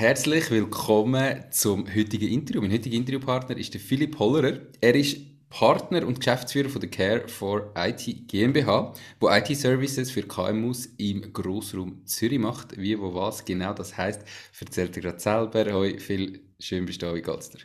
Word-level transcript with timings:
Herzlich 0.00 0.50
willkommen 0.50 1.44
zum 1.50 1.86
heutigen 1.94 2.28
Interview. 2.28 2.62
Mein 2.62 2.72
heutiger 2.72 2.96
Interviewpartner 2.96 3.58
ist 3.58 3.74
der 3.74 3.82
Philipp 3.82 4.18
Hollerer. 4.18 4.58
Er 4.80 4.94
ist 4.94 5.18
Partner 5.50 6.06
und 6.06 6.20
Geschäftsführer 6.20 6.70
von 6.70 6.80
der 6.80 6.88
Care 6.88 7.28
for 7.28 7.70
IT 7.76 8.26
GmbH, 8.26 8.94
wo 9.20 9.28
IT-Services 9.28 10.10
für 10.10 10.22
KMUs 10.22 10.86
im 10.96 11.34
Grossraum 11.34 12.06
Zürich 12.06 12.38
macht. 12.38 12.78
Wie, 12.78 12.98
wo, 12.98 13.14
was 13.14 13.44
genau 13.44 13.74
das 13.74 13.94
heißt, 13.94 14.24
erzählt 14.58 14.96
er 14.96 15.02
gerade 15.02 15.20
selber. 15.20 15.70
Hoi, 15.70 15.98
viel 15.98 16.48
schön 16.58 16.86
bist 16.86 17.02
du 17.02 17.06
da. 17.06 17.14
Wie 17.14 17.20
geht's 17.20 17.50
dir? 17.50 17.58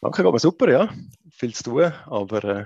Danke, 0.00 0.22
mir 0.22 0.38
super, 0.38 0.70
ja. 0.70 0.88
Viel 1.32 1.54
zu 1.54 1.64
tun, 1.64 1.92
aber 2.06 2.44
äh, 2.44 2.64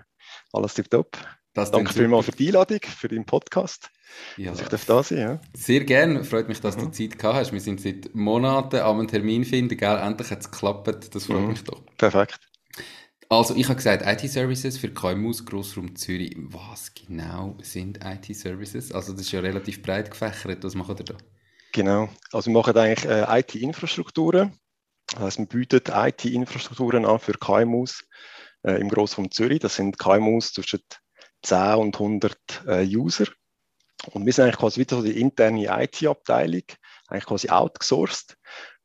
alles 0.52 0.74
tipptopp. 0.74 1.18
Danke 1.55 1.93
vielmals 1.93 2.27
für 2.27 2.32
die 2.32 2.46
Einladung, 2.46 2.79
für 2.82 3.09
deinen 3.09 3.27
Podcast. 3.27 3.91
Ja. 4.37 4.52
Dass 4.52 4.60
ich 4.60 4.87
da 4.87 5.02
sein 5.02 5.19
ja. 5.19 5.41
Sehr 5.55 5.84
gerne. 5.84 6.24
Freut 6.24 6.48
mich, 6.48 6.60
dass 6.60 6.77
mhm. 6.77 6.82
du 6.82 6.91
Zeit 6.91 7.18
gehabt 7.18 7.37
hast. 7.37 7.52
Wir 7.52 7.60
sind 7.60 7.80
seit 7.80 8.14
Monaten 8.14 8.80
am 8.80 9.06
Termin 9.06 9.45
finden. 9.45 9.77
Gell? 9.77 9.98
Endlich 9.98 10.30
hat 10.30 10.41
es 10.41 10.51
geklappt. 10.51 11.15
Das 11.15 11.26
freut 11.26 11.40
mhm. 11.40 11.48
mich 11.48 11.65
doch. 11.65 11.82
Perfekt. 11.96 12.38
Also, 13.29 13.54
ich 13.54 13.66
habe 13.66 13.76
gesagt, 13.76 14.04
IT-Services 14.04 14.76
für 14.76 14.93
KMUs 14.93 15.46
Grossraum 15.46 15.95
Zürich. 15.95 16.34
Was 16.37 16.93
genau 16.95 17.57
sind 17.62 18.01
IT-Services? 18.04 18.90
Also, 18.90 19.12
das 19.12 19.23
ist 19.23 19.32
ja 19.32 19.38
relativ 19.38 19.82
breit 19.82 20.10
gefächert. 20.10 20.65
Was 20.65 20.74
macht 20.74 20.99
ihr 20.99 21.04
da? 21.04 21.15
Genau. 21.73 22.09
Also, 22.32 22.51
wir 22.51 22.59
machen 22.59 22.77
eigentlich 22.77 23.09
äh, 23.09 23.38
IT-Infrastrukturen. 23.38 24.59
Das 25.12 25.21
heißt, 25.23 25.38
wir 25.38 25.46
bieten 25.46 25.93
IT-Infrastrukturen 25.93 27.04
an 27.04 27.21
für 27.21 27.34
KMUs 27.34 28.04
äh, 28.65 28.80
im 28.80 28.88
Grossraum 28.88 29.30
Zürich. 29.30 29.60
Das 29.60 29.77
sind 29.77 29.96
KMUs 29.96 30.52
zwischen 30.52 30.80
10 31.43 31.74
und 31.74 31.95
100 31.95 32.65
äh, 32.66 32.84
User. 32.84 33.27
Und 34.12 34.24
wir 34.26 34.32
sind 34.32 34.45
eigentlich 34.45 34.59
quasi 34.59 34.80
wieder 34.80 34.96
so 34.96 35.02
die 35.02 35.20
interne 35.20 35.66
IT-Abteilung, 35.84 36.62
eigentlich 37.09 37.26
quasi 37.26 37.48
outgesourced. 37.51 38.37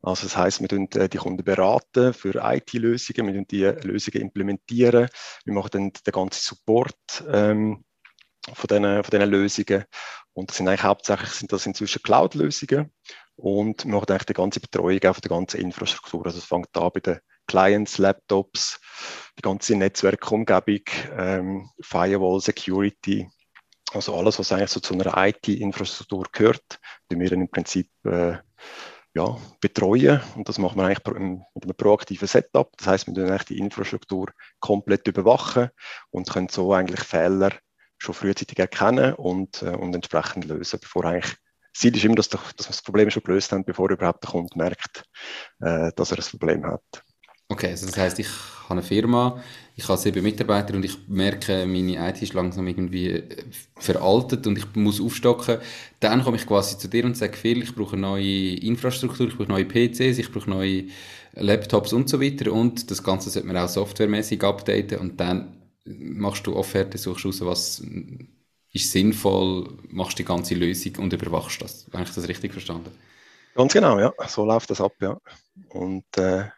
Also 0.01 0.23
das 0.27 0.37
heißt, 0.37 0.61
wir 0.61 0.67
tun 0.67 0.87
äh, 0.91 1.09
die 1.09 1.17
Kunden 1.17 1.43
beraten 1.43 2.13
für 2.13 2.35
IT-Lösungen, 2.35 3.27
wir 3.27 3.33
tun 3.33 3.47
die 3.49 3.63
Lösungen 3.87 4.21
implementieren, 4.21 5.09
wir 5.45 5.53
machen 5.53 5.69
dann 5.71 5.91
den 5.91 6.11
ganzen 6.11 6.41
Support 6.41 7.23
ähm, 7.27 7.83
von 8.53 8.67
diesen, 8.67 9.03
von 9.03 9.11
diesen 9.11 9.29
Lösungen. 9.29 9.85
Und 10.33 10.49
das 10.49 10.57
sind 10.57 10.67
eigentlich 10.67 10.83
hauptsächlich 10.83 11.29
sind 11.29 11.51
das 11.51 11.65
inzwischen 11.65 12.03
Cloud-Lösungen 12.03 12.91
und 13.35 13.85
wir 13.85 13.91
machen 13.91 14.09
eigentlich 14.09 14.25
die 14.25 14.33
ganze 14.33 14.59
Betreuung 14.59 14.99
auch 15.05 15.15
von 15.15 15.21
der 15.21 15.29
ganzen 15.29 15.61
Infrastruktur. 15.61 16.25
Also 16.25 16.37
es 16.37 16.45
fängt 16.45 16.75
an 16.77 16.91
bei 16.93 16.99
den 16.99 17.19
Clients, 17.47 17.97
Laptops, 17.97 18.79
die 19.37 19.41
ganze 19.41 19.75
Netzwerkumgebung, 19.75 20.83
ähm, 21.17 21.69
Firewall, 21.81 22.41
Security, 22.41 23.29
also 23.95 24.15
alles, 24.15 24.39
was 24.39 24.51
eigentlich 24.51 24.71
so 24.71 24.79
zu 24.79 24.93
einer 24.93 25.13
IT-Infrastruktur 25.15 26.25
gehört, 26.31 26.79
die 27.11 27.19
wir 27.19 27.29
dann 27.29 27.41
im 27.41 27.49
Prinzip 27.49 27.89
äh, 28.03 28.37
ja, 29.13 29.37
betreuen. 29.61 30.21
Und 30.35 30.49
das 30.49 30.57
machen 30.57 30.77
wir 30.77 30.85
eigentlich 30.85 31.05
mit 31.53 31.63
einem 31.63 31.75
proaktiven 31.75 32.27
Setup. 32.27 32.71
Das 32.77 32.87
heißt, 32.87 33.07
wir 33.07 33.13
können 33.13 33.29
eigentlich 33.29 33.45
die 33.45 33.59
Infrastruktur 33.59 34.31
komplett 34.59 35.07
überwachen 35.07 35.69
und 36.11 36.29
können 36.29 36.49
so 36.49 36.73
eigentlich 36.73 36.99
Fehler 36.99 37.51
schon 37.97 38.13
frühzeitig 38.13 38.59
erkennen 38.59 39.13
und, 39.13 39.63
äh, 39.63 39.69
und 39.69 39.95
entsprechend 39.95 40.45
lösen, 40.45 40.79
bevor 40.81 41.05
eigentlich 41.05 41.35
Ziel 41.73 41.95
ist 41.95 42.05
immer, 42.05 42.15
dass, 42.15 42.29
dass 42.29 42.41
wir 42.41 42.53
das 42.55 42.81
Problem 42.81 43.09
schon 43.09 43.23
gelöst 43.23 43.51
haben, 43.51 43.65
bevor 43.65 43.89
überhaupt 43.89 44.23
der 44.23 44.31
Kunde 44.31 44.57
merkt, 44.57 45.03
äh, 45.59 45.91
dass 45.95 46.11
er 46.11 46.17
ein 46.17 46.39
Problem 46.39 46.65
hat. 46.65 46.83
Okay, 47.49 47.71
also 47.71 47.85
das 47.85 47.97
heißt, 47.97 48.19
ich 48.19 48.29
habe 48.65 48.73
eine 48.79 48.83
Firma, 48.83 49.41
ich 49.75 49.87
habe 49.87 49.97
sieben 49.99 50.23
Mitarbeiter 50.23 50.73
und 50.75 50.85
ich 50.85 51.07
merke, 51.07 51.65
meine 51.65 52.09
IT 52.09 52.21
ist 52.21 52.33
langsam 52.33 52.67
irgendwie 52.67 53.09
äh, 53.11 53.45
veraltet 53.77 54.47
und 54.47 54.57
ich 54.57 54.65
muss 54.75 55.01
aufstocken. 55.01 55.59
Dann 55.99 56.23
komme 56.23 56.37
ich 56.37 56.45
quasi 56.47 56.77
zu 56.77 56.87
dir 56.87 57.05
und 57.05 57.17
sage, 57.17 57.37
viel, 57.37 57.61
ich 57.63 57.75
brauche 57.75 57.97
neue 57.97 58.55
Infrastruktur, 58.57 59.27
ich 59.27 59.37
brauche 59.37 59.49
neue 59.49 59.65
PCs, 59.65 60.17
ich 60.17 60.31
brauche 60.31 60.49
neue 60.49 60.85
Laptops 61.33 61.93
und 61.93 62.09
so 62.09 62.21
weiter 62.21 62.51
und 62.53 62.89
das 62.91 63.03
Ganze 63.03 63.29
sollte 63.29 63.47
man 63.47 63.57
auch 63.57 63.67
softwaremäßig 63.69 64.43
updaten 64.43 64.99
und 64.99 65.19
dann 65.19 65.57
machst 65.85 66.47
du 66.47 66.55
Offerte, 66.55 66.97
suchst 66.97 67.25
raus, 67.25 67.41
was 67.41 67.83
ist 68.71 68.91
sinnvoll, 68.91 69.77
machst 69.89 70.19
die 70.19 70.25
ganze 70.25 70.55
Lösung 70.55 70.95
und 70.97 71.13
überwachst 71.13 71.61
das. 71.61 71.87
Habe 71.93 72.03
ich 72.03 72.11
das 72.11 72.27
richtig 72.27 72.51
verstanden? 72.51 72.91
Ganz 73.53 73.73
genau, 73.73 73.99
ja. 73.99 74.13
So 74.27 74.45
läuft 74.45 74.69
das 74.69 74.81
ab, 74.81 74.93
ja. 74.99 75.17
Und 75.69 76.05
äh, 76.17 76.49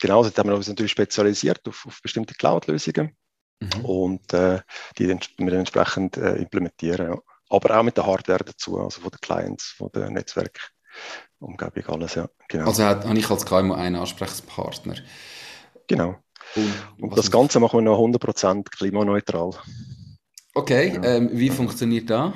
genau, 0.00 0.24
jetzt 0.24 0.38
haben 0.38 0.48
wir 0.48 0.56
uns 0.56 0.68
natürlich 0.68 0.92
spezialisiert 0.92 1.66
auf, 1.68 1.86
auf 1.86 2.00
bestimmte 2.02 2.34
Cloud-Lösungen 2.34 3.16
mhm. 3.60 3.84
und 3.84 4.32
äh, 4.32 4.60
die 4.98 5.08
wir 5.08 5.18
dann 5.38 5.48
entsprechend 5.48 6.16
äh, 6.16 6.36
implementieren. 6.36 7.12
Ja. 7.12 7.18
Aber 7.48 7.78
auch 7.78 7.82
mit 7.82 7.96
der 7.96 8.06
Hardware 8.06 8.44
dazu, 8.44 8.78
also 8.78 9.00
von 9.00 9.10
den 9.10 9.20
Clients, 9.20 9.64
von 9.76 9.90
der 9.94 10.10
Netzwerkumgebung, 10.10 11.94
alles, 11.94 12.14
ja. 12.14 12.28
Genau. 12.48 12.66
Also 12.66 12.84
habe 12.84 13.18
ich 13.18 13.30
als 13.30 13.44
KMU 13.44 13.74
einen 13.74 13.96
Ansprechpartner. 13.96 14.94
Genau. 15.86 16.16
Und, 16.54 16.72
und 17.02 17.18
das 17.18 17.30
Ganze 17.30 17.60
machen 17.60 17.78
wir 17.78 17.82
noch 17.82 17.98
100% 17.98 18.70
klimaneutral. 18.70 19.50
Okay, 20.54 20.94
ja. 20.94 21.16
ähm, 21.16 21.30
wie 21.32 21.50
funktioniert 21.50 22.10
das? 22.10 22.32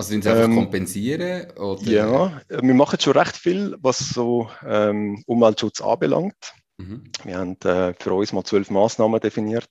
Also 0.00 0.12
sind 0.12 0.24
sie 0.24 0.30
einfach 0.30 0.44
ähm, 0.44 0.54
kompensieren? 0.54 1.50
Oder? 1.58 1.82
Ja, 1.82 2.40
wir 2.48 2.74
machen 2.74 2.98
schon 2.98 3.12
recht 3.12 3.36
viel, 3.36 3.76
was 3.80 3.98
so 3.98 4.50
ähm, 4.66 5.22
Umweltschutz 5.26 5.82
anbelangt. 5.82 6.54
Mhm. 6.78 7.04
Wir 7.24 7.36
haben 7.36 7.60
äh, 7.64 7.92
für 7.92 8.14
uns 8.14 8.32
mal 8.32 8.42
zwölf 8.42 8.70
Maßnahmen 8.70 9.20
definiert, 9.20 9.68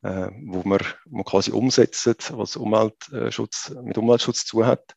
äh, 0.00 0.28
wo, 0.46 0.64
wir, 0.64 0.80
wir 1.04 1.24
quasi 1.24 1.50
umsetzen, 1.50 2.14
was 2.30 2.56
Umweltschutz, 2.56 3.74
mit 3.82 3.98
Umweltschutz 3.98 4.46
zu 4.46 4.64
hat. 4.64 4.94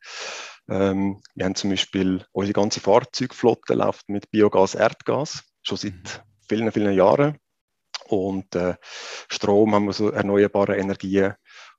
Ähm, 0.69 1.21
wir 1.35 1.43
haben 1.43 1.55
zum 1.55 1.71
Beispiel, 1.71 2.25
unsere 2.31 2.53
ganze 2.53 2.79
Fahrzeugflotte 2.79 3.73
läuft 3.73 4.07
mit 4.07 4.31
Biogas, 4.31 4.75
Erdgas, 4.75 5.43
schon 5.61 5.77
seit 5.77 5.93
mhm. 5.93 6.47
vielen, 6.47 6.71
vielen 6.71 6.93
Jahren. 6.93 7.37
Und 8.07 8.55
äh, 8.55 8.75
Strom 9.27 9.75
haben 9.75 9.87
wir 9.87 9.93
so 9.93 10.09
erneuerbare 10.09 10.77
Energien. 10.77 11.33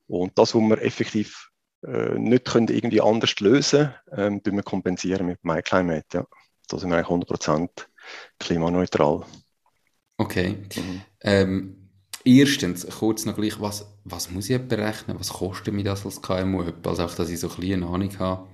Und 0.06 0.38
das, 0.38 0.54
was 0.54 0.60
wir 0.60 0.82
effektiv 0.82 1.48
äh, 1.86 2.18
nicht 2.18 2.46
können 2.46 2.68
irgendwie 2.68 3.00
anders 3.00 3.38
lösen 3.40 3.94
können, 4.10 4.40
ähm, 4.44 4.56
wir 4.56 4.62
kompensieren 4.62 5.26
mit 5.26 5.44
MyClimate. 5.44 6.06
Ja. 6.12 6.26
Da 6.68 6.78
sind 6.78 6.90
wir 6.90 6.96
eigentlich 6.96 7.28
100% 7.28 7.68
klimaneutral. 8.38 9.24
Okay. 10.16 10.56
Mhm. 10.76 11.00
Ähm, 11.22 11.90
erstens, 12.24 12.86
kurz 12.86 13.24
noch 13.24 13.36
gleich, 13.36 13.60
was, 13.60 13.86
was 14.04 14.30
muss 14.30 14.48
ich 14.48 14.60
berechnen? 14.60 15.18
Was 15.18 15.30
kostet 15.30 15.74
mir 15.74 15.84
das 15.84 16.04
als 16.04 16.22
KMU? 16.22 16.64
Also 16.84 17.04
auch, 17.04 17.14
dass 17.14 17.30
ich 17.30 17.40
so 17.40 17.50
ein 17.50 17.72
eine 17.72 17.86
Ahnung 17.86 18.18
habe, 18.18 18.48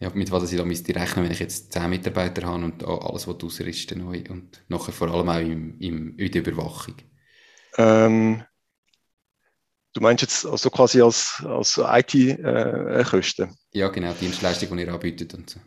ja, 0.00 0.10
mit 0.14 0.30
was 0.30 0.50
ich 0.50 0.56
da 0.56 0.64
müsste 0.64 0.94
rechnen, 0.94 1.24
wenn 1.24 1.32
ich 1.32 1.40
jetzt 1.40 1.72
10 1.72 1.90
Mitarbeiter 1.90 2.46
habe 2.46 2.64
und 2.64 2.84
alles, 2.84 3.26
was 3.26 3.42
ausrüsten 3.42 4.04
neu 4.04 4.22
und 4.28 4.62
nachher 4.68 4.92
vor 4.92 5.08
allem 5.08 5.28
auch 5.28 5.40
im, 5.40 5.78
im, 5.80 6.16
in 6.16 6.30
der 6.30 6.46
Überwachung. 6.46 6.94
Ähm, 7.76 8.42
Du 9.94 10.00
meinst 10.00 10.22
jetzt 10.22 10.46
also 10.46 10.70
quasi 10.70 11.00
als, 11.00 11.42
als 11.46 11.78
IT-Kosten? 11.78 13.48
Äh, 13.48 13.78
ja, 13.78 13.88
genau, 13.88 14.12
Dienstleistung, 14.12 14.76
die 14.76 14.84
ihr 14.84 14.92
anbietet 14.92 15.34
und 15.34 15.50
so. 15.50 15.60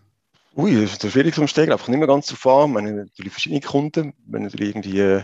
Ui, 0.55 0.81
das 0.81 1.01
ist 1.01 1.11
schwierig 1.11 1.33
zum 1.33 1.47
Steigen, 1.47 1.71
einfach 1.71 1.87
nicht 1.87 1.97
mehr 1.97 2.07
ganz 2.07 2.27
zu 2.27 2.35
an. 2.49 2.73
Wir 2.73 2.79
haben 2.79 2.95
natürlich 2.95 3.31
verschiedene 3.31 3.61
Kunden. 3.61 4.13
Wenn 4.27 4.49
du 4.49 4.63
irgendwie, 4.63 4.99
äh, 4.99 5.19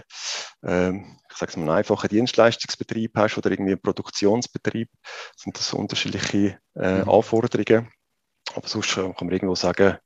ich 0.61 1.37
sage 1.37 1.49
es 1.49 1.57
mal, 1.57 1.63
einen 1.63 1.77
einfachen 1.77 2.07
Dienstleistungsbetrieb 2.07 3.11
hast 3.15 3.37
oder 3.37 3.51
irgendwie 3.51 3.73
einen 3.73 3.81
Produktionsbetrieb, 3.81 4.89
sind 5.35 5.57
das 5.57 5.69
so 5.69 5.77
unterschiedliche 5.77 6.59
äh, 6.75 7.03
mhm. 7.03 7.09
Anforderungen. 7.09 7.89
Aber 8.55 8.67
sonst 8.67 8.95
kann 8.95 9.13
man 9.19 9.31
irgendwo 9.31 9.55
sagen, 9.55 9.97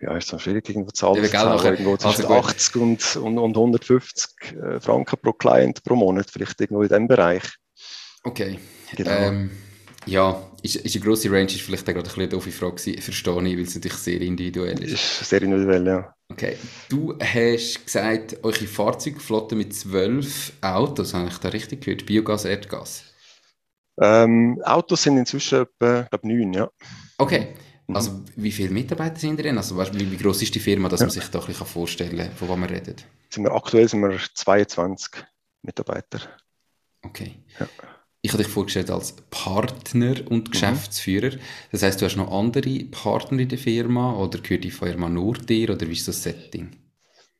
ja, 0.00 0.16
ist 0.16 0.32
dann 0.32 0.40
schwierig, 0.40 0.68
irgendwo 0.68 0.90
Zahlen 0.90 1.24
zu 1.24 1.30
zahlen, 1.30 1.64
irgendwo 1.64 1.96
zwischen 1.96 2.22
also 2.22 2.34
80 2.34 2.76
und, 2.76 3.16
und, 3.16 3.38
und 3.38 3.56
150 3.56 4.52
äh, 4.52 4.80
Franken 4.80 5.18
pro 5.20 5.32
Client 5.32 5.84
pro 5.84 5.94
Monat, 5.94 6.30
vielleicht 6.30 6.60
irgendwo 6.60 6.82
in 6.82 6.88
diesem 6.88 7.06
Bereich. 7.06 7.44
Okay. 8.22 8.58
Genau. 8.96 9.10
Ähm, 9.10 9.50
ja, 10.06 10.42
ist, 10.62 10.76
ist 10.76 10.96
eine 10.96 11.04
grosse 11.04 11.30
Range, 11.30 11.46
ist 11.46 11.60
vielleicht 11.60 11.82
auch 11.88 11.92
gerade 11.92 12.00
ein 12.00 12.04
bisschen 12.04 12.22
eine 12.22 12.28
doofe 12.28 12.50
Frage 12.50 12.76
gewesen, 12.76 13.02
verstehe 13.02 13.48
ich, 13.48 13.56
weil 13.56 13.64
es 13.64 13.74
natürlich 13.74 13.98
sehr 13.98 14.20
individuell 14.20 14.82
ist. 14.82 14.92
Ist 14.92 15.28
sehr 15.28 15.42
individuell, 15.42 15.86
ja. 15.86 16.14
Okay, 16.30 16.56
du 16.88 17.18
hast 17.18 17.84
gesagt, 17.84 18.38
eure 18.42 18.66
Fahrzeugflotte 18.66 19.56
mit 19.56 19.74
zwölf 19.74 20.52
Autos, 20.60 21.12
habe 21.12 21.28
ich 21.28 21.38
da 21.38 21.48
richtig 21.48 21.82
gehört? 21.82 22.06
Biogas, 22.06 22.44
Erdgas? 22.44 23.04
Ähm, 24.00 24.60
Autos 24.64 25.02
sind 25.02 25.18
inzwischen 25.18 25.62
etwa, 25.62 26.02
glaube 26.02 26.28
neun, 26.28 26.52
ja. 26.52 26.70
Okay. 27.18 27.48
Mhm. 27.88 27.96
Also, 27.96 28.20
wie 28.36 28.52
viele 28.52 28.70
Mitarbeiter 28.70 29.18
sind 29.18 29.38
denn? 29.40 29.58
Also, 29.58 29.76
wie, 29.76 30.10
wie 30.10 30.16
groß 30.16 30.42
ist 30.42 30.54
die 30.54 30.60
Firma, 30.60 30.88
dass 30.88 31.00
ja. 31.00 31.06
man 31.06 31.10
sich 31.10 31.28
da 31.28 31.40
ein 31.40 31.46
bisschen 31.46 31.66
vorstellen 31.66 32.16
kann, 32.16 32.32
von 32.32 32.48
was 32.48 32.56
man 32.56 32.70
redet? 32.70 33.04
Sind 33.28 33.44
wir, 33.44 33.52
aktuell 33.52 33.88
sind 33.88 34.00
wir 34.00 34.18
22 34.34 35.24
Mitarbeiter. 35.62 36.20
Okay. 37.02 37.42
Ja. 37.58 37.68
Ich 38.22 38.32
habe 38.32 38.42
dich 38.42 38.52
vorgestellt 38.52 38.90
als 38.90 39.16
Partner 39.30 40.14
und 40.28 40.48
mhm. 40.48 40.50
Geschäftsführer. 40.52 41.38
Das 41.72 41.82
heißt, 41.82 42.00
du 42.00 42.06
hast 42.06 42.16
noch 42.16 42.30
andere 42.30 42.84
Partner 42.90 43.40
in 43.40 43.48
der 43.48 43.58
Firma 43.58 44.14
oder 44.14 44.40
gehört 44.40 44.64
die 44.64 44.70
Firma 44.70 45.08
nur 45.08 45.34
dir 45.34 45.70
oder 45.70 45.86
wie 45.86 45.92
ist 45.92 46.08
das 46.08 46.22
Setting? 46.22 46.76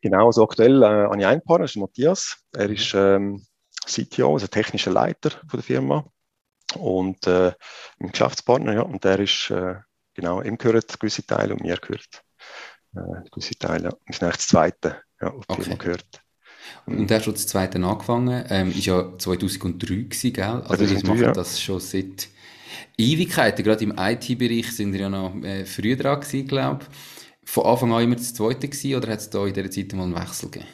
Genau, 0.00 0.26
also 0.26 0.42
aktuell 0.42 0.82
äh, 0.82 0.86
habe 0.86 1.18
ich 1.18 1.26
einen 1.26 1.42
Partner, 1.42 1.64
das 1.64 1.72
ist 1.72 1.80
Matthias. 1.80 2.38
Er 2.52 2.70
ist 2.70 2.94
ähm, 2.94 3.44
CTO, 3.84 4.32
also 4.32 4.46
technischer 4.46 4.90
Leiter 4.90 5.30
von 5.30 5.58
der 5.58 5.62
Firma 5.62 6.06
und 6.78 7.26
äh, 7.26 7.52
ein 7.98 8.10
Geschäftspartner, 8.10 8.74
ja, 8.74 8.82
und 8.82 9.04
der 9.04 9.18
ist, 9.18 9.50
äh, 9.50 9.74
genau, 10.14 10.40
ihm 10.40 10.56
gehört 10.56 10.98
gewisse 10.98 11.26
Teile 11.26 11.54
und 11.54 11.62
mir 11.62 11.76
gehört 11.76 12.22
äh, 12.94 13.28
gewisse 13.30 13.56
Teile, 13.58 13.84
ja. 13.84 13.90
Wir 14.06 14.14
sind 14.14 14.22
eigentlich 14.22 14.36
das 14.36 14.48
Zweite, 14.48 15.02
ja, 15.20 15.28
auf 15.28 15.46
die 15.46 15.52
okay. 15.52 15.62
Firma 15.62 15.76
gehört. 15.76 16.22
Und 16.86 17.08
der 17.08 17.18
hat 17.18 17.24
schon 17.24 17.34
das 17.34 17.46
Zweite 17.46 17.82
angefangen, 17.82 18.44
ähm, 18.48 18.70
ist 18.70 18.86
ja 18.86 19.16
2003 19.16 19.94
gewesen, 19.94 20.32
gell? 20.32 20.62
Also 20.66 20.88
wir 20.88 21.06
machen 21.06 21.22
ja. 21.22 21.32
das 21.32 21.60
schon 21.60 21.80
seit 21.80 22.28
Ewigkeiten, 22.96 23.64
gerade 23.64 23.84
im 23.84 23.94
IT-Bereich 23.96 24.72
sind 24.72 24.92
wir 24.92 25.00
ja 25.00 25.08
noch 25.08 25.34
äh, 25.42 25.64
früher 25.64 25.96
dran 25.96 26.20
gewesen, 26.20 26.46
glaube 26.46 26.80
ich. 26.82 27.50
Von 27.50 27.66
Anfang 27.66 27.92
an 27.92 28.02
immer 28.02 28.16
das 28.16 28.34
Zweite 28.34 28.68
gewesen, 28.68 28.94
oder 28.94 29.12
hat 29.12 29.20
es 29.20 29.30
da 29.30 29.46
in 29.46 29.54
dieser 29.54 29.70
Zeit 29.70 29.92
mal 29.92 30.04
einen 30.04 30.14
Wechsel 30.14 30.50
gegeben? 30.50 30.70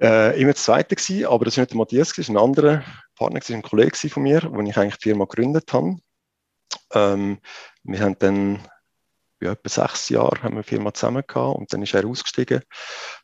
Äh, 0.00 0.40
immer 0.40 0.52
das 0.52 0.64
Zweite 0.64 0.96
gewesen, 0.96 1.26
aber 1.26 1.44
das 1.44 1.56
war 1.56 1.62
nicht 1.62 1.70
der 1.70 1.78
Matthias, 1.78 2.12
das 2.12 2.28
war 2.28 2.34
ein 2.34 2.44
anderer 2.44 2.84
Partner, 3.16 3.40
ein 3.48 3.62
Kollege 3.62 4.08
von 4.08 4.22
mir, 4.22 4.42
wo 4.50 4.60
ich 4.60 4.76
eigentlich 4.76 4.96
die 4.96 5.10
Firma 5.10 5.24
gegründet 5.24 5.72
habe. 5.72 5.96
Ähm, 6.92 7.38
wir 7.84 8.00
haben 8.00 8.16
dann 8.18 8.60
ja, 9.44 9.52
etwa 9.52 9.68
sechs 9.68 10.08
Jahre 10.08 10.42
haben 10.42 10.56
wir 10.56 10.64
Firma 10.64 10.92
zusammen 10.92 11.22
gehabt 11.26 11.58
und 11.58 11.72
dann 11.72 11.82
ist 11.82 11.94
er 11.94 12.06
ausgestiegen. 12.06 12.62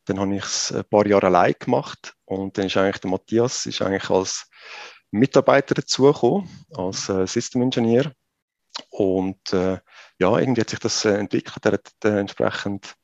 Dann 0.04 0.20
habe 0.20 0.36
ich 0.36 0.44
es 0.44 0.72
ein 0.72 0.84
paar 0.84 1.06
Jahre 1.06 1.26
allein 1.26 1.54
gemacht 1.58 2.14
und 2.24 2.56
dann 2.56 2.66
ist 2.66 2.76
eigentlich 2.76 3.00
der 3.00 3.10
Matthias 3.10 3.66
ist 3.66 3.82
eigentlich 3.82 4.10
als 4.10 4.48
Mitarbeiter 5.10 5.74
dazugekommen, 5.74 6.48
als 6.74 7.08
äh, 7.08 7.26
System 7.26 7.62
Engineer. 7.62 8.12
Und 8.90 9.52
äh, 9.52 9.78
ja, 10.18 10.38
irgendwie 10.38 10.60
hat 10.60 10.70
sich 10.70 10.78
das 10.78 11.04
äh, 11.04 11.14
entwickelt. 11.14 11.64
Er 11.64 11.72
hat 11.72 11.90
äh, 12.04 12.20
entsprechend 12.20 12.94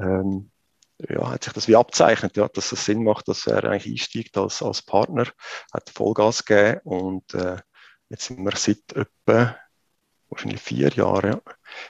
ähm, 0.00 0.50
ja, 0.98 1.30
hat 1.30 1.44
sich 1.44 1.52
das 1.52 1.68
wie 1.68 1.76
abzeichnet, 1.76 2.36
ja, 2.36 2.48
dass 2.48 2.72
es 2.72 2.84
Sinn 2.84 3.04
macht, 3.04 3.28
dass 3.28 3.46
er 3.46 3.64
eigentlich 3.64 3.92
einsteigt 3.92 4.38
als, 4.38 4.62
als 4.62 4.82
Partner, 4.82 5.26
hat 5.72 5.90
Vollgas 5.90 6.44
gegeben 6.44 6.80
und 6.84 7.34
äh, 7.34 7.58
jetzt 8.08 8.26
sind 8.26 8.42
wir 8.44 8.56
seit 8.56 8.92
etwa 8.94 9.56
wahrscheinlich 10.36 10.60
vier 10.60 10.88
Jahren, 10.90 11.32
ja, 11.32 11.40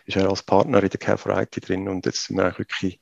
ist 0.06 0.16
er 0.16 0.28
als 0.28 0.42
Partner 0.42 0.82
in 0.82 0.88
der 0.88 0.98
Care 0.98 1.18
for 1.18 1.36
IT 1.38 1.68
drin 1.68 1.88
und 1.88 2.06
jetzt 2.06 2.24
sind 2.24 2.36
wir 2.36 2.44
eigentlich 2.44 2.58
wirklich, 2.58 3.00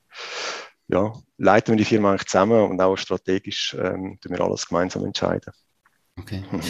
ja, 0.88 1.12
leiten 1.38 1.72
wir 1.72 1.78
die 1.78 1.84
Firma 1.84 2.10
eigentlich 2.10 2.28
zusammen 2.28 2.70
und 2.70 2.80
auch 2.80 2.96
strategisch 2.96 3.76
ähm, 3.78 4.18
tun 4.20 4.32
wir 4.32 4.40
alles 4.40 4.66
gemeinsam 4.66 5.04
entscheiden. 5.04 5.52
Okay. 6.18 6.42
Mhm. 6.50 6.60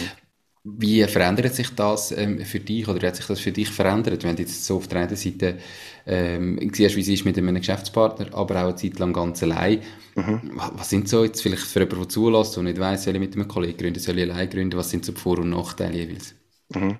Wie 0.67 1.03
verändert 1.03 1.53
sich 1.53 1.75
das 1.75 2.11
ähm, 2.11 2.43
für 2.43 2.59
dich 2.59 2.87
oder 2.87 3.07
hat 3.07 3.15
sich 3.15 3.27
das 3.27 3.39
für 3.39 3.51
dich 3.51 3.69
verändert, 3.69 4.23
wenn 4.23 4.35
du 4.35 4.41
jetzt 4.41 4.65
so 4.65 4.77
auf 4.77 4.87
der 4.87 5.01
einen 5.01 5.15
Seite 5.15 5.59
ähm, 6.07 6.71
siehst, 6.73 6.95
wie 6.95 7.01
es 7.01 7.07
ist 7.07 7.23
mit 7.23 7.37
einem 7.37 7.53
Geschäftspartner, 7.53 8.33
aber 8.33 8.55
auch 8.55 8.69
eine 8.69 8.75
Zeit 8.75 8.97
lang 8.97 9.13
ganz 9.13 9.43
allein. 9.43 9.81
Mhm. 10.15 10.53
Was 10.55 10.89
sind 10.89 11.07
so 11.07 11.23
jetzt 11.23 11.43
vielleicht 11.43 11.61
für 11.61 11.81
jemanden, 11.81 12.01
der 12.01 12.09
zulässt 12.09 12.57
und 12.57 12.63
nicht 12.65 12.79
weiss, 12.79 13.03
soll 13.03 13.13
ich 13.13 13.19
mit 13.19 13.35
einem 13.35 13.47
Kollegen 13.47 13.77
gründen, 13.77 13.99
soll 13.99 14.17
ich 14.17 14.31
allein 14.31 14.49
gründen, 14.49 14.75
was 14.75 14.89
sind 14.89 15.05
so 15.05 15.11
die 15.11 15.21
Vor- 15.21 15.37
und 15.37 15.51
Nachteile 15.51 15.97
jeweils? 15.97 16.33
Mhm. 16.69 16.99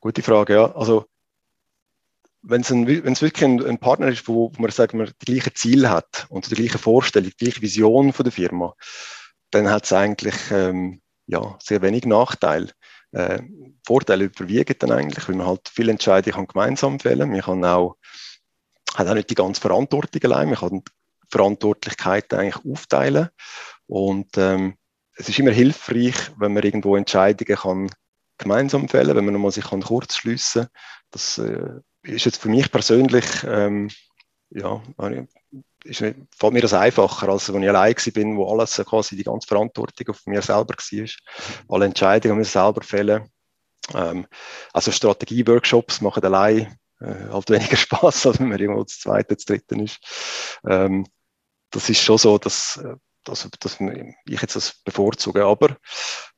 Gute 0.00 0.22
Frage, 0.22 0.54
ja. 0.54 0.74
Also 0.74 1.06
wenn 2.42 2.62
es, 2.62 2.70
ein, 2.70 2.86
wirklich 2.86 3.44
ein, 3.44 3.64
ein, 3.64 3.78
Partner 3.78 4.08
ist, 4.08 4.26
wo, 4.26 4.50
man 4.58 4.70
sagen 4.70 4.98
wir, 4.98 5.06
die 5.06 5.32
gleichen 5.32 5.54
Ziele 5.54 5.90
hat 5.90 6.26
und 6.30 6.50
die 6.50 6.54
gleiche 6.54 6.78
Vorstellung, 6.78 7.30
die 7.30 7.44
gleiche 7.44 7.60
Vision 7.60 8.12
von 8.12 8.24
der 8.24 8.32
Firma, 8.32 8.74
dann 9.50 9.68
hat 9.68 9.84
es 9.84 9.92
eigentlich 9.92 10.34
ähm, 10.50 11.02
ja, 11.26 11.58
sehr 11.62 11.82
wenig 11.82 12.06
Nachteil. 12.06 12.70
Äh, 13.12 13.42
Vorteile 13.84 14.24
überwiegen 14.24 14.76
dann 14.78 14.92
eigentlich, 14.92 15.28
weil 15.28 15.36
man 15.36 15.46
halt 15.46 15.68
viele 15.68 15.92
Entscheidungen 15.92 16.46
gemeinsam 16.46 17.00
fällen. 17.00 17.30
Man 17.30 17.40
kann 17.40 17.64
auch, 17.64 17.96
hat 18.94 19.08
auch 19.08 19.14
nicht 19.14 19.30
die 19.30 19.34
ganze 19.34 19.60
Verantwortung 19.60 20.22
allein, 20.24 20.48
man 20.48 20.58
kann 20.58 20.82
Verantwortlichkeiten 21.28 22.38
eigentlich 22.38 22.64
aufteilen. 22.64 23.28
Und 23.86 24.38
ähm, 24.38 24.76
es 25.14 25.28
ist 25.28 25.38
immer 25.38 25.50
hilfreich, 25.50 26.14
wenn 26.38 26.54
man 26.54 26.62
irgendwo 26.62 26.96
Entscheidungen 26.96 27.58
kann 27.58 27.90
gemeinsam 28.40 28.88
fällen, 28.88 29.16
wenn 29.16 29.24
man 29.24 29.34
nochmal 29.34 29.52
sich 29.52 29.64
kann 29.64 29.82
kurz 29.82 30.16
schliessen. 30.16 30.66
Das 31.10 31.38
äh, 31.38 31.80
ist 32.02 32.24
jetzt 32.24 32.40
für 32.40 32.48
mich 32.48 32.70
persönlich 32.70 33.24
ähm, 33.44 33.88
ja, 34.50 34.82
ist, 35.84 35.98
fällt 35.98 36.52
mir 36.52 36.60
das 36.60 36.74
einfacher, 36.74 37.28
als 37.28 37.52
wenn 37.52 37.62
ich 37.62 37.68
allein 37.68 37.94
bin, 38.12 38.36
wo 38.36 38.50
alles 38.50 38.76
quasi 38.84 39.16
die 39.16 39.24
ganze 39.24 39.46
Verantwortung 39.46 40.08
auf 40.08 40.26
mir 40.26 40.42
selber 40.42 40.74
war. 40.74 41.08
Alle 41.68 41.84
Entscheidungen 41.86 42.36
müssen 42.36 42.52
selber 42.52 42.82
fällen. 42.82 43.30
Ähm, 43.94 44.26
also 44.72 44.90
Strategie-Workshops 44.90 46.00
machen 46.00 46.24
allein 46.24 46.76
äh, 47.00 47.28
halt 47.30 47.50
weniger 47.50 47.76
Spaß, 47.76 48.26
als 48.26 48.40
wenn 48.40 48.48
man 48.48 48.58
irgendwo 48.58 48.82
das 48.82 48.98
zweite, 48.98 49.36
das 49.36 49.44
dritte 49.44 49.76
ist. 49.76 49.98
Ähm, 50.68 51.06
das 51.70 51.88
ist 51.88 52.02
schon 52.02 52.18
so, 52.18 52.36
dass, 52.38 52.82
dass, 53.24 53.48
dass 53.60 53.80
ich 53.80 54.40
jetzt 54.40 54.56
das 54.56 54.80
bevorzuge. 54.84 55.44
Aber 55.44 55.76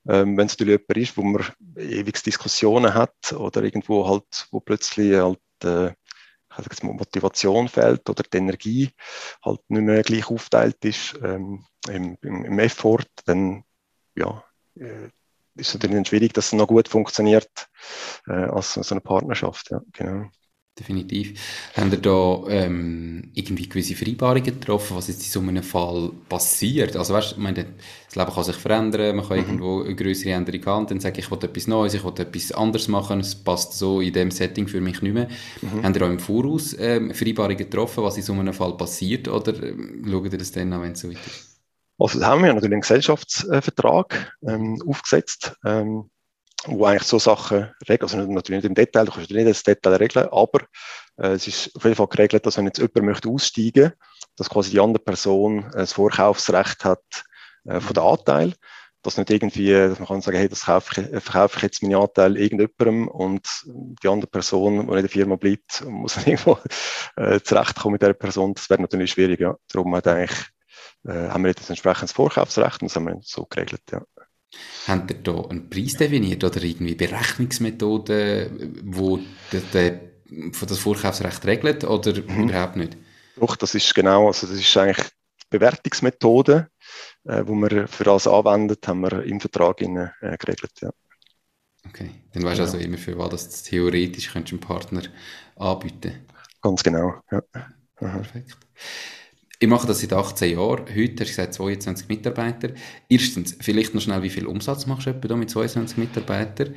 ähm, 0.08 0.36
wenn 0.36 0.46
es 0.46 0.58
natürlich 0.58 0.80
jemand 0.80 0.96
ist, 0.96 1.16
wo 1.16 1.22
man 1.22 1.44
ewig 1.76 2.22
Diskussionen 2.22 2.94
hat 2.94 3.32
oder 3.32 3.62
irgendwo 3.62 4.08
halt, 4.08 4.46
wo 4.50 4.60
plötzlich 4.60 5.14
halt 5.14 5.38
äh, 5.64 5.92
jetzt 6.58 6.84
Motivation 6.84 7.68
fehlt 7.68 8.08
oder 8.08 8.22
die 8.22 8.36
Energie 8.36 8.90
halt 9.42 9.60
nicht 9.68 9.82
mehr 9.82 10.02
gleich 10.02 10.28
aufteilt 10.28 10.84
ist 10.84 11.18
ähm, 11.22 11.64
im, 11.88 12.16
im, 12.20 12.44
im, 12.44 12.58
Effort, 12.58 13.06
dann 13.24 13.64
ja, 14.14 14.44
äh, 14.76 15.08
ist 15.54 15.68
es 15.68 15.74
natürlich 15.74 16.08
schwierig, 16.08 16.32
dass 16.32 16.46
es 16.46 16.52
noch 16.52 16.66
gut 16.66 16.88
funktioniert 16.88 17.68
äh, 18.26 18.32
als 18.32 18.74
so 18.74 18.94
eine 18.94 19.00
Partnerschaft. 19.00 19.70
Ja, 19.70 19.80
genau. 19.92 20.30
Definitiv. 20.78 21.38
Haben 21.76 21.92
ihr 21.92 21.98
da 21.98 22.44
ähm, 22.48 23.30
irgendwie 23.34 23.68
gewisse 23.68 23.94
Vereinbarungen 23.94 24.42
getroffen, 24.42 24.96
was 24.96 25.08
jetzt 25.08 25.22
in 25.22 25.30
so 25.30 25.40
einem 25.40 25.62
Fall 25.62 26.12
passiert? 26.30 26.96
Also 26.96 27.12
weißt, 27.12 27.32
ich 27.32 27.36
meine, 27.36 27.66
das 28.06 28.16
Leben 28.16 28.32
kann 28.32 28.44
sich 28.44 28.56
verändern, 28.56 29.16
man 29.16 29.28
kann 29.28 29.36
mhm. 29.36 29.44
irgendwo 29.44 29.82
eine 29.82 29.94
größere 29.94 30.32
Änderung 30.32 30.64
haben, 30.64 30.86
dann 30.86 30.98
sage 30.98 31.18
ich, 31.18 31.26
ich 31.26 31.30
will 31.30 31.38
etwas 31.42 31.66
Neues, 31.66 31.92
ich 31.92 32.02
will 32.02 32.14
etwas 32.16 32.52
anderes 32.52 32.88
machen, 32.88 33.20
es 33.20 33.34
passt 33.34 33.74
so 33.74 34.00
in 34.00 34.14
dem 34.14 34.30
Setting 34.30 34.66
für 34.66 34.80
mich 34.80 35.02
nicht 35.02 35.12
mehr. 35.12 35.28
Mhm. 35.60 35.82
Haben 35.82 35.94
ihr 35.94 36.02
auch 36.02 36.10
im 36.10 36.18
Voraus 36.18 36.74
ähm, 36.78 37.12
Vereinbarungen 37.12 37.58
getroffen, 37.58 38.02
was 38.02 38.16
in 38.16 38.22
so 38.22 38.32
einem 38.32 38.54
Fall 38.54 38.74
passiert, 38.74 39.28
oder 39.28 39.52
ähm, 39.62 40.06
schaut 40.10 40.32
ihr 40.32 40.38
das 40.38 40.52
dann 40.52 40.72
an, 40.72 40.80
wenn 40.80 40.92
es 40.92 41.00
so 41.00 41.10
weit 41.10 41.18
ist? 41.26 41.60
Also 41.98 42.24
haben 42.24 42.42
wir 42.42 42.48
natürlich 42.48 42.72
einen 42.72 42.80
Gesellschaftsvertrag 42.80 44.38
ähm, 44.48 44.82
aufgesetzt. 44.86 45.54
Ähm, 45.66 46.08
wo 46.66 46.84
eigentlich 46.84 47.02
so 47.04 47.18
Sachen 47.18 47.70
regeln, 47.88 48.02
also 48.02 48.16
natürlich 48.18 48.62
nicht 48.62 48.68
im 48.68 48.74
Detail, 48.74 49.06
du 49.06 49.12
kannst 49.12 49.30
nicht 49.30 49.48
das 49.48 49.62
Detail 49.62 49.94
regeln, 49.94 50.28
aber 50.30 50.60
äh, 51.16 51.32
es 51.32 51.46
ist 51.46 51.74
auf 51.74 51.84
jeden 51.84 51.96
Fall 51.96 52.08
geregelt, 52.08 52.46
dass 52.46 52.56
wenn 52.56 52.66
jetzt 52.66 52.78
jemand 52.78 53.02
möchte 53.02 53.28
aussteigen, 53.28 53.92
dass 54.36 54.48
quasi 54.48 54.70
die 54.70 54.80
andere 54.80 55.02
Person 55.02 55.64
äh, 55.72 55.78
das 55.78 55.92
Vorkaufsrecht 55.92 56.84
hat 56.84 57.24
äh, 57.64 57.80
von 57.80 57.94
der 57.94 58.04
Anteil, 58.04 58.54
dass 59.02 59.16
nicht 59.16 59.30
irgendwie, 59.30 59.72
dass 59.72 59.98
man 59.98 60.08
kann 60.08 60.20
sagen, 60.20 60.36
hey, 60.36 60.48
das 60.48 60.66
kaufe 60.66 61.00
ich, 61.00 61.12
äh, 61.12 61.20
verkaufe 61.20 61.56
ich 61.56 61.62
jetzt 61.62 61.82
meinen 61.82 61.96
Anteil 61.96 62.36
irgendjemandem 62.36 63.08
und 63.08 63.46
die 63.64 64.08
andere 64.08 64.30
Person, 64.30 64.86
die 64.86 64.92
in 64.94 65.00
der 65.00 65.08
Firma 65.08 65.36
bleibt, 65.36 65.84
muss 65.86 66.14
dann 66.14 66.26
irgendwo 66.26 66.58
äh, 67.16 67.40
zurechtkommen 67.40 67.94
mit 67.94 68.02
der 68.02 68.14
Person, 68.14 68.54
das 68.54 68.70
wäre 68.70 68.80
natürlich 68.80 69.12
schwierig, 69.12 69.40
ja. 69.40 69.56
Darum 69.72 69.94
hat 69.96 70.06
eigentlich, 70.06 70.38
äh, 71.04 71.28
haben 71.28 71.42
wir 71.42 71.48
jetzt 71.48 71.68
ein 71.68 71.72
entsprechendes 71.72 72.12
Vorkaufsrecht 72.12 72.82
und 72.82 72.90
das 72.90 72.96
haben 72.96 73.06
wir 73.06 73.18
so 73.22 73.44
geregelt, 73.46 73.82
ja. 73.90 74.02
Habt 74.86 75.10
ihr 75.10 75.18
da 75.18 75.44
einen 75.48 75.70
Preis 75.70 75.94
definiert 75.94 76.44
oder 76.44 76.62
irgendwie 76.62 76.94
Berechnungsmethoden, 76.94 78.80
wo 78.84 79.18
der, 79.52 80.00
das 80.30 80.78
Vorkaufsrecht 80.78 81.44
regelt 81.46 81.84
oder 81.84 82.12
mhm. 82.22 82.48
überhaupt 82.48 82.76
nicht? 82.76 82.96
Doch, 83.36 83.56
das 83.56 83.74
ist 83.74 83.94
genau, 83.94 84.26
also 84.26 84.46
das 84.46 84.56
ist 84.56 84.76
eigentlich 84.76 85.06
die 85.06 85.58
Bewertungsmethode, 85.58 86.68
äh, 87.24 87.42
wo 87.46 87.54
wir 87.54 87.88
für 87.88 88.10
alles 88.10 88.26
anwendet, 88.26 88.86
haben 88.86 89.00
wir 89.00 89.22
im 89.24 89.40
Vertrag 89.40 89.80
in, 89.80 89.96
äh, 89.96 90.36
geregelt, 90.38 90.72
ja. 90.80 90.90
Okay, 91.88 92.10
dann 92.32 92.44
weißt 92.44 92.60
du 92.60 92.62
also 92.64 92.78
immer, 92.78 92.98
für 92.98 93.18
was 93.18 93.30
das 93.30 93.62
theoretisch 93.64 94.32
könntest 94.32 94.52
du 94.52 94.56
einem 94.56 94.66
Partner 94.66 95.02
anbieten. 95.56 96.26
Ganz 96.60 96.82
genau, 96.82 97.14
ja. 97.30 97.42
Perfekt. 97.96 98.56
Ich 99.62 99.68
mache 99.68 99.86
das 99.86 100.00
seit 100.00 100.12
18 100.12 100.58
Jahren. 100.58 100.86
Heute 100.88 101.12
hast 101.12 101.18
du 101.20 101.24
gesagt 101.24 101.54
22 101.54 102.08
Mitarbeiter. 102.08 102.70
Erstens, 103.08 103.56
vielleicht 103.60 103.94
noch 103.94 104.02
schnell, 104.02 104.20
wie 104.24 104.28
viel 104.28 104.48
Umsatz 104.48 104.86
machst 104.86 105.06
du 105.06 105.10
etwa 105.10 105.36
mit 105.36 105.50
22 105.50 105.98
Mitarbeitern? 105.98 106.74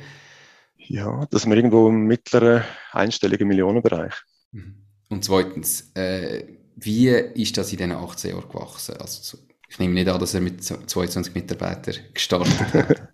Ja, 0.76 1.26
das 1.28 1.42
sind 1.42 1.50
wir 1.50 1.56
irgendwo 1.56 1.88
im 1.88 2.06
mittleren 2.06 2.62
einstelligen 2.92 3.48
Millionenbereich. 3.48 4.14
Mhm. 4.52 4.86
Und 5.08 5.24
zweitens, 5.24 5.90
äh, 5.96 6.44
wie 6.76 7.08
ist 7.08 7.56
das 7.56 7.72
in 7.72 7.78
diesen 7.78 7.90
18 7.90 8.30
Jahren 8.30 8.48
gewachsen? 8.48 8.96
Also, 8.98 9.38
ich 9.68 9.80
nehme 9.80 9.94
nicht 9.94 10.08
an, 10.08 10.20
dass 10.20 10.34
er 10.34 10.40
mit 10.40 10.62
22 10.62 11.34
Mitarbeitern 11.34 11.96
gestartet 12.14 12.72
hat. 12.72 13.08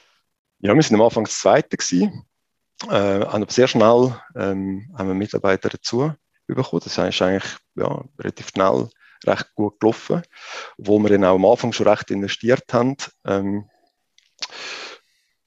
ja, 0.58 0.74
wir 0.74 0.82
sind 0.82 0.96
am 0.96 1.02
Anfang 1.02 1.26
das 1.26 1.38
Zweite 1.38 1.76
gewesen. 1.76 2.24
äh, 2.88 3.22
aber 3.22 3.46
sehr 3.50 3.68
schnell 3.68 4.20
ähm, 4.34 4.92
haben 4.98 5.06
wir 5.06 5.14
Mitarbeiter 5.14 5.68
dazu 5.68 6.12
bekommen. 6.48 6.82
Das 6.82 6.98
ist 6.98 6.98
eigentlich 6.98 7.56
ja, 7.76 8.04
relativ 8.18 8.48
schnell 8.48 8.88
recht 9.24 9.54
gut 9.54 9.80
gelaufen, 9.80 10.22
wo 10.78 10.98
wir 10.98 11.10
dann 11.10 11.24
auch 11.24 11.36
am 11.36 11.44
Anfang 11.44 11.72
schon 11.72 11.88
recht 11.88 12.10
investiert 12.10 12.72
haben. 12.72 12.96
Ähm, 13.24 13.68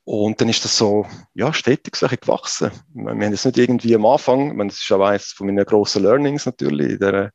und 0.04 0.42
dann 0.42 0.50
ist 0.50 0.66
das 0.66 0.76
so, 0.76 1.06
ja, 1.36 1.54
stetig 1.54 1.96
so 1.96 2.08
gewachsen. 2.08 2.72
Wir 2.94 3.12
haben 3.12 3.22
jetzt 3.22 3.46
nicht 3.46 3.60
irgendwie 3.60 3.94
am 3.94 4.08
Anfang, 4.08 4.56
meine, 4.56 4.72
das 4.72 4.82
ist 4.82 4.92
auch 4.92 5.06
eines 5.06 5.34
von 5.34 5.46
meinen 5.46 5.64
grossen 5.66 6.02
Learnings 6.02 6.48
natürlich 6.48 6.94
in, 6.94 7.00
der, 7.00 7.32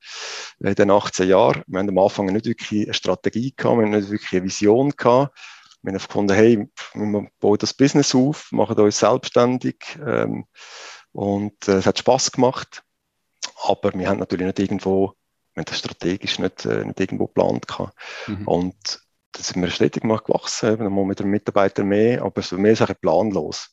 in 0.58 0.74
den 0.74 0.90
18 0.90 1.28
Jahren. 1.28 1.62
Wir 1.68 1.78
haben 1.78 1.88
am 1.88 1.98
Anfang 1.98 2.26
nicht 2.26 2.46
wirklich 2.46 2.86
eine 2.86 2.94
Strategie 2.94 3.54
gehabt, 3.56 3.78
wir 3.78 3.84
haben 3.84 3.92
nicht 3.92 4.10
wirklich 4.10 4.32
eine 4.32 4.44
Vision 4.44 4.90
gehabt. 4.90 5.38
Wir 5.82 5.92
haben 5.92 5.98
gefunden, 5.98 6.34
hey, 6.34 6.68
wir 6.94 7.28
bauen 7.38 7.58
das 7.60 7.74
Business 7.74 8.14
auf, 8.14 8.48
machen 8.50 8.76
uns 8.76 8.98
selbstständig, 8.98 9.76
ähm, 10.04 10.46
und 11.14 11.68
äh, 11.68 11.76
es 11.76 11.86
hat 11.86 11.98
Spaß 11.98 12.32
gemacht. 12.32 12.82
Aber 13.62 13.92
wir 13.94 14.08
haben 14.08 14.18
natürlich 14.18 14.46
nicht 14.46 14.58
irgendwo, 14.58 15.14
wir 15.54 15.60
haben 15.60 15.66
das 15.66 15.78
strategisch 15.78 16.38
nicht, 16.38 16.66
äh, 16.66 16.84
nicht 16.84 17.00
irgendwo 17.00 17.26
geplant 17.26 17.66
gehabt. 17.68 17.96
Mhm. 18.26 18.48
Und 18.48 19.00
da 19.32 19.42
sind 19.42 19.62
wir 19.62 19.70
stetig 19.70 20.04
mal 20.04 20.18
gewachsen, 20.18 20.78
dann 20.78 20.92
mal 20.92 21.04
mit 21.04 21.20
einem 21.20 21.30
Mitarbeiter 21.30 21.84
mehr, 21.84 22.22
aber 22.22 22.42
so 22.42 22.56
mehr 22.56 22.76
Sachen 22.76 22.96
planlos. 23.00 23.70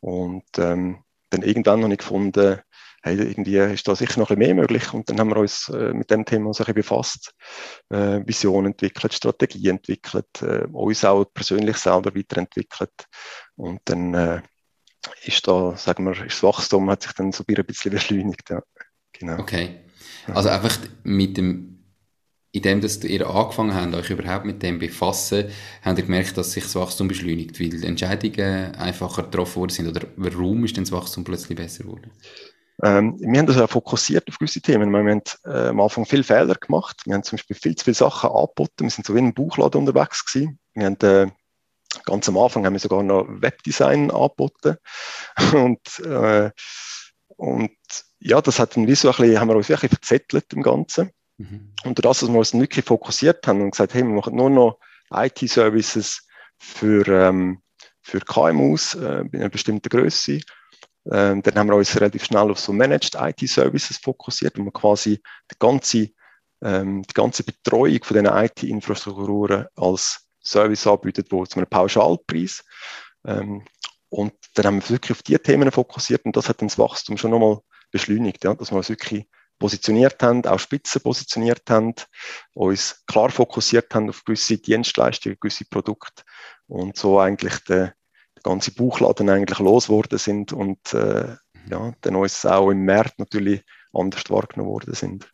Und 0.00 0.46
ähm, 0.58 1.02
dann 1.30 1.42
irgendwann 1.42 1.82
habe 1.82 1.92
ich 1.92 1.98
gefunden, 1.98 2.60
hey, 3.02 3.16
irgendwie 3.16 3.56
ist 3.56 3.86
da 3.86 3.94
sicher 3.94 4.20
noch 4.20 4.30
ein 4.30 4.38
bisschen 4.38 4.54
mehr 4.54 4.62
möglich. 4.62 4.92
Und 4.92 5.08
dann 5.08 5.18
haben 5.20 5.30
wir 5.30 5.36
uns 5.36 5.68
äh, 5.68 5.92
mit 5.92 6.10
dem 6.10 6.24
Thema 6.24 6.52
so 6.52 6.64
ein 6.64 6.74
befasst, 6.74 7.34
äh, 7.90 8.20
Vision 8.26 8.66
entwickelt, 8.66 9.12
Strategie 9.12 9.68
entwickelt, 9.68 10.42
äh, 10.42 10.66
uns 10.72 11.04
auch 11.04 11.24
persönlich 11.32 11.76
selber 11.76 12.14
weiterentwickelt. 12.14 13.06
Und 13.56 13.80
dann 13.84 14.14
äh, 14.14 14.42
ist 15.24 15.46
da, 15.46 15.76
sagen 15.76 16.04
wir, 16.04 16.12
ist 16.24 16.36
das 16.36 16.42
Wachstum 16.42 16.90
hat 16.90 17.02
sich 17.02 17.12
dann 17.12 17.32
so 17.32 17.44
ein 17.46 17.66
bisschen 17.66 17.92
beschleunigt. 17.92 18.50
Ja. 18.50 18.62
Genau. 19.12 19.40
Okay. 19.40 19.87
Also 20.34 20.48
einfach 20.48 20.76
mit 21.04 21.36
dem 21.36 21.68
in 22.50 22.62
dem, 22.62 22.80
dass 22.80 23.04
ihr 23.04 23.28
angefangen 23.28 23.74
habt, 23.74 23.94
euch 23.94 24.10
überhaupt 24.10 24.46
mit 24.46 24.62
dem 24.62 24.78
befassen, 24.78 25.50
habt 25.82 25.98
ihr 25.98 26.04
gemerkt, 26.04 26.36
dass 26.36 26.52
sich 26.52 26.64
das 26.64 26.74
Wachstum 26.76 27.06
beschleunigt, 27.06 27.60
weil 27.60 27.84
Entscheidungen 27.84 28.74
einfacher 28.74 29.24
getroffen 29.24 29.56
worden 29.56 29.70
sind? 29.70 29.88
Oder 29.88 30.06
warum 30.16 30.64
ist 30.64 30.76
denn 30.76 30.84
das 30.84 30.92
Wachstum 30.92 31.24
plötzlich 31.24 31.56
besser 31.56 31.84
geworden? 31.84 32.10
Ähm, 32.82 33.18
wir 33.20 33.38
haben 33.38 33.46
das 33.46 33.58
auch 33.58 33.68
fokussiert 33.68 34.28
auf 34.28 34.38
gewisse 34.38 34.60
Themen. 34.60 34.90
Wir 34.90 34.98
haben 34.98 35.22
äh, 35.44 35.68
am 35.68 35.80
Anfang 35.80 36.06
viele 36.06 36.24
Fehler 36.24 36.54
gemacht. 36.54 37.02
Wir 37.04 37.14
haben 37.14 37.22
zum 37.22 37.36
Beispiel 37.36 37.56
viel 37.56 37.76
zu 37.76 37.84
viele 37.84 37.94
Sachen 37.94 38.30
angeboten. 38.30 38.84
Wir 38.84 38.90
sind 38.90 39.06
so 39.06 39.14
wie 39.14 39.18
in 39.18 39.26
einem 39.26 39.34
Buchladen 39.34 39.80
unterwegs 39.80 40.24
gewesen. 40.24 40.58
Wir 40.74 40.86
haben, 40.86 40.96
äh, 41.00 41.30
ganz 42.04 42.28
am 42.28 42.38
Anfang 42.38 42.64
haben 42.64 42.74
wir 42.74 42.80
sogar 42.80 43.02
noch 43.02 43.26
Webdesign 43.28 44.10
angeboten. 44.10 44.76
und, 45.52 45.98
äh, 46.06 46.50
und 47.36 47.76
ja, 48.20 48.40
das 48.40 48.58
hat 48.58 48.76
dann 48.76 48.86
wie 48.86 48.94
so 48.94 49.08
ein 49.08 49.16
bisschen, 49.16 49.40
haben 49.40 49.48
wir 49.48 49.56
uns 49.56 49.68
wirklich 49.68 49.90
verzettelt 49.90 50.52
im 50.52 50.62
Ganzen. 50.62 51.10
Mhm. 51.38 51.72
Und 51.84 52.04
das, 52.04 52.20
dass 52.20 52.28
wir 52.28 52.38
uns 52.38 52.52
wirklich 52.52 52.84
fokussiert 52.84 53.46
haben 53.46 53.62
und 53.62 53.70
gesagt, 53.70 53.94
hey, 53.94 54.02
wir 54.02 54.10
machen 54.10 54.36
nur 54.36 54.50
noch 54.50 54.78
IT-Services 55.12 56.26
für, 56.58 57.06
ähm, 57.08 57.62
für 58.02 58.20
KMUs 58.20 58.94
äh, 58.94 59.20
in 59.20 59.36
einer 59.36 59.48
bestimmten 59.48 59.88
Größe. 59.88 60.40
Ähm, 61.10 61.42
dann 61.42 61.54
haben 61.54 61.68
wir 61.68 61.76
uns 61.76 61.94
relativ 61.94 62.24
schnell 62.24 62.50
auf 62.50 62.58
so 62.58 62.72
Managed 62.72 63.14
IT-Services 63.14 63.98
fokussiert, 63.98 64.58
wo 64.58 64.64
wir 64.64 64.72
quasi 64.72 65.22
die 65.50 65.56
ganze, 65.58 66.10
ähm, 66.62 67.02
die 67.02 67.14
ganze 67.14 67.44
Betreuung 67.44 68.02
von 68.02 68.16
diesen 68.16 68.36
IT-Infrastrukturen 68.36 69.66
als 69.76 70.28
Service 70.42 70.86
anbieten, 70.86 71.24
wo 71.30 71.46
zu 71.46 71.58
einem 71.58 71.68
Pauschalpreis. 71.68 72.64
Ähm, 73.24 73.64
und 74.10 74.32
dann 74.54 74.66
haben 74.66 74.82
wir 74.82 74.90
wirklich 74.90 75.12
auf 75.12 75.22
diese 75.22 75.40
Themen 75.40 75.70
fokussiert 75.70 76.24
und 76.24 76.36
das 76.36 76.48
hat 76.48 76.60
dann 76.60 76.68
das 76.68 76.78
Wachstum 76.78 77.16
schon 77.16 77.30
nochmal 77.30 77.60
beschleunigt, 77.90 78.44
ja, 78.44 78.54
dass 78.54 78.70
wir 78.70 78.76
uns 78.76 78.88
wirklich 78.88 79.26
positioniert 79.58 80.22
haben, 80.22 80.44
auch 80.46 80.58
Spitzen 80.58 81.02
positioniert 81.02 81.68
haben, 81.68 81.94
uns 82.54 83.02
klar 83.06 83.30
fokussiert 83.30 83.94
haben 83.94 84.08
auf 84.08 84.24
gewisse 84.24 84.58
Dienstleistungen, 84.58 85.36
gewisse 85.40 85.64
Produkte 85.64 86.22
und 86.66 86.96
so 86.96 87.18
eigentlich 87.18 87.58
der, 87.64 87.94
der 88.36 88.42
ganze 88.42 88.72
Buchladen 88.72 89.28
eigentlich 89.28 89.58
losgeworden 89.58 90.18
sind 90.18 90.52
und 90.52 90.94
äh, 90.94 91.36
ja, 91.68 91.92
dann 92.00 92.16
uns 92.16 92.46
auch 92.46 92.70
im 92.70 92.84
März 92.84 93.14
natürlich 93.18 93.62
anders 93.92 94.30
wahrgenommen 94.30 94.70
worden 94.70 94.94
sind. 94.94 95.32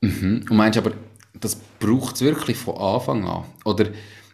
Mhm. 0.00 0.46
Und 0.48 0.56
meinst 0.56 0.78
aber, 0.78 0.92
das 1.34 1.56
braucht 1.56 2.16
es 2.16 2.20
wirklich 2.22 2.56
von 2.56 2.76
Anfang 2.76 3.26
an? 3.26 3.44
Oder 3.64 3.90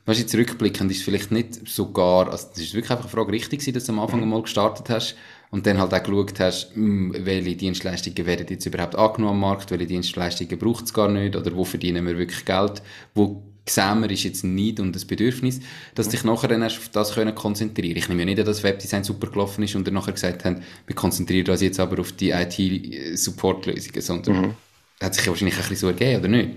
weißt 0.07 0.21
du, 0.21 0.27
zurückblickend 0.27 0.91
ist 0.91 0.99
es 0.99 1.05
vielleicht 1.05 1.31
nicht 1.31 1.67
sogar, 1.69 2.31
also 2.31 2.49
das 2.49 2.59
ist 2.59 2.75
wirklich 2.75 2.91
einfach 2.91 3.05
eine 3.05 3.13
Frage 3.13 3.33
richtig 3.33 3.73
dass 3.73 3.85
du 3.85 3.93
am 3.93 4.01
Anfang 4.01 4.23
einmal 4.23 4.43
gestartet 4.43 4.91
hast 4.91 5.17
und 5.55 5.69
dann 5.69 5.79
halt 5.79 5.95
auch 5.95 6.03
geschaut 6.03 6.41
hast, 6.41 6.75
hm, 6.75 7.15
welche 7.17 7.55
Dienstleistungen 7.55 8.27
werden 8.27 8.49
jetzt 8.51 8.67
überhaupt 8.67 8.97
angenommen 8.97 9.35
am 9.35 9.41
Markt, 9.41 9.71
welche 9.71 9.87
Dienstleistungen 9.87 10.59
braucht 10.59 10.87
es 10.87 10.93
gar 10.93 11.09
nicht 11.09 11.37
oder 11.37 11.55
wo 11.55 11.65
verdienen 11.65 12.05
wir 12.09 12.19
wirklich 12.19 12.45
Geld, 12.45 12.83
wo 13.15 13.41
sehen 13.69 14.01
wir, 14.01 14.11
ist 14.11 14.25
jetzt 14.25 14.43
ein 14.43 14.57
Need 14.57 14.81
und 14.81 14.97
ein 14.97 15.07
Bedürfnis, 15.07 15.61
dass 15.95 16.09
dich 16.09 16.25
nachher 16.25 16.49
dann 16.49 16.63
erst 16.63 16.79
auf 16.79 16.89
das 16.89 17.15
können 17.15 17.37
konzentrieren 17.37 17.97
Ich 17.97 18.09
nehme 18.09 18.23
ja 18.23 18.27
nicht 18.27 18.41
an, 18.41 18.47
dass 18.47 18.65
Webdesign 18.65 19.05
super 19.05 19.29
gelaufen 19.29 19.63
ist 19.63 19.77
und 19.77 19.87
dann 19.87 19.95
nachher 19.95 20.13
gesagt 20.13 20.45
haben, 20.45 20.65
wir 20.89 20.97
konzentrieren 20.97 21.49
uns 21.49 21.61
jetzt 21.61 21.79
aber 21.79 22.01
auf 22.01 22.11
die 22.11 22.31
IT-Support-Lösungen, 22.31 24.01
sondern 24.01 24.41
mhm. 24.41 24.55
hat 25.01 25.15
sich 25.15 25.25
ja 25.25 25.31
wahrscheinlich 25.31 25.55
ein 25.55 25.61
bisschen 25.61 25.77
so 25.77 25.87
ergeben, 25.87 26.19
oder 26.19 26.29
nicht? 26.29 26.51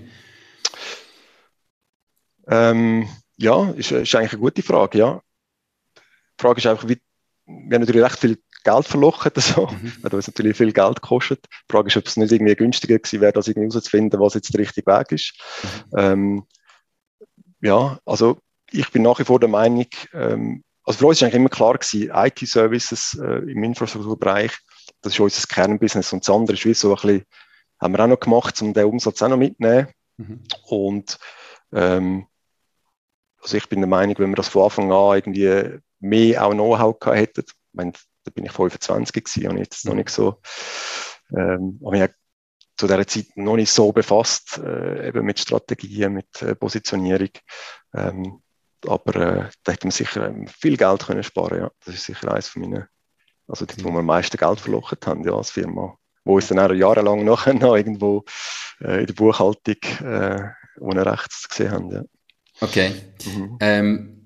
Ähm, 2.48 3.08
ja, 3.36 3.70
ist, 3.70 3.92
ist 3.92 4.14
eigentlich 4.16 4.32
eine 4.32 4.40
gute 4.40 4.62
Frage, 4.64 4.98
ja. 4.98 5.22
Die 5.96 6.42
Frage 6.42 6.58
ist 6.58 6.66
einfach, 6.66 6.88
wie, 6.88 6.98
wir 7.48 7.76
haben 7.76 7.82
natürlich 7.82 8.02
recht 8.02 8.18
viel 8.18 8.38
Geld 8.68 8.86
verlochen, 8.86 9.32
so, 9.36 9.66
mhm. 9.66 9.96
weil 10.02 10.20
natürlich 10.26 10.56
viel 10.56 10.72
Geld 10.72 11.00
kostet. 11.00 11.46
Die 11.46 11.72
Frage 11.72 11.88
ist, 11.88 11.96
ob 11.96 12.06
es 12.06 12.16
nicht 12.16 12.32
irgendwie 12.32 12.54
günstiger 12.54 12.98
gewesen 12.98 13.20
wäre, 13.20 13.32
das 13.32 13.48
irgendwie 13.48 13.68
herauszufinden, 13.68 14.20
was 14.20 14.34
jetzt 14.34 14.52
der 14.52 14.60
richtige 14.60 14.86
Weg 14.86 15.12
ist. 15.12 15.34
Mhm. 15.92 15.98
Ähm, 15.98 16.46
ja, 17.60 17.98
also 18.04 18.38
ich 18.70 18.90
bin 18.90 19.02
nach 19.02 19.18
wie 19.18 19.24
vor 19.24 19.40
der 19.40 19.48
Meinung, 19.48 19.86
ähm, 20.12 20.62
also 20.84 20.98
für 20.98 21.06
uns 21.06 21.18
ist 21.18 21.22
eigentlich 21.22 21.34
immer 21.36 21.48
klar 21.48 21.78
gewesen, 21.78 22.10
IT-Services 22.12 23.18
äh, 23.22 23.50
im 23.50 23.62
Infrastrukturbereich, 23.64 24.52
das 25.02 25.14
ist 25.14 25.20
unser 25.20 25.46
Kernbusiness 25.46 26.12
und 26.12 26.26
das 26.26 26.34
andere 26.34 26.56
ist 26.56 26.64
wie 26.64 26.74
so 26.74 26.90
ein 26.90 26.94
bisschen, 26.96 27.24
haben 27.80 27.94
wir 27.94 28.04
auch 28.04 28.08
noch 28.08 28.20
gemacht, 28.20 28.60
um 28.60 28.74
den 28.74 28.84
Umsatz 28.84 29.22
auch 29.22 29.28
noch 29.28 29.36
mitzunehmen. 29.36 29.88
Mhm. 30.16 30.40
Und 30.66 31.18
ähm, 31.72 32.26
also 33.40 33.56
ich 33.56 33.68
bin 33.68 33.80
der 33.80 33.88
Meinung, 33.88 34.16
wenn 34.18 34.30
wir 34.30 34.36
das 34.36 34.48
von 34.48 34.64
Anfang 34.64 34.92
an 34.92 35.16
irgendwie 35.16 35.78
mehr 36.00 36.44
auch 36.44 36.52
Know-how 36.52 36.98
gehabt 36.98 37.18
hätten, 37.18 37.44
meine, 37.72 37.92
da 38.28 38.34
bin 38.34 38.44
ich 38.44 38.52
25 38.52 39.24
gewesen 39.24 39.50
und 39.50 39.58
jetzt 39.58 39.84
noch 39.84 39.94
nicht 39.94 40.10
so, 40.10 40.40
ähm, 41.36 41.80
habe 41.84 41.98
mich 41.98 42.10
zu 42.76 42.86
dieser 42.86 43.06
Zeit 43.06 43.26
noch 43.36 43.56
nicht 43.56 43.72
so 43.72 43.92
befasst, 43.92 44.58
äh, 44.58 45.08
eben 45.08 45.24
mit 45.24 45.38
Strategien, 45.40 46.12
mit 46.12 46.42
äh, 46.42 46.54
Positionierung. 46.54 47.30
Ähm, 47.94 48.40
aber 48.86 49.16
äh, 49.16 49.50
da 49.64 49.72
hätte 49.72 49.86
man 49.86 49.90
sicher 49.90 50.28
ähm, 50.28 50.46
viel 50.46 50.76
Geld 50.76 51.04
können 51.04 51.24
sparen 51.24 51.58
ja. 51.58 51.70
Das 51.84 51.94
ist 51.94 52.04
sicher 52.04 52.30
eines 52.32 52.48
von 52.48 52.62
meinen, 52.62 52.86
also 53.48 53.66
die, 53.66 53.82
wo 53.82 53.90
wir 53.90 53.98
am 53.98 54.06
meisten 54.06 54.36
Geld 54.36 54.60
verloren 54.60 54.98
haben, 55.04 55.24
ja, 55.24 55.32
als 55.32 55.50
Firma. 55.50 55.96
Wo 56.24 56.36
uns 56.36 56.48
dann 56.48 56.60
auch 56.60 56.72
jahrelang 56.72 57.24
nachher 57.24 57.54
noch 57.54 57.76
irgendwo 57.76 58.24
äh, 58.80 59.00
in 59.00 59.06
der 59.06 59.14
Buchhaltung 59.14 59.82
äh, 60.04 60.50
ohne 60.78 61.04
rechts 61.04 61.48
gesehen 61.48 61.72
haben, 61.72 61.90
ja. 61.90 62.02
Okay. 62.60 62.92
Mhm. 63.24 63.56
Ähm, 63.60 64.17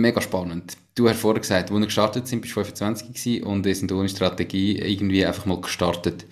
mega 0.00 0.20
spannend. 0.20 0.76
Du 0.94 1.08
hast 1.08 1.20
vorher 1.20 1.40
gesagt, 1.40 1.70
als 1.70 1.78
wir 1.78 1.86
gestartet 1.86 2.26
sind, 2.26 2.40
bist 2.40 2.52
du 2.52 2.62
25 2.62 3.08
gewesen 3.08 3.44
und 3.44 3.66
ihr 3.66 3.74
sind 3.74 3.92
ohne 3.92 4.08
Strategie 4.08 4.78
irgendwie 4.78 5.24
einfach 5.24 5.46
mal 5.46 5.60
gestartet. 5.60 6.26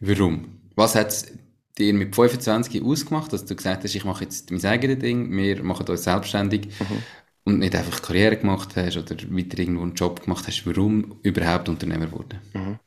Warum? 0.00 0.60
Was 0.74 0.94
hat 0.94 1.08
es 1.08 1.32
dir 1.78 1.94
mit 1.94 2.14
25 2.14 2.82
ausgemacht, 2.82 3.32
dass 3.32 3.44
du 3.44 3.54
gesagt 3.54 3.84
hast, 3.84 3.94
ich 3.94 4.04
mache 4.04 4.24
jetzt 4.24 4.50
mein 4.50 4.64
eigenes 4.64 4.98
Ding, 4.98 5.34
wir 5.36 5.62
machen 5.62 5.86
uns 5.86 6.04
selbstständig 6.04 6.66
mhm. 6.66 7.02
und 7.44 7.58
nicht 7.58 7.74
einfach 7.74 8.02
Karriere 8.02 8.36
gemacht 8.36 8.70
hast 8.76 8.96
oder 8.96 9.16
weiter 9.30 9.58
irgendwo 9.58 9.82
einen 9.82 9.94
Job 9.94 10.22
gemacht 10.22 10.46
hast? 10.46 10.66
Warum 10.66 11.16
überhaupt 11.22 11.68
Unternehmer 11.68 12.06
geworden? 12.06 12.40
Mhm. 12.52 12.78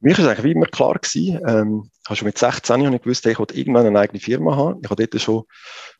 Mir 0.00 0.16
war 0.16 0.26
eigentlich 0.26 0.44
wie 0.44 0.52
immer 0.52 0.66
klar 0.66 0.94
gewesen, 0.94 1.40
ähm, 1.46 1.90
ich 2.02 2.08
habe 2.08 2.16
schon 2.16 2.26
mit 2.26 2.38
16 2.38 2.86
habe 2.86 2.96
ich 2.96 3.02
gewusst, 3.02 3.26
ich 3.26 3.38
wollte 3.38 3.56
irgendwann 3.56 3.86
eine 3.86 3.98
eigene 3.98 4.20
Firma 4.20 4.56
haben. 4.56 4.80
Ich 4.82 4.88
habe 4.88 5.06
dort 5.06 5.20
schon 5.20 5.44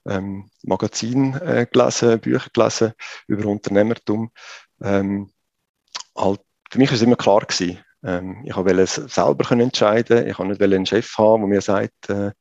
ähm, 0.09 0.49
Magazin 0.63 1.35
äh, 1.35 1.67
gelesen, 1.71 2.21
Bücher 2.21 2.49
gelesen 2.53 2.93
über 3.27 3.47
Unternehmertum. 3.47 4.31
Ähm, 4.81 5.31
halt, 6.17 6.41
für 6.71 6.79
mich 6.79 6.89
war 6.91 6.95
es 6.95 7.03
immer 7.03 7.17
klar 7.17 7.41
gewesen, 7.41 7.79
ähm, 8.05 8.43
ich 8.45 8.57
wollte 8.57 8.87
selber 8.87 9.45
können 9.45 9.63
entscheiden. 9.63 10.27
Ich 10.27 10.39
wollte 10.39 10.53
nicht 10.53 10.63
einen 10.63 10.87
Chef 10.87 11.19
haben, 11.19 11.43
der 11.43 11.49
mir 11.49 11.61
sagt, 11.61 12.09
äh, 12.09 12.33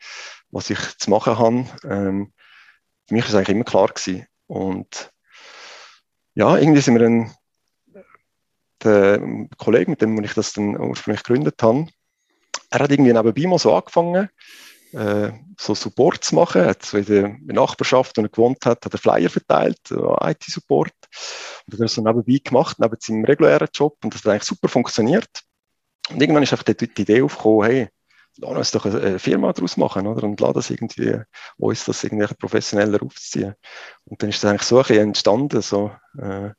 was 0.49 0.69
ich 0.69 0.79
zu 0.97 1.09
machen 1.09 1.37
habe. 1.37 1.65
Ähm, 1.83 2.33
für 3.07 3.15
mich 3.15 3.23
war 3.23 3.29
es 3.29 3.35
eigentlich 3.35 3.55
immer 3.55 3.63
klar 3.63 3.87
gewesen. 3.87 4.27
Und 4.47 5.11
ja, 6.35 6.57
irgendwie 6.57 6.81
sind 6.81 6.95
wir 6.95 7.03
dann 7.03 7.31
der 8.87 9.47
Kollege, 9.57 9.91
mit 9.91 10.01
dem 10.01 10.23
ich 10.23 10.33
das 10.33 10.53
dann 10.53 10.79
ursprünglich 10.79 11.23
gegründet 11.23 11.61
habe, 11.61 11.87
er 12.69 12.79
hat 12.79 12.91
irgendwie 12.91 13.13
nebenbei 13.13 13.47
mal 13.47 13.59
so 13.59 13.73
angefangen, 13.73 14.29
äh, 14.93 15.31
so 15.59 15.73
Support 15.73 16.23
zu 16.23 16.35
machen. 16.35 16.61
Er 16.61 16.69
hat 16.69 16.83
so 16.83 16.97
in 16.97 17.05
der 17.05 17.37
Nachbarschaft, 17.45 18.17
wo 18.17 18.21
er 18.21 18.29
gewohnt 18.29 18.65
hat, 18.65 18.85
hat 18.85 18.93
er 18.93 18.99
Flyer 18.99 19.29
verteilt, 19.29 19.79
äh, 19.91 20.31
IT-Support. 20.31 20.93
Und 21.65 21.73
das 21.73 21.79
hat 21.79 21.79
er 21.79 21.87
so 21.87 22.01
nebenbei 22.01 22.39
gemacht, 22.43 22.79
neben 22.79 22.97
seinem 22.99 23.25
regulären 23.25 23.69
Job. 23.73 23.97
Und 24.03 24.13
das 24.13 24.21
hat 24.21 24.31
eigentlich 24.31 24.43
super 24.43 24.67
funktioniert. 24.67 25.43
Und 26.09 26.21
irgendwann 26.21 26.43
ist 26.43 26.53
einfach 26.53 26.65
die, 26.65 26.85
Idee 26.85 27.21
aufgekommen, 27.21 27.69
hey, 27.69 27.89
lass 28.37 28.57
uns 28.57 28.71
doch 28.71 28.85
eine 28.85 29.19
Firma 29.19 29.51
daraus 29.51 29.77
machen, 29.77 30.07
oder? 30.07 30.23
Und 30.23 30.39
lass 30.39 30.53
das 30.53 30.69
irgendwie, 30.69 31.19
uns 31.57 31.85
das 31.85 32.03
irgendwie 32.03 32.33
professioneller 32.35 33.01
aufziehen. 33.03 33.55
Und 34.05 34.21
dann 34.21 34.29
ist 34.29 34.43
das 34.43 34.49
eigentlich 34.49 34.63
so 34.63 34.81
ein 34.81 34.97
entstanden, 34.97 35.61
so, 35.61 35.91
äh, 36.17 36.51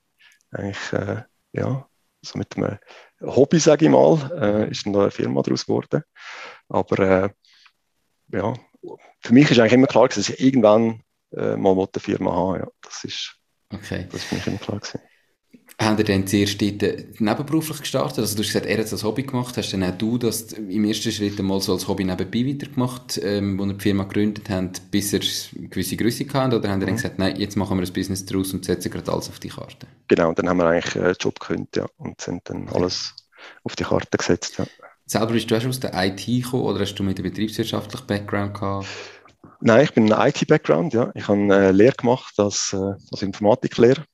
eigentlich, 0.50 0.92
äh, 0.92 1.22
ja, 1.52 1.87
so 2.22 2.38
mit 2.38 2.56
einem 2.56 2.78
Hobby, 3.20 3.58
sage 3.58 3.86
ich 3.86 3.90
mal, 3.90 4.30
äh, 4.40 4.70
ist 4.70 4.86
dann 4.86 4.92
da 4.92 5.02
eine 5.02 5.10
Firma 5.10 5.42
daraus 5.42 5.66
geworden. 5.66 6.02
Aber, 6.68 6.98
äh, 6.98 7.30
ja, 8.32 8.54
für 9.20 9.34
mich 9.34 9.50
ist 9.50 9.58
eigentlich 9.58 9.72
immer 9.72 9.86
klar 9.86 10.08
dass 10.08 10.28
ich 10.28 10.40
irgendwann 10.40 11.02
äh, 11.32 11.56
mal 11.56 11.72
eine 11.72 11.88
Firma 12.00 12.32
haben 12.32 12.60
ja. 12.60 12.68
Das 12.82 13.04
ist, 13.04 13.36
okay. 13.72 14.06
das 14.10 14.22
ist 14.22 14.24
für 14.24 14.34
mich 14.36 14.46
immer 14.46 14.58
klar 14.58 14.78
gewesen. 14.78 15.00
Haben 15.80 15.96
ihr 15.98 16.04
dann 16.04 16.26
zuerst 16.26 16.60
dort 16.60 17.20
nebenberuflich 17.20 17.80
gestartet? 17.80 18.18
Also 18.18 18.34
du 18.34 18.42
hast 18.42 18.48
gesagt, 18.48 18.66
er 18.66 18.78
hat 18.78 18.86
es 18.86 18.92
als 18.92 19.04
Hobby 19.04 19.22
gemacht. 19.22 19.56
Hast 19.56 19.72
dann 19.72 19.84
auch 19.84 19.96
du 19.96 20.18
das 20.18 20.52
im 20.52 20.84
ersten 20.84 21.12
Schritt 21.12 21.40
mal 21.40 21.60
so 21.60 21.72
als 21.72 21.86
Hobby 21.86 22.02
nebenbei 22.02 22.46
weitergemacht, 22.46 23.20
ähm, 23.22 23.56
wo 23.58 23.64
ihr 23.64 23.74
die 23.74 23.82
Firma 23.82 24.02
gegründet 24.02 24.50
habt, 24.50 24.90
bis 24.90 25.12
ihr 25.12 25.20
eine 25.20 25.68
gewisse 25.68 25.96
Größe 25.96 26.26
hatten? 26.32 26.54
Oder 26.54 26.68
haben 26.68 26.80
ihr 26.80 26.86
mhm. 26.86 26.86
dann 26.86 26.96
gesagt, 26.96 27.18
nein, 27.20 27.36
jetzt 27.36 27.56
machen 27.56 27.78
wir 27.78 27.86
ein 27.86 27.92
Business 27.92 28.26
daraus 28.26 28.52
und 28.52 28.64
setzen 28.64 28.90
gerade 28.90 29.12
alles 29.12 29.28
auf 29.28 29.38
die 29.38 29.50
Karte? 29.50 29.86
Genau, 30.08 30.32
dann 30.32 30.48
haben 30.48 30.56
wir 30.56 30.66
eigentlich 30.66 30.96
einen 30.96 31.14
Job 31.18 31.38
gekündigt 31.38 31.76
ja, 31.76 31.86
und 31.98 32.20
sind 32.20 32.42
dann 32.50 32.68
alles 32.70 33.14
auf 33.62 33.76
die 33.76 33.84
Karte 33.84 34.18
gesetzt. 34.18 34.58
Ja. 34.58 34.66
Selber 35.06 35.32
bist 35.32 35.48
du 35.48 35.56
auch 35.56 35.64
aus 35.64 35.78
der 35.78 35.92
IT 35.94 36.26
gekommen 36.26 36.64
oder 36.64 36.80
hast 36.80 36.96
du 36.96 37.04
mit 37.04 37.18
einem 37.18 37.30
betriebswirtschaftlichen 37.30 38.06
Background 38.06 38.54
gehabt? 38.54 38.86
Nein, 39.60 39.84
ich 39.84 39.92
bin 39.92 40.12
ein 40.12 40.28
IT-Background, 40.28 40.92
ja. 40.92 41.12
Ich 41.14 41.28
habe 41.28 41.38
eine 41.38 41.70
Lehre 41.70 41.94
gemacht 41.94 42.34
als, 42.36 42.72
äh, 42.72 42.94
als 43.12 43.22
Informatiklehrer. 43.22 44.04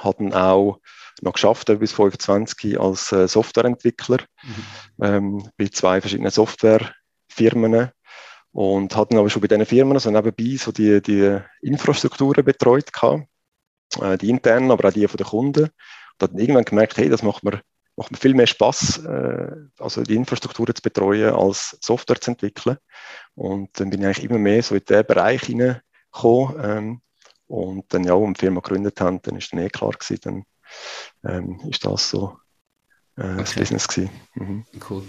Habe 0.00 0.24
dann 0.24 0.34
auch 0.34 0.78
noch 1.20 1.34
geschafft 1.34 1.66
bis 1.78 1.92
25 1.92 2.80
als 2.80 3.12
äh, 3.12 3.28
Softwareentwickler 3.28 4.18
mhm. 4.42 5.04
ähm, 5.04 5.50
bei 5.56 5.68
zwei 5.68 6.00
verschiedenen 6.00 6.30
Softwarefirmen 6.30 7.90
und 8.52 8.96
hatten 8.96 9.16
aber 9.16 9.30
schon 9.30 9.42
bei 9.42 9.48
diesen 9.48 9.66
Firmen 9.66 9.98
so 9.98 10.10
nebenbei 10.10 10.56
so 10.56 10.72
die, 10.72 11.00
die 11.00 11.38
Infrastrukturen 11.62 12.44
betreut 12.44 12.92
gehabt, 12.92 13.26
äh, 14.00 14.18
die 14.18 14.30
internen, 14.30 14.70
aber 14.70 14.88
auch 14.88 14.92
die 14.92 15.06
von 15.06 15.16
den 15.16 15.26
Kunden. 15.26 15.62
Und 15.64 15.70
dann 16.18 16.38
irgendwann 16.38 16.64
gemerkt, 16.64 16.98
hey, 16.98 17.08
das 17.08 17.22
macht 17.22 17.44
mir 17.44 17.62
macht 17.96 18.10
mir 18.10 18.16
viel 18.16 18.34
mehr 18.34 18.46
Spaß, 18.46 19.04
äh, 19.04 19.50
also 19.78 20.02
die 20.02 20.14
Infrastruktur 20.14 20.66
zu 20.74 20.82
betreuen, 20.82 21.34
als 21.34 21.76
Software 21.80 22.20
zu 22.20 22.30
entwickeln. 22.32 22.78
Und 23.34 23.68
dann 23.78 23.90
bin 23.90 24.00
ich 24.00 24.06
eigentlich 24.06 24.24
immer 24.24 24.38
mehr 24.38 24.62
so 24.62 24.74
in 24.74 24.84
diesen 24.84 25.06
Bereich 25.06 25.42
hineingekommen. 25.42 26.56
Ähm, 26.62 27.00
und 27.52 27.84
dann 27.92 28.04
ja, 28.04 28.14
als 28.14 28.32
die 28.38 28.40
Firma 28.40 28.60
gegründet 28.60 28.98
haben, 29.00 29.20
dann 29.22 29.36
ist 29.36 29.52
dann 29.52 29.60
eh 29.60 29.68
klar 29.68 29.90
gewesen, 29.90 30.20
dann 30.22 30.44
ähm, 31.24 31.60
ist 31.68 31.84
das 31.84 32.08
so 32.08 32.38
äh, 33.18 33.24
okay. 33.24 33.36
das 33.38 33.54
Business 33.54 33.88
gewesen. 33.88 34.10
Mhm. 34.36 34.64
Cool. 34.88 35.02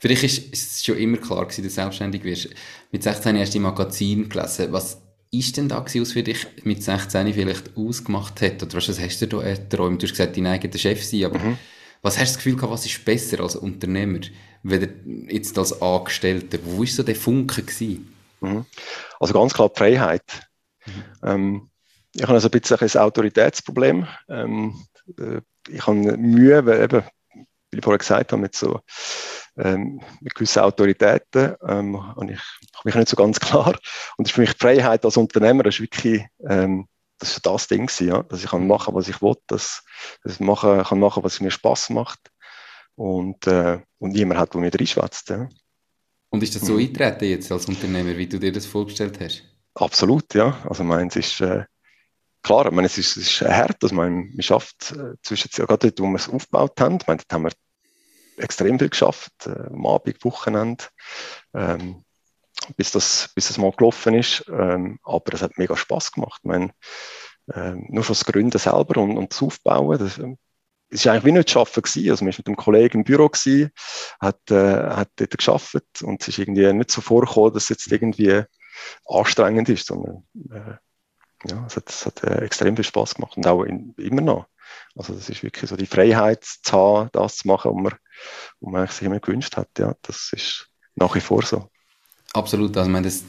Für 0.00 0.08
dich 0.08 0.24
ist, 0.24 0.52
ist 0.52 0.72
es 0.72 0.84
schon 0.84 0.98
immer 0.98 1.18
klar 1.18 1.44
gewesen, 1.44 1.62
dass 1.62 1.74
du 1.74 1.80
selbstständig 1.80 2.24
wirst. 2.24 2.48
Mit 2.90 3.04
16 3.04 3.38
hast 3.38 3.54
du 3.54 3.58
im 3.58 3.62
Magazin 3.62 4.28
gelesen. 4.28 4.72
Was 4.72 5.00
ist 5.30 5.56
denn 5.56 5.68
da 5.68 5.78
gewesen, 5.78 6.02
was 6.02 6.12
für 6.12 6.24
dich 6.24 6.44
mit 6.64 6.82
16 6.82 7.32
vielleicht 7.32 7.76
ausgemacht 7.76 8.40
hat? 8.42 8.60
Oder 8.64 8.74
was 8.74 9.00
hast 9.00 9.22
du 9.22 9.28
da 9.28 9.42
erträumt? 9.42 10.02
Du 10.02 10.06
hast 10.06 10.14
gesagt, 10.14 10.36
dein 10.36 10.48
eigener 10.48 10.76
Chef 10.76 11.04
sein, 11.04 11.26
aber 11.26 11.38
mhm. 11.38 11.58
Was 12.02 12.18
hast 12.18 12.32
du 12.32 12.34
das 12.34 12.36
Gefühl 12.44 12.56
gehabt, 12.56 12.72
was 12.72 12.84
ist 12.84 13.02
besser 13.02 13.40
als 13.40 13.56
Unternehmer, 13.56 14.18
weder 14.62 14.88
jetzt 15.28 15.56
als 15.56 15.80
Angestellter? 15.80 16.58
Wo 16.62 16.80
war 16.80 16.86
so 16.86 17.02
der 17.02 17.16
Funke 17.16 17.62
gewesen? 17.62 18.14
Mhm. 18.40 18.66
Also 19.18 19.32
ganz 19.32 19.54
klar 19.54 19.70
die 19.70 19.78
Freiheit. 19.78 20.50
Mhm. 20.84 20.92
Ähm, 21.22 21.70
ich 22.14 22.22
habe 22.22 22.34
also 22.34 22.48
ein 22.48 22.50
bisschen 22.50 22.78
ein 22.80 23.02
Autoritätsproblem. 23.02 24.06
Ähm, 24.28 24.74
äh, 25.18 25.40
ich 25.68 25.86
habe 25.86 26.16
Mühe, 26.16 26.64
weil 26.64 26.82
eben, 26.82 27.02
wie 27.70 27.78
ich 27.78 27.84
vorher 27.84 27.98
gesagt 27.98 28.32
habe, 28.32 28.42
mit 28.42 28.54
so 28.54 28.80
ähm, 29.56 30.00
mit 30.20 30.34
gewissen 30.34 30.62
Autoritäten 30.62 31.54
ähm, 31.66 31.94
und 32.16 32.30
ich, 32.30 32.40
ich 32.60 32.82
bin 32.82 32.98
nicht 32.98 33.08
so 33.08 33.16
ganz 33.16 33.38
klar. 33.40 33.74
Und 34.16 34.26
das 34.26 34.30
ist 34.30 34.34
für 34.34 34.40
mich 34.40 34.52
die 34.52 34.58
Freiheit 34.58 35.04
als 35.04 35.16
Unternehmer, 35.16 35.62
das 35.62 35.76
ist 35.76 35.80
wirklich 35.80 36.24
ähm, 36.48 36.86
das 37.18 37.36
ist 37.36 37.46
das 37.46 37.68
Ding 37.68 37.90
ja, 38.00 38.22
dass 38.24 38.42
ich 38.42 38.50
kann 38.50 38.66
machen, 38.66 38.94
was 38.94 39.08
ich 39.08 39.22
will, 39.22 39.36
dass, 39.46 39.84
dass 40.22 40.34
ich 40.34 40.40
machen, 40.40 40.82
kann 40.82 40.98
machen, 40.98 41.22
was 41.22 41.40
mir 41.40 41.50
Spaß 41.50 41.90
macht 41.90 42.18
und, 42.96 43.46
äh, 43.46 43.80
und 43.98 44.12
niemand 44.12 44.40
hat, 44.40 44.54
der 44.54 44.60
mir 44.60 44.74
reinschwätzt. 44.74 45.30
Ja. 45.30 45.48
Und 46.30 46.42
ist 46.42 46.54
das 46.54 46.62
so 46.62 46.74
mhm. 46.74 46.80
eintreten 46.80 47.26
jetzt 47.26 47.50
als 47.52 47.66
Unternehmer, 47.66 48.16
wie 48.16 48.26
du 48.26 48.38
dir 48.38 48.52
das 48.52 48.66
vorgestellt 48.66 49.20
hast? 49.20 49.44
Absolut, 49.74 50.34
ja. 50.34 50.58
Also 50.68 50.84
meins 50.84 51.16
ist 51.16 51.40
äh, 51.40 51.64
klar, 52.44 52.66
ich 52.66 52.72
meine, 52.72 52.86
es 52.86 52.98
ist, 52.98 53.16
es 53.16 53.28
ist 53.28 53.40
hart, 53.42 53.82
dass 53.82 53.90
man, 53.90 54.30
man 54.32 54.42
schafft 54.42 54.92
äh, 54.92 55.14
zwischen, 55.22 55.50
gerade 55.50 55.90
dort, 55.90 56.00
wo 56.00 56.06
wir 56.06 56.16
es 56.16 56.28
aufgebaut 56.28 56.80
haben, 56.80 56.98
ich 57.00 57.06
meine, 57.06 57.18
dort 57.18 57.32
haben 57.32 57.44
wir 57.44 57.52
extrem 58.36 58.78
viel 58.78 58.90
geschafft, 58.90 59.32
äh, 59.46 59.50
am 59.50 59.86
Abend, 59.86 60.24
Wochenende. 60.24 60.84
Ähm, 61.54 62.04
bis 62.76 62.92
das, 62.92 63.30
bis 63.34 63.48
das 63.48 63.58
mal 63.58 63.72
gelaufen 63.72 64.14
ist. 64.14 64.44
Ähm, 64.48 64.98
aber 65.02 65.34
es 65.34 65.42
hat 65.42 65.58
mega 65.58 65.76
Spaß 65.76 66.12
gemacht. 66.12 66.40
Ich 66.42 66.48
meine, 66.48 66.72
äh, 67.52 67.74
nur 67.88 68.04
schon 68.04 68.14
das 68.14 68.24
Gründen 68.24 68.58
selber 68.58 69.00
und, 69.00 69.16
und 69.16 69.32
das 69.32 69.42
Aufbauen, 69.42 69.98
das, 69.98 70.18
ähm, 70.18 70.38
es 70.90 71.04
war 71.04 71.12
eigentlich 71.12 71.24
wie 71.24 71.32
nicht 71.32 71.48
zu 71.48 71.60
arbeiten. 71.60 72.10
Also, 72.10 72.24
man 72.24 72.32
war 72.32 72.38
mit 72.38 72.46
einem 72.46 72.56
Kollegen 72.56 72.98
im 72.98 73.04
Büro 73.04 73.28
gewesen, 73.28 73.70
hat, 74.20 74.50
äh, 74.50 74.90
hat 74.90 75.10
dort 75.16 75.36
geschafft 75.36 76.02
und 76.02 76.22
es 76.22 76.28
ist 76.28 76.38
irgendwie 76.38 76.72
nicht 76.72 76.90
so 76.90 77.00
vorgekommen, 77.00 77.52
dass 77.52 77.64
es 77.64 77.68
jetzt 77.70 77.92
irgendwie 77.92 78.42
anstrengend 79.06 79.68
ist, 79.68 79.86
sondern, 79.86 80.26
äh, 80.50 80.74
ja, 81.48 81.64
es 81.66 81.76
hat, 81.76 81.88
es 81.88 82.06
hat 82.06 82.22
äh, 82.24 82.44
extrem 82.44 82.76
viel 82.76 82.84
Spaß 82.84 83.16
gemacht 83.16 83.36
und 83.36 83.46
auch 83.46 83.62
in, 83.62 83.94
immer 83.96 84.20
noch. 84.20 84.46
Also, 84.96 85.14
das 85.14 85.28
ist 85.28 85.42
wirklich 85.42 85.68
so 85.68 85.76
die 85.76 85.86
Freiheit 85.86 86.44
zu 86.44 86.72
haben, 86.72 87.08
das 87.12 87.36
zu 87.36 87.48
machen, 87.48 87.72
was 87.74 87.82
man, 87.82 87.92
was 88.60 88.72
man 88.72 88.86
sich 88.88 89.02
immer 89.02 89.20
gewünscht 89.20 89.56
hat. 89.56 89.68
Ja, 89.78 89.94
das 90.02 90.30
ist 90.32 90.68
nach 90.94 91.14
wie 91.14 91.20
vor 91.20 91.42
so. 91.42 91.68
Absolut, 92.32 92.76
also 92.76 92.88
ich 92.88 92.92
meine, 92.92 93.06
das, 93.06 93.22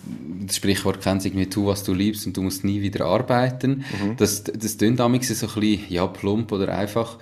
das 0.48 0.56
Sprichwort 0.56 1.00
kennt 1.00 1.22
sich 1.22 1.32
irgendwie, 1.32 1.50
tu, 1.50 1.68
was 1.68 1.84
du 1.84 1.94
liebst 1.94 2.26
und 2.26 2.36
du 2.36 2.42
musst 2.42 2.64
nie 2.64 2.82
wieder 2.82 3.06
arbeiten. 3.06 3.86
Mhm. 4.02 4.18
Das, 4.18 4.44
das 4.44 4.78
klingt 4.78 5.00
damals 5.00 5.28
so 5.28 5.46
ein 5.46 5.54
bisschen, 5.54 5.94
ja, 5.94 6.08
plump 6.08 6.52
oder 6.52 6.76
einfach, 6.76 7.20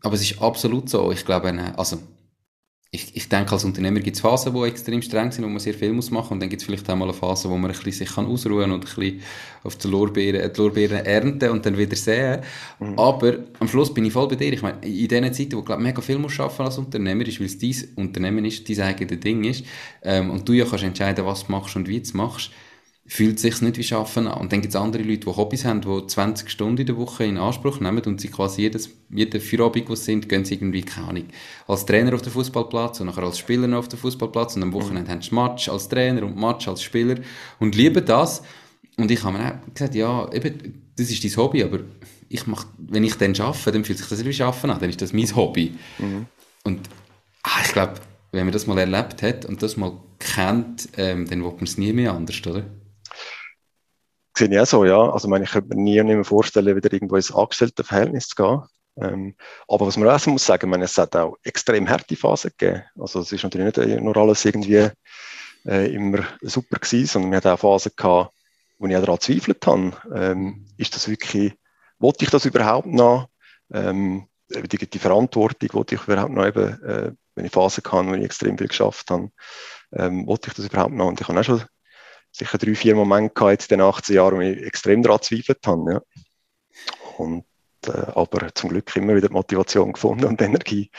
aber 0.00 0.14
es 0.14 0.22
ist 0.22 0.40
absolut 0.40 0.88
so. 0.88 1.10
Ich 1.10 1.24
glaube, 1.24 1.52
also, 1.76 1.98
ich, 2.94 3.16
ich 3.16 3.28
denke, 3.28 3.50
als 3.50 3.64
Unternehmer 3.64 3.98
gibt 3.98 4.14
es 4.14 4.22
Phasen, 4.22 4.54
die 4.54 4.62
extrem 4.62 5.02
streng 5.02 5.32
sind, 5.32 5.44
wo 5.44 5.48
man 5.48 5.58
sehr 5.58 5.74
viel 5.74 5.92
muss 5.92 6.12
machen 6.12 6.34
und 6.34 6.40
dann 6.40 6.48
gibt 6.48 6.62
es 6.62 6.66
vielleicht 6.66 6.88
auch 6.88 6.94
mal 6.94 7.06
eine 7.06 7.12
Phase, 7.12 7.50
wo 7.50 7.56
man 7.56 7.70
ein 7.70 7.76
bisschen 7.76 7.92
sich 7.92 8.14
kann 8.14 8.26
ausruhen 8.26 8.70
und 8.70 8.84
ein 8.84 8.94
bisschen 8.94 9.20
auf 9.64 9.76
die 9.76 9.88
Lorbeeren, 9.88 10.52
die 10.52 10.60
Lorbeeren 10.60 11.04
ernten 11.04 11.50
und 11.50 11.66
dann 11.66 11.76
wieder 11.76 11.96
sehen. 11.96 12.42
Mhm. 12.78 12.96
Aber 12.96 13.38
am 13.58 13.66
Schluss 13.66 13.92
bin 13.92 14.04
ich 14.04 14.12
voll 14.12 14.28
bei 14.28 14.36
dir. 14.36 14.52
Ich 14.52 14.62
meine, 14.62 14.78
in 14.82 15.08
diesen 15.08 15.34
Zeiten, 15.34 15.56
wo 15.56 15.62
du 15.62 15.76
mega 15.76 16.00
viel 16.00 16.18
musst 16.18 16.38
arbeiten 16.38 16.62
als 16.62 16.78
Unternehmer, 16.78 17.26
ist, 17.26 17.40
weil 17.40 17.46
es 17.46 17.58
dein 17.58 17.74
Unternehmen 17.96 18.44
ist, 18.44 18.68
dein 18.68 18.80
eigenes 18.80 19.20
Ding 19.20 19.42
ist 19.42 19.64
ähm, 20.02 20.30
und 20.30 20.48
du 20.48 20.52
ja 20.52 20.64
kannst 20.64 20.84
entscheiden, 20.84 21.26
was 21.26 21.46
du 21.46 21.52
machst 21.52 21.74
und 21.74 21.88
wie 21.88 21.98
du 21.98 22.04
es 22.04 22.14
machst, 22.14 22.52
fühlt 23.06 23.38
sich 23.38 23.60
nicht 23.60 23.76
wie 23.76 23.82
Schaffen 23.82 24.26
an. 24.26 24.40
Und 24.40 24.52
dann 24.52 24.62
gibt 24.62 24.74
es 24.74 24.80
andere 24.80 25.02
Leute, 25.02 25.26
die 25.26 25.36
Hobbys 25.36 25.64
haben, 25.64 25.82
die 25.82 26.06
20 26.06 26.48
Stunden 26.48 26.80
in 26.80 26.86
der 26.86 26.96
Woche 26.96 27.24
in 27.24 27.36
Anspruch 27.36 27.80
nehmen 27.80 28.02
und 28.04 28.20
sie 28.20 28.28
quasi 28.28 28.62
jedes, 28.62 28.90
jeden 29.10 29.40
Feierabend, 29.40 29.88
wo 29.90 29.94
sie 29.94 30.04
sind, 30.04 30.28
gehen 30.28 30.44
sie 30.44 30.54
irgendwie, 30.54 30.82
keine 30.82 31.08
Ahnung, 31.08 31.24
als 31.66 31.84
Trainer 31.84 32.14
auf 32.14 32.22
den 32.22 32.32
Fußballplatz 32.32 33.00
und 33.00 33.06
nachher 33.06 33.24
als 33.24 33.38
Spieler 33.38 33.78
auf 33.78 33.88
den 33.88 33.98
Fußballplatz 33.98 34.56
und 34.56 34.62
am 34.62 34.72
Wochenende 34.72 35.02
mhm. 35.02 35.08
haben 35.08 35.22
sie 35.22 35.34
Match 35.34 35.68
als 35.68 35.88
Trainer 35.88 36.22
und 36.22 36.36
Match 36.36 36.66
als 36.66 36.82
Spieler 36.82 37.16
und 37.58 37.74
lieben 37.74 38.04
das. 38.04 38.42
Und 38.96 39.10
ich 39.10 39.22
habe 39.22 39.36
mir 39.36 39.48
auch 39.48 39.74
gesagt, 39.74 39.94
ja, 39.94 40.32
eben, 40.32 40.82
das 40.96 41.10
ist 41.10 41.24
dein 41.24 41.36
Hobby, 41.36 41.62
aber 41.62 41.80
ich 42.28 42.46
mach, 42.46 42.66
wenn 42.78 43.04
ich 43.04 43.16
dann 43.16 43.38
arbeite, 43.38 43.72
dann 43.72 43.84
fühlt 43.84 43.98
sich 43.98 44.08
das 44.08 44.24
wie 44.24 44.32
Schaffen 44.32 44.70
an, 44.70 44.80
dann 44.80 44.88
ist 44.88 45.02
das 45.02 45.12
mein 45.12 45.34
Hobby. 45.36 45.74
Mhm. 45.98 46.26
Und 46.62 46.88
ah, 47.42 47.60
ich 47.64 47.72
glaube, 47.72 47.94
wenn 48.32 48.46
man 48.46 48.52
das 48.52 48.66
mal 48.66 48.78
erlebt 48.78 49.22
hat 49.22 49.44
und 49.44 49.62
das 49.62 49.76
mal 49.76 49.92
kennt, 50.18 50.88
ähm, 50.96 51.28
dann 51.28 51.44
will 51.44 51.52
man 51.52 51.64
es 51.64 51.76
nie 51.76 51.92
mehr 51.92 52.14
anders, 52.14 52.40
oder? 52.46 52.64
Sehe 54.36 54.48
ich 54.48 54.58
auch 54.58 54.66
so, 54.66 54.84
ja. 54.84 55.10
Also, 55.10 55.28
ich, 55.28 55.30
meine, 55.30 55.44
ich 55.44 55.50
könnte 55.50 55.74
mir 55.74 55.82
nie 55.82 56.00
und 56.00 56.06
nimmer 56.06 56.24
vorstellen, 56.24 56.76
wieder 56.76 56.92
irgendwo 56.92 57.16
ins 57.16 57.32
Angestelltenverhältnis 57.32 58.28
zu 58.28 58.36
gehen. 58.36 58.62
Ähm, 58.96 59.34
aber 59.66 59.86
was 59.86 59.96
man 59.96 60.08
auch 60.08 60.26
muss 60.26 60.46
sagen, 60.46 60.70
meine, 60.70 60.84
es 60.84 60.96
hat 60.98 61.16
auch 61.16 61.36
extrem 61.42 61.88
harte 61.88 62.16
Phasen 62.16 62.52
gegeben. 62.56 62.84
Also, 62.98 63.20
es 63.20 63.32
ist 63.32 63.42
natürlich 63.42 63.76
nicht 63.76 64.00
nur 64.00 64.16
alles 64.16 64.44
irgendwie 64.44 64.90
äh, 65.66 65.94
immer 65.94 66.24
super 66.42 66.78
gewesen, 66.78 67.06
sondern 67.06 67.30
wir 67.30 67.36
hatten 67.38 67.48
auch 67.48 67.58
Phasen 67.58 67.92
gehabt, 67.96 68.34
wo 68.78 68.86
ich 68.86 68.96
auch 68.96 69.00
daran 69.00 69.20
zweifelt 69.20 69.66
habe. 69.66 69.92
Ähm, 70.14 70.66
ist 70.76 70.94
das 70.94 71.08
wirklich, 71.08 71.54
wollte 71.98 72.24
ich 72.24 72.30
das 72.30 72.44
überhaupt 72.44 72.86
noch? 72.86 73.28
Ähm, 73.72 74.26
die, 74.48 74.90
die 74.90 74.98
Verantwortung 74.98 75.68
wollte 75.72 75.94
ich 75.94 76.02
überhaupt 76.02 76.32
noch 76.32 76.46
eben, 76.46 76.82
äh, 76.84 77.12
wenn 77.34 77.46
ich 77.46 77.52
Phasen 77.52 77.82
hatte, 77.84 78.06
wo 78.08 78.14
ich 78.14 78.24
extrem 78.24 78.58
viel 78.58 78.68
geschafft 78.68 79.10
habe, 79.10 79.30
ähm, 79.92 80.26
wollte 80.26 80.48
ich 80.48 80.54
das 80.54 80.66
überhaupt 80.66 80.94
noch? 80.94 81.06
Und 81.06 81.20
ich 81.20 81.28
habe 81.28 81.40
auch 81.40 81.44
schon 81.44 81.62
sicher 82.34 82.58
drei, 82.58 82.74
vier 82.74 82.94
Momente 82.94 83.32
gehabt 83.34 83.70
in 83.70 83.78
den 83.78 83.86
18 83.86 84.16
Jahren, 84.16 84.36
wo 84.36 84.40
ich 84.40 84.62
extrem 84.62 85.02
daran 85.02 85.22
zweifelt 85.22 85.66
habe. 85.66 85.92
Ja. 85.92 86.02
Und, 87.16 87.44
äh, 87.86 87.90
aber 87.90 88.52
zum 88.54 88.70
Glück 88.70 88.94
immer 88.96 89.14
wieder 89.14 89.30
Motivation 89.30 89.92
gefunden 89.92 90.24
und 90.24 90.42
Energie, 90.42 90.90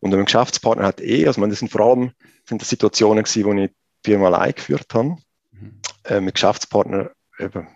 Und 0.00 0.14
ein 0.14 0.24
Geschäftspartner 0.24 0.86
hat 0.86 1.00
eh, 1.00 1.26
also 1.26 1.44
das 1.46 1.58
sind 1.58 1.70
vor 1.70 1.80
allem 1.82 2.12
sind 2.46 2.62
das 2.62 2.68
Situationen 2.68 3.24
gewesen, 3.24 3.44
wo 3.44 3.52
ich 3.52 3.70
die 4.04 4.10
Firma 4.10 4.26
allein 4.26 4.54
geführt 4.54 4.92
habe. 4.94 5.16
Mhm. 5.50 5.80
Äh, 6.04 6.20
mit 6.20 6.34
Geschäftspartner 6.34 7.10
eben, 7.38 7.68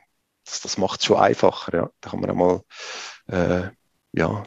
das, 0.45 0.61
das 0.61 0.79
macht 0.79 1.01
es 1.01 1.07
schon 1.07 1.19
einfacher. 1.19 1.77
Ja. 1.77 1.91
Da 2.01 2.11
kann 2.11 2.21
man 2.21 2.31
einmal 2.31 2.63
äh, 3.29 3.71
ja, 4.13 4.45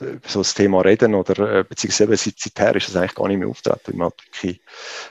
über 0.00 0.28
so 0.28 0.40
das 0.40 0.54
Thema 0.54 0.80
reden 0.82 1.14
oder 1.14 1.58
äh, 1.58 1.64
beziehungsweise 1.64 2.16
seither 2.36 2.76
ist 2.76 2.88
das 2.88 2.96
eigentlich 2.96 3.14
gar 3.14 3.28
nicht 3.28 3.38
mehr 3.38 3.48
auftreten, 3.48 3.80
weil 3.86 3.96
man 3.96 4.10
halt 4.10 4.26
wirklich 4.26 4.60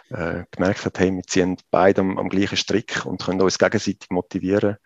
äh, 0.09 0.43
gemerkt 0.51 0.85
hat, 0.85 0.99
hey, 0.99 1.11
wir 1.11 1.23
ziehen 1.23 1.57
beide 1.71 2.01
am, 2.01 2.17
am, 2.17 2.29
gleichen 2.29 2.57
Strick 2.57 3.05
und 3.05 3.23
können 3.23 3.41
uns 3.41 3.57
gegenseitig 3.57 4.09
motivieren 4.09 4.77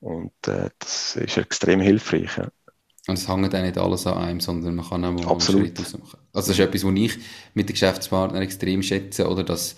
und 0.00 0.32
äh, 0.46 0.70
das 0.78 1.16
ist 1.16 1.36
extrem 1.36 1.80
hilfreich. 1.80 2.36
Ja. 2.36 2.48
Und 3.08 3.18
es 3.18 3.26
hängt 3.26 3.54
auch 3.54 3.62
nicht 3.62 3.78
alles 3.78 4.06
an 4.06 4.18
einem, 4.18 4.40
sondern 4.40 4.76
man 4.76 4.88
kann 4.88 5.04
auch 5.04 5.12
mal 5.12 5.26
Absolut. 5.26 5.62
einen 5.62 5.76
Schritt 5.76 5.80
ausmachen. 5.80 6.18
Also 6.34 6.48
das 6.48 6.58
ist 6.58 6.64
etwas, 6.64 6.84
was 6.84 6.94
ich 6.94 7.18
mit 7.54 7.68
den 7.68 7.72
Geschäftspartnern 7.72 8.42
extrem 8.42 8.82
schätze, 8.82 9.28
oder 9.28 9.42
dass 9.42 9.76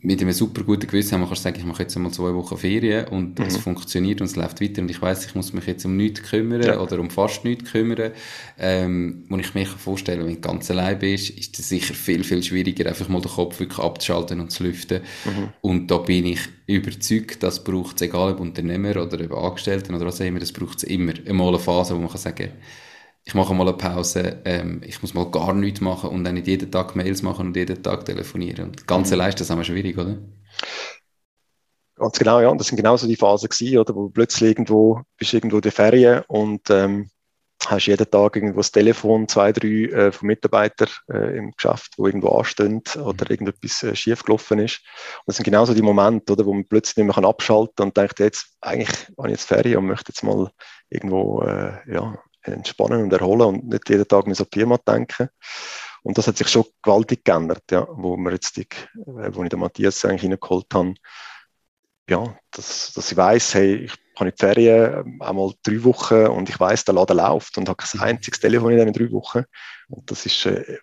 mit 0.00 0.20
einem 0.20 0.32
super 0.32 0.62
guten 0.62 0.86
Gewissen 0.86 1.18
man 1.18 1.28
kann 1.28 1.36
sagen, 1.36 1.56
ich 1.58 1.64
mache 1.64 1.82
jetzt 1.82 1.96
einmal 1.96 2.12
zwei 2.12 2.34
Wochen 2.34 2.56
Ferien 2.56 3.08
und 3.08 3.38
mhm. 3.38 3.44
es 3.44 3.56
funktioniert 3.56 4.20
und 4.20 4.26
es 4.26 4.36
läuft 4.36 4.60
weiter 4.60 4.82
und 4.82 4.90
ich 4.90 5.00
weiß, 5.00 5.26
ich 5.26 5.34
muss 5.34 5.52
mich 5.52 5.66
jetzt 5.66 5.84
um 5.84 5.96
nichts 5.96 6.22
kümmern 6.22 6.62
ja. 6.62 6.78
oder 6.78 6.98
um 6.98 7.10
fast 7.10 7.44
nichts 7.44 7.70
kümmern. 7.70 8.12
Ähm, 8.58 9.24
wo 9.28 9.36
ich 9.36 9.54
mir 9.54 9.66
vorstellen 9.66 10.20
kann, 10.20 10.28
wenn 10.28 10.34
du 10.36 10.40
ganz 10.40 10.70
allein 10.70 10.98
bist, 10.98 11.30
ist 11.30 11.58
es 11.58 11.68
sicher 11.68 11.94
viel, 11.94 12.24
viel 12.24 12.42
schwieriger, 12.42 12.88
einfach 12.88 13.08
mal 13.08 13.20
den 13.20 13.30
Kopf 13.30 13.60
wirklich 13.60 13.78
abzuschalten 13.78 14.40
und 14.40 14.50
zu 14.50 14.64
lüften. 14.64 15.00
Mhm. 15.24 15.48
Und 15.60 15.90
da 15.90 15.98
bin 15.98 16.26
ich 16.26 16.40
überzeugt, 16.66 17.42
das 17.42 17.62
braucht 17.62 17.96
es, 17.96 18.02
egal 18.02 18.32
ob 18.32 18.40
Unternehmer 18.40 19.02
oder 19.02 19.18
ob 19.24 19.32
Angestellten 19.32 19.94
oder 19.94 20.06
was 20.06 20.20
auch 20.20 20.26
immer, 20.26 20.40
das 20.40 20.52
braucht 20.52 20.78
es 20.78 20.84
immer. 20.84 21.12
Einmal 21.26 21.48
eine 21.48 21.58
Phase, 21.58 21.94
wo 21.94 21.98
man 21.98 22.08
kann 22.08 22.18
sagen 22.18 22.50
ich 23.24 23.34
mache 23.34 23.54
mal 23.54 23.66
eine 23.66 23.76
Pause, 23.76 24.42
ähm, 24.44 24.82
ich 24.84 25.00
muss 25.00 25.14
mal 25.14 25.30
gar 25.30 25.54
nichts 25.54 25.80
machen 25.80 26.10
und 26.10 26.24
dann 26.24 26.34
nicht 26.34 26.46
jeden 26.46 26.70
Tag 26.70 26.94
Mails 26.94 27.22
machen 27.22 27.48
und 27.48 27.56
jeden 27.56 27.82
Tag 27.82 28.04
telefonieren. 28.04 28.66
Und 28.66 28.86
ganz 28.86 29.08
mhm. 29.08 29.14
allein 29.14 29.28
ist 29.30 29.40
das 29.40 29.50
immer 29.50 29.64
schwierig, 29.64 29.96
oder? 29.96 30.18
Ganz 31.96 32.18
genau, 32.18 32.40
ja. 32.40 32.48
Und 32.48 32.58
das 32.58 32.66
sind 32.66 32.76
genauso 32.76 33.06
die 33.06 33.16
Phasen 33.16 33.48
gewesen, 33.48 33.78
oder? 33.78 33.94
Wo 33.94 34.08
plötzlich 34.08 34.50
irgendwo, 34.50 35.00
bist 35.16 35.32
irgendwo 35.32 35.56
in 35.56 35.62
der 35.62 35.72
Ferien 35.72 36.22
und, 36.28 36.68
ähm, 36.70 37.08
hast 37.66 37.86
jeden 37.86 38.10
Tag 38.10 38.36
irgendwo 38.36 38.58
das 38.58 38.72
Telefon, 38.72 39.28
zwei, 39.28 39.52
drei 39.52 39.86
äh, 39.86 40.12
von 40.12 40.26
Mitarbeitern 40.26 40.88
äh, 41.10 41.38
im 41.38 41.52
Geschäft, 41.52 41.94
wo 41.96 42.06
irgendwo 42.06 42.28
anstehen 42.28 42.82
oder 42.96 43.24
mhm. 43.24 43.30
irgendetwas 43.30 43.82
äh, 43.82 43.96
schief 43.96 44.22
gelaufen 44.22 44.58
ist. 44.58 44.80
Und 45.20 45.28
das 45.28 45.36
sind 45.36 45.44
genauso 45.44 45.74
die 45.74 45.82
Momente, 45.82 46.32
oder, 46.32 46.44
wo 46.44 46.52
man 46.52 46.66
plötzlich 46.66 47.04
nicht 47.04 47.16
mehr 47.16 47.24
abschalten 47.24 47.74
kann 47.76 47.88
und 47.88 47.96
denkt, 47.96 48.20
jetzt, 48.20 48.56
eigentlich 48.60 48.90
habe 49.16 49.28
ich 49.28 49.32
jetzt 49.32 49.48
Ferien 49.48 49.78
und 49.78 49.86
möchte 49.86 50.10
jetzt 50.10 50.22
mal 50.22 50.50
irgendwo, 50.90 51.42
äh, 51.42 51.78
ja, 51.90 52.18
entspannen 52.44 53.02
und 53.02 53.12
erholen 53.12 53.42
und 53.42 53.68
nicht 53.68 53.88
jeden 53.88 54.06
Tag 54.06 54.26
mehr 54.26 54.34
so 54.34 54.46
Firma 54.50 54.78
denken. 54.78 55.28
Und 56.02 56.18
das 56.18 56.26
hat 56.26 56.36
sich 56.36 56.48
schon 56.48 56.64
gewaltig 56.82 57.24
geändert, 57.24 57.62
ja, 57.70 57.86
wo 57.90 58.16
wir 58.16 58.32
jetzt 58.32 58.56
die, 58.56 58.62
äh, 58.62 59.34
wo 59.34 59.42
ich 59.42 59.48
den 59.48 59.60
Matthias 59.60 60.04
eigentlich 60.04 60.30
reingeholt 60.30 60.66
habe. 60.74 60.94
Ja, 62.08 62.36
dass, 62.50 62.92
dass 62.92 63.10
ich 63.10 63.16
weiß, 63.16 63.54
hey, 63.54 63.74
ich 63.76 63.92
habe 64.16 64.28
in 64.28 64.34
die 64.36 64.38
Ferien 64.38 65.18
äh, 65.20 65.24
einmal 65.24 65.52
drei 65.62 65.82
Wochen 65.84 66.26
und 66.26 66.50
ich 66.50 66.60
weiß, 66.60 66.84
der 66.84 66.94
Laden 66.94 67.16
läuft 67.16 67.56
und 67.56 67.68
habe 67.68 67.76
kein 67.76 67.98
mhm. 67.98 68.06
einziges 68.06 68.40
Telefon 68.40 68.72
in 68.72 68.78
diesen 68.78 68.92
drei 68.92 69.10
Wochen. 69.12 69.44
Und 69.88 70.10
das 70.10 70.26
ist 70.26 70.44
äh, 70.44 70.78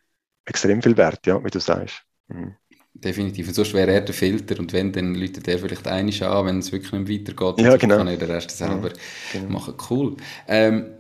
extrem 0.46 0.82
viel 0.82 0.98
wert, 0.98 1.26
ja, 1.28 1.44
wie 1.44 1.52
du 1.52 1.60
sagst. 1.60 2.02
Mhm. 2.28 2.56
Definitiv. 2.94 3.48
Und 3.48 3.54
sonst 3.54 3.74
wäre 3.74 3.92
er 3.92 4.02
der 4.02 4.14
Filter 4.14 4.60
und 4.60 4.74
wenn, 4.74 4.92
dann 4.92 5.16
läutet 5.16 5.48
er 5.48 5.60
vielleicht 5.60 5.88
einiges 5.88 6.22
an, 6.24 6.46
wenn 6.46 6.60
es 6.60 6.72
wirklich 6.72 6.92
nicht 6.92 7.28
weitergeht. 7.28 7.66
Ja, 7.66 7.78
genau. 7.78 7.98
kann 7.98 8.08
er 8.08 8.18
den 8.18 8.30
Rest 8.30 8.52
selber 8.52 8.90
ja, 8.90 8.94
genau. 9.32 9.50
machen. 9.50 9.76
Cool. 9.90 10.18
Ähm, 10.48 10.94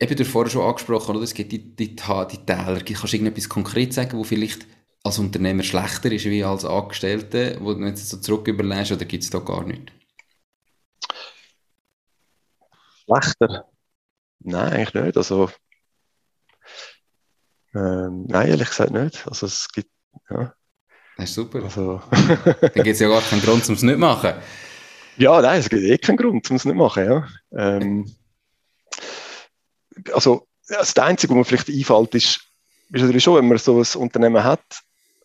eben 0.00 0.16
du 0.16 0.24
vorher 0.24 0.50
schon 0.50 0.66
angesprochen, 0.66 1.14
oder? 1.14 1.24
es 1.24 1.34
gibt 1.34 1.52
die, 1.52 1.76
die, 1.76 1.94
die 1.94 1.96
Täler. 1.96 2.80
Kannst 2.80 3.12
du 3.12 3.16
irgendetwas 3.16 3.48
konkret 3.48 3.92
sagen, 3.92 4.18
wo 4.18 4.24
vielleicht 4.24 4.66
als 5.04 5.18
Unternehmer 5.18 5.62
schlechter 5.62 6.10
ist 6.10 6.24
wie 6.24 6.44
als 6.44 6.64
Angestellte, 6.64 7.58
wo 7.60 7.74
du 7.74 7.84
jetzt 7.84 8.08
so 8.08 8.16
zurück 8.18 8.48
überlegst, 8.48 8.92
oder 8.92 9.04
gibt 9.04 9.24
es 9.24 9.30
da 9.30 9.38
gar 9.38 9.64
nichts? 9.64 9.92
Schlechter? 13.04 13.68
Nein, 14.40 14.72
eigentlich 14.72 14.94
nicht. 14.94 15.16
Also, 15.16 15.50
ähm, 17.74 18.24
nein, 18.26 18.48
ehrlich 18.48 18.68
gesagt 18.68 18.92
nicht. 18.92 19.26
Also 19.26 19.46
es 19.46 19.68
gibt, 19.72 19.90
ja. 20.30 20.54
Das 21.16 21.28
ist 21.28 21.34
super. 21.34 21.62
Also. 21.62 22.02
Dann 22.10 22.72
gibt 22.72 22.86
es 22.86 23.00
ja 23.00 23.08
gar 23.08 23.20
keinen 23.20 23.42
Grund, 23.42 23.68
um 23.68 23.74
es 23.74 23.82
nicht 23.82 23.94
zu 23.94 23.98
machen. 23.98 24.34
Ja, 25.18 25.40
nein, 25.42 25.60
es 25.60 25.68
gibt 25.68 25.82
eh 25.82 25.98
keinen 25.98 26.16
Grund, 26.16 26.48
um 26.50 26.56
es 26.56 26.64
nicht 26.64 26.72
zu 26.72 26.74
machen. 26.74 27.04
Ja. 27.04 27.28
Ähm, 27.52 28.06
also, 30.12 30.46
das 30.68 30.96
Einzige, 30.96 31.32
was 31.32 31.36
mir 31.36 31.44
vielleicht 31.44 31.68
einfällt, 31.68 32.14
ist, 32.14 32.40
ist 32.92 33.00
natürlich 33.00 33.24
schon, 33.24 33.36
wenn 33.36 33.48
man 33.48 33.58
so 33.58 33.80
ein 33.80 34.00
Unternehmen 34.00 34.42
hat, 34.42 34.62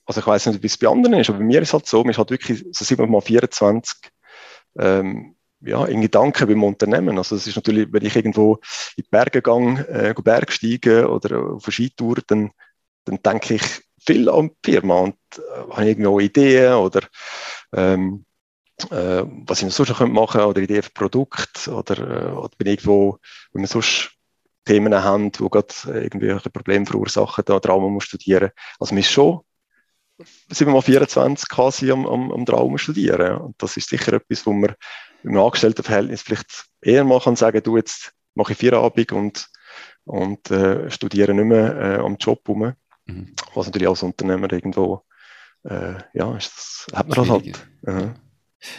also 0.05 0.21
ich 0.21 0.27
weiß 0.27 0.47
nicht, 0.47 0.61
wie 0.61 0.67
es 0.67 0.77
bei 0.77 0.88
anderen 0.88 1.19
ist, 1.19 1.29
aber 1.29 1.39
bei 1.39 1.45
mir 1.45 1.61
ist 1.61 1.69
es 1.69 1.73
halt 1.73 1.88
so, 1.88 2.01
man 2.01 2.11
ist 2.11 2.17
halt 2.17 2.29
wirklich 2.29 2.65
so 2.71 2.85
7 2.85 3.09
mal 3.09 3.21
24 3.21 3.97
ähm, 4.77 5.35
ja, 5.61 5.85
in 5.85 6.01
Gedanken 6.01 6.47
beim 6.47 6.63
Unternehmen. 6.63 7.17
Also 7.17 7.35
es 7.35 7.47
ist 7.47 7.55
natürlich, 7.55 7.91
wenn 7.91 8.05
ich 8.05 8.15
irgendwo 8.15 8.55
in 8.97 9.03
die 9.03 9.09
Berge 9.09 9.41
gehe, 9.41 9.88
äh, 9.88 10.13
Bergsteigen 10.13 11.05
oder 11.05 11.39
auf 11.39 11.65
eine 11.65 11.71
Skitour, 11.71 12.17
dann, 12.27 12.51
dann 13.05 13.21
denke 13.23 13.55
ich 13.55 13.63
viel 14.05 14.29
an 14.29 14.51
die 14.63 14.71
Firma 14.71 14.99
und 14.99 15.15
äh, 15.38 15.71
habe 15.71 15.88
irgendwo 15.88 16.19
Ideen 16.19 16.73
oder 16.73 17.01
ähm, 17.73 18.25
äh, 18.91 19.23
was 19.47 19.63
ich 19.63 19.73
sonst 19.73 19.89
noch 19.89 19.99
machen 20.07 20.33
könnte 20.33 20.47
oder 20.47 20.61
Ideen 20.61 20.83
für 20.83 20.91
Produkte 20.91 21.73
oder, 21.73 21.97
äh, 21.97 22.31
oder 22.31 22.51
bin 22.57 22.67
irgendwo, 22.67 23.17
wenn 23.53 23.61
man 23.61 23.67
sonst 23.67 24.11
Themen 24.65 24.93
haben, 24.93 25.32
die 25.32 25.47
gerade 25.49 25.73
irgendwie 25.86 26.32
ein 26.32 26.39
Problem 26.39 26.86
verursachen, 26.86 27.43
da 27.45 27.60
Drama 27.60 27.88
muss 27.88 28.06
studieren. 28.06 28.51
Also 28.80 28.93
man 28.93 29.01
ist 29.01 29.12
schon 29.12 29.41
7 30.49 30.75
x 30.75 30.86
24 30.86 31.49
quasi 31.49 31.91
am, 31.91 32.06
am, 32.06 32.32
am 32.32 32.45
Traum 32.45 32.78
studieren. 32.78 33.38
Und 33.38 33.62
das 33.62 33.78
ist 33.78 33.89
sicher 33.89 34.13
etwas, 34.13 34.45
wo 34.45 34.54
man 34.54 34.75
im 35.23 35.38
Angestelltenverhältnis 35.38 36.21
vielleicht 36.21 36.65
eher 36.82 37.04
mal 37.04 37.19
kann 37.19 37.36
sagen, 37.36 37.62
du, 37.63 37.78
jetzt 37.78 38.13
mache 38.34 38.54
ich 38.54 38.58
Feierabend 38.58 39.12
und, 39.12 39.49
und 40.06 40.51
äh, 40.51 40.89
studiere 40.89 41.34
nicht 41.34 41.45
mehr 41.45 41.75
äh, 41.75 41.97
am 41.97 42.17
Job 42.17 42.47
rum. 42.47 42.73
Mhm. 43.06 43.36
Was 43.54 43.65
natürlich 43.67 43.88
als 43.88 44.04
Unternehmer 44.04 44.51
irgendwo, 44.51 45.04
äh, 45.63 45.95
ja, 46.13 46.36
ist 46.38 46.54
das, 46.56 46.88
hat 46.93 47.08
man 47.08 47.17
das 47.17 47.30
halt. 47.30 48.15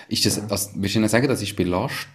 Ist 0.09 0.27
das, 0.27 0.51
also, 0.51 0.71
würdest 0.75 0.97
du 0.97 1.09
sagen, 1.09 1.29
das 1.29 1.43
ist 1.43 1.55
belastend 1.55 2.09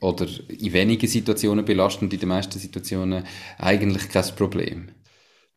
oder 0.00 0.26
in 0.48 0.72
wenigen 0.72 1.08
Situationen 1.08 1.64
belastend, 1.64 2.12
in 2.12 2.20
den 2.20 2.28
meisten 2.28 2.58
Situationen 2.58 3.24
eigentlich 3.58 4.08
kein 4.08 4.24
Problem? 4.36 4.90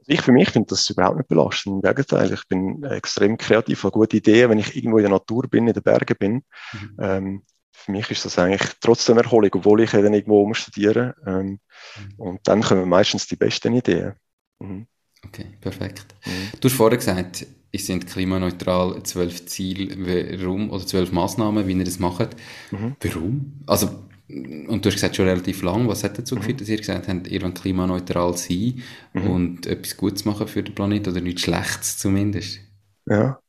Ich 0.10 0.22
für 0.22 0.32
mich 0.32 0.50
finde 0.50 0.70
das 0.70 0.90
überhaupt 0.90 1.18
nicht 1.18 1.28
belastend. 1.28 1.76
Im 1.76 1.82
Gegenteil, 1.82 2.32
ich 2.32 2.48
bin 2.48 2.84
extrem 2.84 3.38
kreativ, 3.38 3.84
habe 3.84 3.92
gute 3.92 4.18
Ideen, 4.18 4.50
wenn 4.50 4.60
ich 4.60 4.76
irgendwo 4.76 4.98
in 4.98 5.04
der 5.04 5.12
Natur 5.12 5.44
bin, 5.50 5.68
in 5.68 5.74
den 5.74 5.84
Bergen 5.84 6.16
bin. 6.18 6.44
Mhm. 6.72 6.98
Ähm, 7.00 7.44
für 7.72 7.92
mich 7.92 8.10
ist 8.10 8.26
das 8.26 8.40
eigentlich 8.40 8.72
trotzdem 8.80 9.18
Erholung, 9.18 9.52
obwohl 9.54 9.82
ich 9.82 9.92
dann 9.92 10.14
irgendwo 10.14 10.42
umstudiere. 10.42 11.16
Ähm, 11.26 11.60
mhm. 11.98 12.14
Und 12.18 12.40
dann 12.46 12.62
kommen 12.62 12.88
meistens 12.88 13.28
die 13.28 13.36
besten 13.36 13.74
Ideen. 13.74 14.14
Mhm. 14.60 14.88
Okay, 15.26 15.58
perfekt. 15.60 16.16
Mhm. 16.26 16.60
Du 16.60 16.70
hast 16.70 16.76
vorher 16.76 16.98
gesagt, 16.98 17.42
es 17.42 17.48
sind 17.86 18.08
klimaneutral 18.08 19.02
zwölf 19.04 19.46
Ziele, 19.46 19.96
warum, 20.40 20.70
oder 20.70 20.86
zwölf 20.86 21.12
Massnahmen, 21.12 21.68
wie 21.68 21.74
ihr 21.74 21.86
das 21.86 22.00
macht. 22.00 22.36
Mhm. 22.72 22.96
Warum? 23.02 23.64
Also, 23.66 23.88
und 24.30 24.84
du 24.84 24.90
hast 24.90 24.96
gesagt, 24.96 25.16
schon 25.16 25.28
relativ 25.28 25.62
lang. 25.62 25.88
Was 25.88 26.04
hat 26.04 26.18
dazu 26.18 26.36
mhm. 26.36 26.40
geführt, 26.40 26.62
dass 26.62 26.70
ihr 26.70 26.78
gesagt 26.78 27.08
habt, 27.08 27.28
ihr 27.28 27.42
wollt 27.42 27.62
klimaneutral 27.62 28.38
sein 28.38 28.84
mhm. 29.14 29.30
und 29.30 29.66
etwas 29.66 29.96
Gutes 29.96 30.26
machen 30.26 30.48
für 30.48 30.64
den 30.64 30.76
Planeten 30.76 31.12
oder 31.12 31.22
nichts 31.22 31.42
Schlechtes 31.42 31.98
zumindest? 31.98 32.60
Ja. 33.06 33.40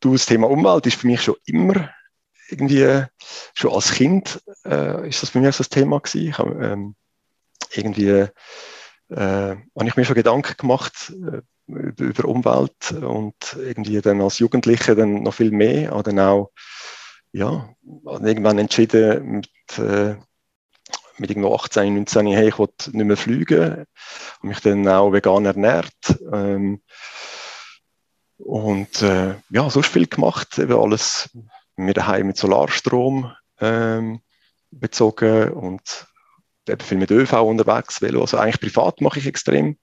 Du, 0.00 0.12
das 0.12 0.26
Thema 0.26 0.48
Umwelt 0.48 0.86
ist 0.86 0.96
für 0.96 1.06
mich 1.06 1.22
schon 1.22 1.36
immer 1.44 1.90
irgendwie, 2.48 3.04
schon 3.54 3.72
als 3.72 3.92
Kind 3.92 4.40
äh, 4.64 5.08
ist 5.08 5.22
das 5.22 5.30
bei 5.32 5.40
mir 5.40 5.52
so 5.52 5.62
ein 5.62 5.70
Thema 5.70 6.00
gewesen. 6.00 6.28
Ich 6.28 6.38
habe, 6.38 6.64
ähm, 6.64 6.94
irgendwie 7.72 8.08
äh, 8.08 8.28
habe 9.10 9.86
ich 9.86 9.96
mir 9.96 10.04
schon 10.04 10.16
Gedanken 10.16 10.56
gemacht 10.56 11.12
äh, 11.30 11.42
über, 11.68 12.24
Umwelt 12.24 12.92
und 12.92 13.34
irgendwie 13.56 14.00
dann 14.00 14.20
als 14.20 14.38
Jugendlicher 14.38 14.94
dann 14.94 15.22
noch 15.22 15.34
viel 15.34 15.50
mehr, 15.50 15.92
aber 15.92 16.04
dann 16.04 16.18
auch 16.18 16.50
ja, 17.32 17.68
irgendwann 18.04 18.58
entschieden 18.58 19.30
mit, 19.30 19.78
äh, 19.78 20.16
mit 21.18 21.30
irgendwo 21.30 21.54
18, 21.54 21.94
19, 21.94 22.26
hey, 22.28 22.48
ich 22.48 22.58
will 22.58 22.68
nicht 22.92 23.04
mehr 23.04 23.16
fliegen, 23.16 23.70
habe 23.70 23.86
mich 24.42 24.60
dann 24.60 24.88
auch 24.88 25.12
vegan 25.12 25.44
ernährt. 25.44 25.92
Ähm, 26.32 26.80
und 28.38 29.02
äh, 29.02 29.34
ja, 29.50 29.68
so 29.68 29.82
viel 29.82 30.06
gemacht, 30.06 30.58
eben 30.58 30.78
alles 30.78 31.30
mir 31.76 31.94
daheim 31.94 32.28
mit 32.28 32.36
Solarstrom 32.36 33.32
ähm, 33.60 34.20
bezogen 34.70 35.52
und 35.52 36.06
eben 36.68 36.80
viel 36.80 36.98
mit 36.98 37.10
ÖV 37.10 37.32
unterwegs, 37.42 38.00
Velo, 38.00 38.22
also 38.22 38.38
eigentlich 38.38 38.60
privat 38.60 39.00
mache 39.00 39.18
ich 39.18 39.26
extrem 39.26 39.76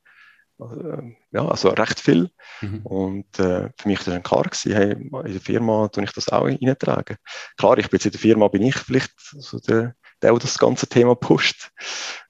ja, 0.57 1.47
also 1.47 1.69
recht 1.69 1.99
viel. 1.99 2.29
Mhm. 2.61 2.85
Und 2.85 3.39
äh, 3.39 3.69
für 3.77 3.87
mich 3.87 4.05
war 4.05 4.13
dann 4.13 4.23
klar 4.23 4.43
gewesen, 4.43 4.73
hey, 4.73 4.91
in 4.91 5.11
der 5.11 5.41
Firma 5.41 5.87
tue 5.89 6.03
ich 6.03 6.11
das 6.11 6.29
auch 6.29 6.45
reintragen. 6.45 7.17
Klar, 7.57 7.77
ich 7.77 7.89
bin 7.89 7.97
jetzt 7.97 8.05
in 8.05 8.11
der 8.11 8.21
Firma, 8.21 8.47
bin 8.47 8.61
ich 8.61 8.75
vielleicht 8.75 9.13
so 9.17 9.59
der, 9.59 9.95
der, 10.21 10.31
der 10.31 10.39
das 10.39 10.57
ganze 10.57 10.87
Thema 10.87 11.15
pusht. 11.15 11.71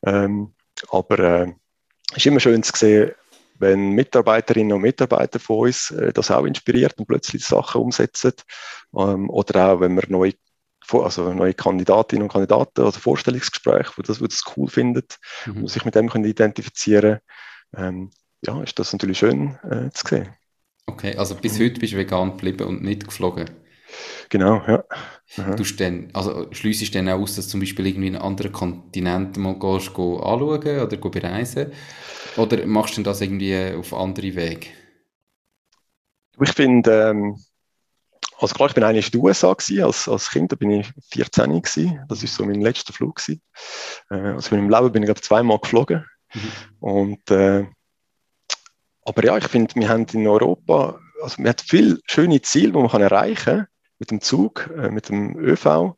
Ähm, 0.04 0.56
aber 0.90 1.20
äh, 1.20 1.54
es 2.12 2.18
ist 2.18 2.26
immer 2.26 2.40
schön 2.40 2.64
zu 2.64 2.74
sehen, 2.76 3.12
wenn 3.58 3.92
Mitarbeiterinnen 3.92 4.74
und 4.74 4.82
Mitarbeiter 4.82 5.40
von 5.40 5.68
uns 5.68 5.92
äh, 5.92 6.12
das 6.12 6.32
auch 6.32 6.46
inspiriert 6.46 6.98
und 6.98 7.08
plötzlich 7.08 7.46
Sachen 7.46 7.82
umsetzen. 7.82 8.34
Ähm, 8.98 9.30
oder 9.30 9.74
auch, 9.74 9.80
wenn 9.82 9.96
wir 9.96 10.04
neue, 10.08 10.34
also 10.92 11.32
neue 11.32 11.54
Kandidatinnen 11.54 12.24
und 12.24 12.32
Kandidaten, 12.32 12.82
also 12.82 13.00
Vorstellungsgespräche, 13.00 13.94
wo 13.96 14.02
das, 14.02 14.20
wo 14.20 14.26
das 14.26 14.44
cool 14.58 14.68
findet, 14.68 15.18
mhm. 15.46 15.62
wo 15.62 15.68
sich 15.68 15.86
mit 15.86 15.96
dem 15.96 16.10
können 16.10 16.26
identifizieren 16.26 17.20
ähm, 17.78 18.12
ja, 18.46 18.62
ist 18.62 18.78
das 18.80 18.94
natürlich 18.94 19.20
schön 19.20 19.58
äh, 19.64 19.90
zu 19.92 20.08
sehen. 20.08 20.30
Okay, 20.88 21.16
also 21.18 21.36
bis 21.36 21.58
mhm. 21.58 21.66
heute 21.66 21.80
bist 21.80 21.94
du 21.94 21.98
vegan 21.98 22.32
geblieben 22.32 22.68
und 22.68 22.84
nicht 22.84 23.06
geflogen? 23.06 23.50
Genau, 24.30 24.62
ja. 24.68 24.84
Du 25.56 25.64
dann, 25.64 26.10
also 26.14 26.48
schließt 26.52 26.94
dann 26.96 27.10
auch 27.10 27.20
aus, 27.20 27.36
dass 27.36 27.46
du 27.46 27.52
zum 27.52 27.60
Beispiel 27.60 27.88
irgendwie 27.88 28.08
einen 28.08 28.22
anderen 28.22 28.52
Kontinent 28.52 29.38
mal 29.38 29.58
gehst, 29.58 29.94
go 29.94 30.18
anschauen 30.20 30.80
oder 30.82 30.98
go 30.98 31.10
bereisen? 31.10 31.72
Oder 32.38 32.66
machst 32.66 32.98
du 32.98 33.04
das 33.04 33.22
irgendwie 33.22 33.74
auf 33.74 33.94
andere 33.94 34.36
Wege? 34.36 34.68
Ich 36.42 36.52
finde, 36.52 37.10
ähm, 37.10 37.38
also 38.40 38.54
klar, 38.54 38.68
ich 38.70 38.76
bin 38.76 38.84
eigentlich 38.84 39.08
in 39.08 39.20
den 39.20 39.22
USA 39.22 39.54
gewesen, 39.54 39.84
als, 39.84 40.08
als 40.08 40.30
Kind, 40.30 40.52
da 40.52 40.56
bin 40.56 40.70
ich 40.70 40.92
14 41.12 41.62
gewesen. 41.62 42.00
Das 42.10 42.22
ist 42.24 42.36
so 42.36 42.46
mein 42.46 42.62
letzter 42.62 42.94
Flug 42.94 43.16
gewesen. 43.16 43.42
Äh, 44.10 44.16
also 44.16 44.56
in 44.56 44.68
meinem 44.68 44.70
Leben 44.70 44.92
bin 44.92 45.04
ich 45.04 45.08
glaube 45.08 45.22
zweimal 45.22 45.60
geflogen. 45.60 46.06
Mhm. 46.36 46.88
Und, 46.88 47.32
äh, 47.32 47.66
aber 49.04 49.26
ja, 49.26 49.38
ich 49.38 49.48
finde, 49.48 49.76
wir 49.76 49.90
haben 49.90 50.06
in 50.12 50.28
Europa, 50.28 51.00
also 51.22 51.38
wir 51.38 51.50
haben 51.50 51.58
viele 51.66 52.00
schöne 52.06 52.42
Ziele, 52.42 52.72
die 52.74 52.80
man 52.80 52.90
kann 52.90 53.02
erreichen 53.02 53.58
kann, 53.58 53.68
mit 54.00 54.12
dem 54.12 54.22
Zug, 54.22 54.70
äh, 54.76 54.90
mit 54.90 55.10
dem 55.10 55.38
ÖV, 55.38 55.96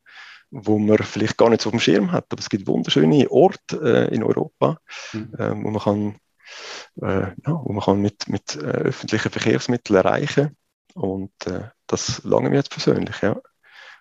wo 0.52 0.78
man 0.78 0.98
vielleicht 1.00 1.38
gar 1.38 1.50
nicht 1.50 1.62
so 1.62 1.70
auf 1.70 1.72
dem 1.72 1.80
Schirm 1.80 2.12
hat. 2.12 2.28
Aber 2.30 2.40
es 2.40 2.50
gibt 2.50 2.68
wunderschöne 2.68 3.30
Orte 3.32 4.10
äh, 4.10 4.14
in 4.14 4.24
Europa, 4.24 4.80
mhm. 5.14 5.34
äh, 5.38 5.52
wo 5.52 5.70
man 5.70 5.82
kann, 5.82 6.16
äh, 7.02 7.32
ja, 7.46 7.62
wo 7.64 7.74
man 7.74 7.84
kann 7.84 8.02
mit, 8.02 8.28
mit 8.30 8.56
äh, 8.56 8.60
öffentlichen 8.60 9.32
Verkehrsmitteln 9.32 9.98
erreichen 9.98 10.56
Und 10.94 11.32
äh, 11.46 11.70
das 11.88 12.24
lange 12.24 12.50
mir 12.50 12.58
jetzt 12.58 12.72
persönlich, 12.72 13.22
ja. 13.22 13.42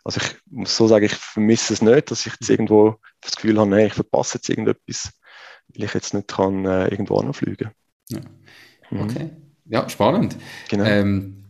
Also 0.07 0.21
ich 0.21 0.37
muss 0.51 0.77
so 0.77 0.87
sagen, 0.87 1.05
ich 1.05 1.15
vermisse 1.15 1.73
es 1.73 1.83
nicht, 1.83 2.11
dass 2.11 2.27
ich 2.27 2.33
jetzt 2.33 2.49
irgendwo 2.49 2.97
das 3.21 3.35
Gefühl 3.35 3.59
habe, 3.59 3.71
nee, 3.71 3.87
ich 3.87 3.95
verpasse 3.95 4.39
jetzt 4.39 4.49
irgendetwas 4.49 5.13
weil 5.75 5.85
ich 5.85 5.95
jetzt 5.95 6.15
nicht 6.15 6.29
kann, 6.29 6.65
äh, 6.65 6.89
irgendwo 6.89 7.19
anfliegen 7.19 7.71
ja. 8.09 8.21
Mhm. 8.91 9.01
Okay, 9.01 9.31
ja, 9.69 9.89
spannend. 9.89 10.37
Genau. 10.69 10.85
Ähm, 10.85 11.47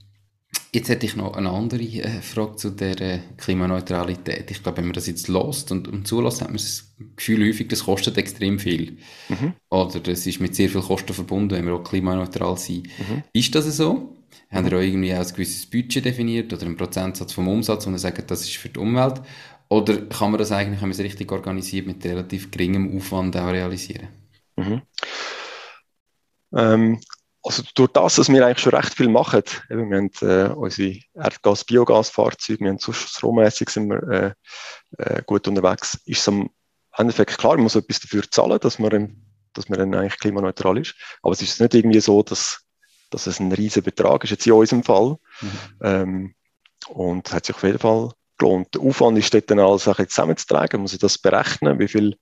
jetzt 0.72 0.88
hätte 0.88 1.06
ich 1.06 1.16
noch 1.16 1.34
eine 1.34 1.50
andere 1.50 1.82
äh, 1.82 2.22
Frage 2.22 2.56
zu 2.56 2.70
der 2.70 3.00
äh, 3.00 3.18
Klimaneutralität. 3.36 4.50
Ich 4.50 4.62
glaube, 4.62 4.78
wenn 4.78 4.86
man 4.86 4.94
das 4.94 5.06
jetzt 5.06 5.28
lost 5.28 5.70
und, 5.70 5.86
und 5.86 6.06
zulässt, 6.06 6.40
hat 6.40 6.48
man 6.48 6.56
das 6.56 6.94
Gefühl 7.16 7.46
häufig, 7.46 7.68
das 7.68 7.84
kostet 7.84 8.16
extrem 8.16 8.58
viel. 8.58 8.98
Mhm. 9.28 9.52
Oder 9.70 10.00
das 10.00 10.26
ist 10.26 10.40
mit 10.40 10.56
sehr 10.56 10.70
viel 10.70 10.80
Kosten 10.80 11.12
verbunden, 11.12 11.50
wenn 11.50 11.66
wir 11.66 11.74
auch 11.74 11.84
klimaneutral 11.84 12.56
sind. 12.56 12.86
Mhm. 12.98 13.22
Ist 13.32 13.54
das 13.54 13.64
so? 13.76 14.15
Haben 14.51 14.66
ihr 14.66 14.77
auch 14.77 14.83
irgendwie 14.83 15.14
auch 15.14 15.20
ein 15.20 15.29
gewisses 15.29 15.66
Budget 15.66 16.05
definiert 16.05 16.53
oder 16.53 16.66
einen 16.66 16.77
Prozentsatz 16.77 17.33
vom 17.33 17.49
Umsatz, 17.49 17.87
wo 17.87 17.90
ihr 17.90 17.99
sagt, 17.99 18.31
das 18.31 18.42
ist 18.42 18.57
für 18.57 18.68
die 18.68 18.79
Umwelt? 18.79 19.20
Oder 19.68 20.03
kann 20.07 20.31
man 20.31 20.38
das 20.38 20.53
eigentlich, 20.53 20.81
wenn 20.81 20.88
man 20.88 20.99
es 20.99 21.05
richtig 21.05 21.33
organisiert, 21.33 21.87
mit 21.87 22.05
relativ 22.05 22.51
geringem 22.51 22.96
Aufwand 22.96 23.37
auch 23.37 23.49
realisieren? 23.49 24.09
Mhm. 24.57 24.83
Ähm, 26.55 27.01
also 27.42 27.62
durch 27.75 27.92
das, 27.92 28.16
dass 28.16 28.29
wir 28.29 28.44
eigentlich 28.44 28.59
schon 28.59 28.75
recht 28.75 28.94
viel 28.94 29.09
machen, 29.09 29.42
eben, 29.70 29.90
wir 29.90 29.99
haben 29.99 30.11
äh, 30.20 30.53
unsere 30.53 30.99
Erdgas-Biogas-Fahrzeuge, 31.14 32.61
wir 32.61 32.70
haben 32.70 32.79
sonst 32.79 33.09
strommäßig 33.11 33.70
sind 33.70 33.88
wir 33.88 34.03
äh, 34.09 34.33
äh, 34.99 35.22
gut 35.25 35.46
unterwegs, 35.46 36.01
ist 36.07 36.20
es 36.20 36.29
am 36.29 36.51
Endeffekt 36.96 37.38
klar, 37.38 37.55
man 37.55 37.64
muss 37.64 37.77
etwas 37.77 38.01
dafür 38.01 38.29
zahlen, 38.29 38.59
dass 38.61 38.79
man, 38.79 39.22
dass 39.53 39.68
man 39.68 39.79
dann 39.79 39.94
eigentlich 39.94 40.18
klimaneutral 40.18 40.79
ist. 40.79 40.94
Aber 41.22 41.33
es 41.33 41.42
ist 41.42 41.61
nicht 41.61 41.75
irgendwie 41.75 42.01
so, 42.01 42.22
dass, 42.22 42.65
dass 43.10 43.26
es 43.26 43.40
ein 43.40 43.52
riesiger 43.52 43.84
Betrag 43.84 44.24
ist, 44.24 44.30
jetzt 44.30 44.46
in 44.46 44.52
unserem 44.52 44.82
Fall. 44.82 45.16
Mhm. 45.40 45.50
Ähm, 45.82 46.34
und 46.88 47.32
hat 47.32 47.46
sich 47.46 47.56
auf 47.56 47.62
jeden 47.62 47.78
Fall 47.78 48.10
gelohnt. 48.38 48.74
Der 48.74 48.82
Aufwand 48.82 49.18
ist 49.18 49.32
dort 49.32 49.50
dann 49.50 49.60
alles 49.60 49.84
zusammenzutragen, 49.84 50.80
muss 50.80 50.92
ich 50.92 50.98
das 50.98 51.18
berechnen, 51.18 51.78
wie 51.78 51.88
viel, 51.88 52.18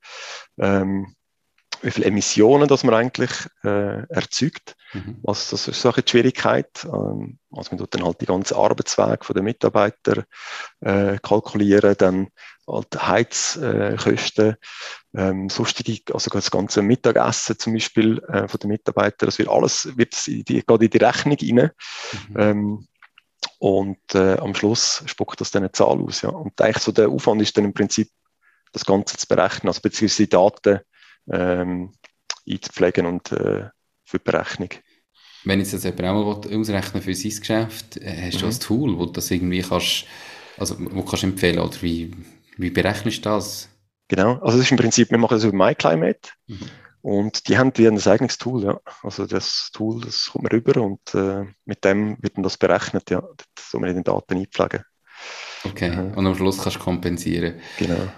ähm, 0.59 1.15
wie 1.85 1.91
viele 1.91 2.07
Emissionen 2.07 2.69
das 2.69 2.85
man 2.85 2.95
eigentlich 2.95 3.31
äh, 3.63 4.03
erzeugt. 4.09 4.75
Mhm. 4.93 5.19
Also 5.25 5.51
das 5.53 5.69
ist 5.69 5.81
so 5.81 5.93
eine 5.93 6.03
Schwierigkeit. 6.07 6.85
Ähm, 6.85 7.39
also 7.51 7.71
man 7.71 7.79
tut 7.79 7.95
dann 7.95 8.05
halt 8.05 8.21
die 8.21 8.27
ganzen 8.27 8.57
Arbeitswege 8.57 9.35
der 9.35 9.43
Mitarbeiter 9.43 10.25
äh, 10.81 11.19
kalkulieren, 11.23 11.95
dann 11.99 12.29
halt 12.67 12.97
Heizkosten, 12.97 14.51
äh, 14.51 14.57
ähm, 15.17 15.49
sonstige, 15.51 16.15
also 16.15 16.31
das 16.31 16.51
ganze 16.51 16.83
Mittagessen 16.83 17.59
zum 17.59 17.75
Beispiel 17.75 18.23
äh, 18.29 18.49
von 18.49 18.59
den 18.59 18.71
Mitarbeitern, 18.71 19.27
das 19.27 19.39
wird 19.39 19.51
alles 19.51 19.97
wird 19.97 20.27
in 20.27 20.45
die, 20.45 20.63
geht 20.63 20.83
in 20.83 20.91
die 20.91 20.99
Rechnung 20.99 21.37
rein. 21.39 21.71
Mhm. 22.29 22.37
Ähm, 22.39 22.89
und 23.59 24.15
äh, 24.15 24.39
am 24.39 24.55
Schluss 24.55 25.03
spuckt 25.07 25.41
das 25.41 25.51
dann 25.51 25.63
eine 25.63 25.73
Zahl 25.73 26.01
aus. 26.01 26.23
Ja. 26.23 26.31
Und 26.31 26.59
eigentlich 26.61 26.83
so 26.83 26.93
der 26.93 27.09
Aufwand 27.09 27.43
ist 27.43 27.57
dann 27.57 27.65
im 27.65 27.75
Prinzip, 27.75 28.11
das 28.73 28.85
Ganze 28.85 29.17
zu 29.17 29.27
berechnen, 29.27 29.69
also 29.69 29.81
beziehungsweise 29.81 30.25
die 30.25 30.29
Daten 30.31 30.81
ähm, 31.31 31.93
einzupflegen 32.49 33.07
und 33.07 33.33
äh, 33.33 33.69
für 34.05 34.19
die 34.19 34.25
Berechnung. 34.25 34.71
Wenn 35.45 35.59
jetzt 35.59 35.75
das 35.75 35.85
jemand 35.85 36.05
auch 36.05 36.45
mal 36.45 36.59
ausrechnen 36.59 37.03
für 37.03 37.15
sein 37.15 37.39
Geschäft, 37.39 37.97
äh, 37.99 38.27
hast 38.27 38.41
du 38.41 38.47
mhm. 38.47 38.53
ein 38.53 38.61
Tool, 38.61 38.99
wo 38.99 39.07
du 39.07 39.13
das 39.13 39.31
irgendwie 39.31 39.63
kannst, 39.63 40.07
also 40.57 40.77
wo 40.79 41.03
kannst 41.03 41.25
empfehlen 41.25 41.59
oder 41.59 41.83
wie, 41.83 42.15
wie 42.57 42.71
berechnest 42.71 43.19
du 43.19 43.31
das? 43.31 43.69
Genau, 44.09 44.35
also 44.35 44.59
das 44.59 44.67
ist 44.67 44.71
im 44.71 44.77
Prinzip, 44.77 45.11
wir 45.11 45.19
machen 45.19 45.35
das 45.35 45.45
über 45.45 45.57
MyClimate. 45.57 46.31
Mhm. 46.47 46.71
Und 47.03 47.49
die 47.49 47.59
haben 47.59 47.73
wie 47.75 47.87
ein 47.87 48.01
eigenes 48.01 48.39
Tool, 48.39 48.65
ja. 48.65 48.81
Also 49.03 49.27
das 49.27 49.71
Tool, 49.75 50.01
das 50.01 50.31
kommt 50.31 50.45
man 50.45 50.53
rüber 50.53 50.81
und 50.81 51.15
äh, 51.15 51.45
mit 51.67 51.85
dem 51.85 52.17
wird 52.23 52.39
dann 52.39 52.43
das 52.43 52.57
berechnet, 52.57 53.11
ja. 53.11 53.23
So 53.61 53.79
man 53.79 53.91
in 53.91 53.97
den 53.97 54.05
Daten 54.05 54.39
einpflegen. 54.39 54.85
Okay, 55.65 55.89
äh, 55.89 56.17
und 56.17 56.27
am 56.27 56.35
Schluss 56.35 56.63
kannst 56.63 56.79
du 56.79 56.83
kompensieren. 56.83 57.61
Genau. 57.79 58.09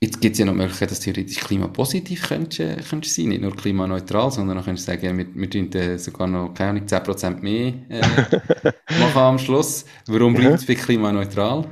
Jetzt 0.00 0.20
gibt 0.20 0.34
es 0.34 0.38
ja 0.38 0.44
noch 0.44 0.52
die 0.52 0.58
Möglichkeit, 0.58 0.90
dass 0.90 1.00
theoretisch 1.00 1.38
klimapositiv 1.38 2.28
könntest, 2.28 2.60
äh, 2.60 2.76
könntest 2.88 3.16
sein, 3.16 3.28
nicht 3.28 3.40
nur 3.40 3.56
klimaneutral, 3.56 4.30
sondern 4.30 4.58
auch 4.58 4.64
könntest 4.64 4.86
du 4.86 4.92
sagen, 4.92 5.16
wir, 5.16 5.26
wir 5.34 5.50
tun 5.50 5.98
sogar 5.98 6.26
noch, 6.26 6.52
keine 6.52 6.70
Ahnung, 6.70 6.84
10% 6.86 7.40
mehr 7.40 7.72
äh, 7.88 8.00
machen 9.00 9.22
am 9.22 9.38
Schluss. 9.38 9.86
Warum 10.06 10.34
bleibt 10.34 10.58
es 10.58 10.66
bei 10.66 10.74
klimaneutral? 10.74 11.66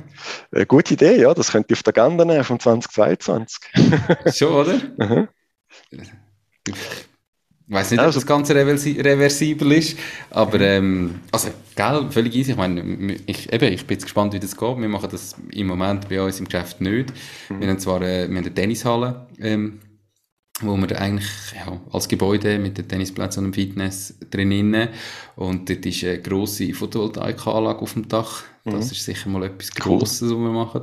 Eine 0.51 0.65
gute 0.65 0.95
Idee, 0.95 1.21
ja, 1.21 1.33
das 1.33 1.51
könnte 1.51 1.73
ich 1.73 1.79
auf 1.79 1.83
der 1.83 2.03
Agenda 2.03 2.25
nehmen 2.25 2.43
von 2.43 2.59
2022. 2.59 3.59
Schon, 4.33 4.53
oder? 4.53 5.27
Ich 7.65 7.73
weiß 7.73 7.91
nicht, 7.91 7.99
also, 8.01 8.09
ob 8.09 8.15
das 8.15 8.25
Ganze 8.25 8.55
reversibel 8.55 9.71
ist, 9.71 9.97
aber 10.29 10.59
ähm, 10.59 11.21
also, 11.31 11.49
gell, 11.75 12.07
völlig 12.09 12.35
easy. 12.35 12.51
Ich 12.51 12.57
meine, 12.57 13.15
ich, 13.25 13.53
eben, 13.53 13.73
ich 13.73 13.87
bin 13.87 13.95
jetzt 13.95 14.03
gespannt, 14.03 14.33
wie 14.33 14.39
das 14.39 14.57
geht. 14.57 14.77
Wir 14.77 14.89
machen 14.89 15.07
das 15.09 15.35
im 15.51 15.67
Moment 15.67 16.09
bei 16.09 16.21
uns 16.21 16.39
im 16.39 16.45
Geschäft 16.45 16.81
nicht. 16.81 17.13
Mhm. 17.47 17.61
Wir 17.61 17.69
haben 17.69 17.79
zwar 17.79 18.01
äh, 18.01 18.27
wir 18.29 18.35
haben 18.35 18.37
eine 18.37 18.53
Tennishalle, 18.53 19.27
ähm, 19.39 19.79
wo 20.59 20.75
wir 20.75 20.99
eigentlich 20.99 21.29
ja, 21.55 21.79
als 21.91 22.09
Gebäude 22.09 22.59
mit 22.59 22.77
den 22.77 22.87
Tennisplätzen 22.87 23.45
und 23.45 23.51
dem 23.51 23.53
Fitness 23.53 24.13
drinnen 24.29 24.89
und 25.37 25.69
dort 25.69 25.85
ist 25.85 26.03
eine 26.03 26.21
grosse 26.21 26.73
Photovoltaikanlage 26.73 27.79
auf 27.79 27.93
dem 27.93 28.09
Dach. 28.09 28.43
Das 28.65 28.73
mhm. 28.73 28.91
ist 28.91 29.05
sicher 29.05 29.29
mal 29.29 29.43
etwas 29.43 29.71
Grosses, 29.71 30.21
cool. 30.21 30.31
was 30.31 30.37
wir 30.37 30.51
machen. 30.51 30.81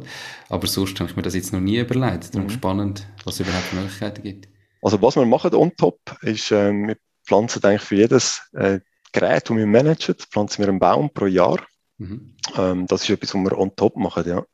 Aber 0.49 0.67
sonst 0.67 0.99
habe 0.99 1.11
ich 1.11 1.17
mir 1.17 1.23
das 1.23 1.35
jetzt 1.35 1.53
noch 1.53 1.61
nie 1.61 1.79
überlegt. 1.79 2.35
Darum 2.35 2.47
mhm. 2.47 2.51
spannend, 2.51 3.07
was 3.25 3.35
es 3.35 3.41
überhaupt 3.41 3.73
Möglichkeiten 3.75 4.23
gibt. 4.23 4.50
Also 4.83 5.01
was 5.03 5.17
wir 5.17 5.27
machen 5.27 5.55
on 5.55 5.75
top 5.77 5.99
ist, 6.23 6.51
äh, 6.53 6.73
wir 6.73 6.97
pflanzen 7.27 7.63
eigentlich 7.65 7.83
für 7.83 7.97
jedes 7.97 8.43
äh, 8.53 8.81
Gerät, 9.13 9.49
das 9.49 9.57
wir 9.57 9.67
managen, 9.67 10.15
pflanzen 10.15 10.63
wir 10.63 10.69
einen 10.69 10.79
Baum 10.79 11.11
pro 11.13 11.27
Jahr. 11.27 11.61
Mhm. 11.99 12.37
Ähm, 12.57 12.87
das 12.87 13.03
ist 13.03 13.11
etwas, 13.11 13.35
was 13.35 13.43
wir 13.43 13.59
on 13.59 13.75
top 13.77 13.97
machen, 13.97 14.25
ja. 14.27 14.45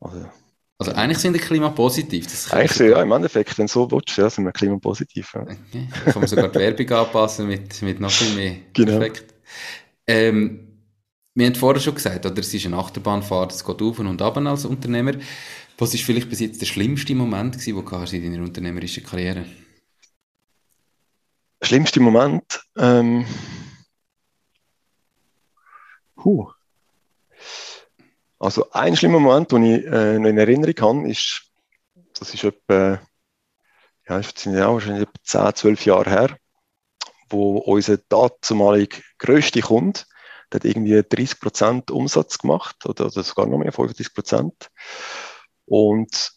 Also, 0.00 0.26
also 0.78 0.92
eigentlich 0.92 1.18
sind 1.18 1.34
wir 1.34 1.40
klimapositiv. 1.40 2.24
Das 2.24 2.52
eigentlich 2.52 2.72
so, 2.72 2.84
ja, 2.84 3.02
im 3.02 3.12
Endeffekt, 3.12 3.56
wenn 3.58 3.66
du 3.66 3.72
so 3.72 3.90
willst, 3.90 4.16
ja, 4.16 4.28
sind 4.30 4.44
wir 4.44 4.52
klimapositiv. 4.52 5.34
Ja. 5.34 5.42
Okay. 5.42 5.88
Da 6.04 6.12
kann 6.12 6.20
man 6.20 6.28
sogar 6.28 6.48
die 6.48 6.58
Werbung 6.58 6.90
anpassen 6.90 7.46
mit, 7.46 7.82
mit 7.82 8.00
noch 8.00 8.10
viel 8.10 8.34
mehr. 8.34 8.56
Genau. 8.72 8.98
Perfekt. 8.98 9.34
Ähm, 10.06 10.66
wir 11.34 11.46
haben 11.46 11.54
vorher 11.54 11.80
schon 11.80 11.94
gesagt, 11.94 12.26
oder, 12.26 12.38
es 12.40 12.52
ist 12.52 12.66
eine 12.66 12.76
Achterbahnfahrt, 12.76 13.52
es 13.52 13.64
geht 13.64 13.82
auf 13.82 13.98
und 13.98 14.20
ab 14.20 14.36
als 14.36 14.64
Unternehmer. 14.64 15.12
Was 15.80 15.94
ist 15.94 16.04
vielleicht 16.04 16.28
bis 16.28 16.40
jetzt 16.40 16.60
der 16.60 16.66
schlimmste 16.66 17.14
Moment 17.14 17.58
gewesen, 17.58 17.74
den 17.74 18.20
du 18.20 18.26
in 18.26 18.32
deiner 18.32 18.44
unternehmerischen 18.44 19.02
Karriere? 19.02 19.46
Der 21.62 21.66
schlimmste 21.66 22.00
Moment? 22.00 22.60
Ähm, 22.76 23.24
huh. 26.22 26.50
Also 28.38 28.70
ein 28.72 28.94
schlimmer 28.94 29.20
Moment, 29.20 29.52
den 29.52 29.64
ich 29.64 29.86
äh, 29.86 30.18
noch 30.18 30.28
in 30.28 30.36
Erinnerung 30.36 30.74
habe, 30.80 31.08
ist, 31.08 31.50
das 32.12 32.34
ist 32.34 32.44
etwa, 32.44 33.00
ja, 34.06 34.20
das 34.20 34.34
sind 34.36 34.56
ja 34.56 34.70
wahrscheinlich 34.70 35.08
etwa 35.08 35.48
10, 35.48 35.54
12 35.54 35.86
Jahre 35.86 36.10
her, 36.10 36.36
wo 37.30 37.56
unser 37.56 37.96
dazumalig 37.96 39.02
grösste 39.16 39.62
Kunde, 39.62 40.00
hat 40.52 40.66
irgendwie 40.66 40.98
30% 40.98 41.90
Umsatz 41.90 42.36
gemacht, 42.36 42.84
oder, 42.84 43.06
oder 43.06 43.22
sogar 43.22 43.46
noch 43.46 43.56
mehr, 43.56 43.72
35%. 43.72 44.52
Und 45.70 46.32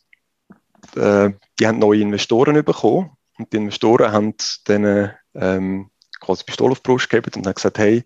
äh, 0.95 1.31
die 1.59 1.65
haben 1.65 1.79
neue 1.79 2.01
Investoren 2.01 2.63
bekommen 2.63 3.17
und 3.39 3.51
die 3.51 3.57
Investoren 3.57 4.11
haben 4.11 4.35
denen 4.67 5.11
ähm, 5.33 5.89
quasi 6.19 6.43
Pistole 6.43 6.73
auf 6.73 6.81
die 6.81 6.83
Brust 6.83 7.09
gegeben 7.09 7.31
und 7.35 7.47
haben 7.47 7.55
gesagt, 7.55 7.79
hey, 7.79 8.05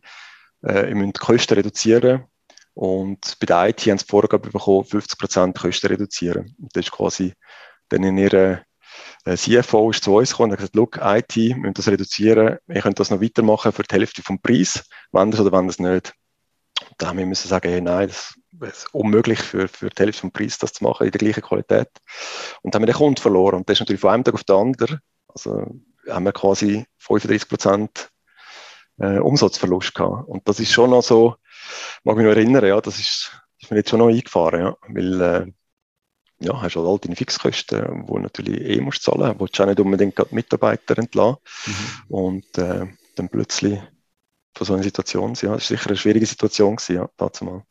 äh, 0.64 0.88
ihr 0.88 0.96
müsst 0.96 1.18
die 1.18 1.20
Kosten 1.20 1.56
reduzieren 1.56 2.24
und 2.76 3.38
bei 3.42 3.46
der 3.46 3.68
IT 3.68 3.82
haben 3.82 3.98
sie 3.98 4.06
die 4.06 4.10
Vorgabe 4.10 4.50
bekommen, 4.50 4.86
50% 4.86 5.60
Kosten 5.60 5.88
reduzieren. 5.88 6.56
Und 6.62 6.74
das 6.74 6.86
ist 6.86 6.92
quasi 6.92 7.34
dann 7.90 8.04
in 8.04 8.18
ihrer 8.18 8.62
äh, 9.26 9.36
CFO 9.36 9.92
ist 9.92 10.06
zu 10.06 10.16
uns 10.16 10.30
gekommen 10.30 10.52
und 10.52 10.54
hat 10.54 10.60
gesagt, 10.60 10.76
look, 10.78 10.98
IT, 11.02 11.36
wir 11.36 11.58
müssen 11.58 11.74
das 11.74 11.90
reduzieren, 11.90 12.58
wir 12.68 12.82
können 12.82 12.96
das 12.96 13.10
noch 13.10 13.22
weitermachen 13.22 13.74
für 13.74 13.84
die 13.84 13.96
Hälfte 13.96 14.24
vom 14.24 14.42
Preis, 14.42 14.88
wenn 15.12 15.30
das 15.30 15.42
oder 15.42 15.52
wenn 15.52 15.68
das 15.68 15.78
nicht. 15.78 16.14
Und 16.90 16.96
da 17.00 17.08
haben 17.08 17.18
wir 17.18 17.26
müssen 17.26 17.50
sagen, 17.50 17.70
hey, 17.70 17.82
nein, 17.82 18.08
das 18.08 18.34
es 18.62 18.86
unmöglich 18.92 19.40
für, 19.40 19.68
für 19.68 19.90
die 19.90 20.04
Hälfte 20.04 20.22
vom 20.22 20.32
Preis 20.32 20.58
das 20.58 20.74
zu 20.74 20.84
machen 20.84 21.06
in 21.06 21.12
der 21.12 21.20
gleichen 21.20 21.44
Qualität. 21.44 21.90
Und 22.62 22.74
dann 22.74 22.82
haben 22.82 22.88
wir 22.88 22.94
den 22.94 22.98
Kunden 22.98 23.22
verloren. 23.22 23.58
Und 23.58 23.70
das 23.70 23.76
ist 23.76 23.80
natürlich 23.82 24.02
von 24.02 24.12
einem 24.12 24.24
Tag 24.24 24.34
auf 24.34 24.44
den 24.44 24.56
anderen, 24.56 25.00
also 25.28 25.68
haben 26.10 26.26
wir 26.26 26.32
quasi 26.32 26.86
35 27.00 27.50
Prozent 27.50 28.10
äh, 29.00 29.20
Umsatzverlust 29.20 29.94
gehabt. 29.94 30.28
Und 30.28 30.48
das 30.48 30.60
ist 30.60 30.72
schon 30.72 30.92
noch 30.92 31.04
so, 31.04 31.36
mag 32.04 32.18
mich 32.18 32.26
noch 32.26 32.32
erinnern, 32.32 32.66
ja, 32.66 32.80
das 32.82 33.00
ist, 33.00 33.32
ist 33.60 33.72
mir 33.72 33.78
jetzt 33.78 33.90
schon 33.90 34.00
noch 34.00 34.08
eingefahren, 34.08 34.62
ja, 34.62 34.78
weil, 34.88 35.22
äh, 35.22 35.52
ja, 36.40 36.62
hast 36.62 36.76
halt 36.76 36.88
all 36.88 37.00
deine 37.00 37.16
Fixkosten, 37.16 38.06
die 38.06 38.20
natürlich 38.20 38.62
eh 38.62 38.80
musst 38.80 39.02
zahlen, 39.02 39.36
willst 39.40 39.58
du 39.58 39.64
auch 39.64 39.68
nicht 39.68 39.80
unbedingt 39.80 40.16
gerade 40.16 40.36
Mitarbeiter 40.36 40.98
entlassen. 40.98 41.38
Mhm. 41.66 42.16
Und 42.16 42.58
äh, 42.58 42.88
dann 43.16 43.30
plötzlich 43.30 43.80
von 44.56 44.68
so 44.68 44.74
einer 44.74 44.84
Situation, 44.84 45.34
ja, 45.42 45.54
das 45.54 45.64
ist 45.64 45.68
sicher 45.70 45.90
eine 45.90 45.98
schwierige 45.98 46.26
Situation 46.26 46.76
gewesen, 46.76 46.96
ja, 46.96 47.10
dazu 47.18 47.46
mal 47.46 47.64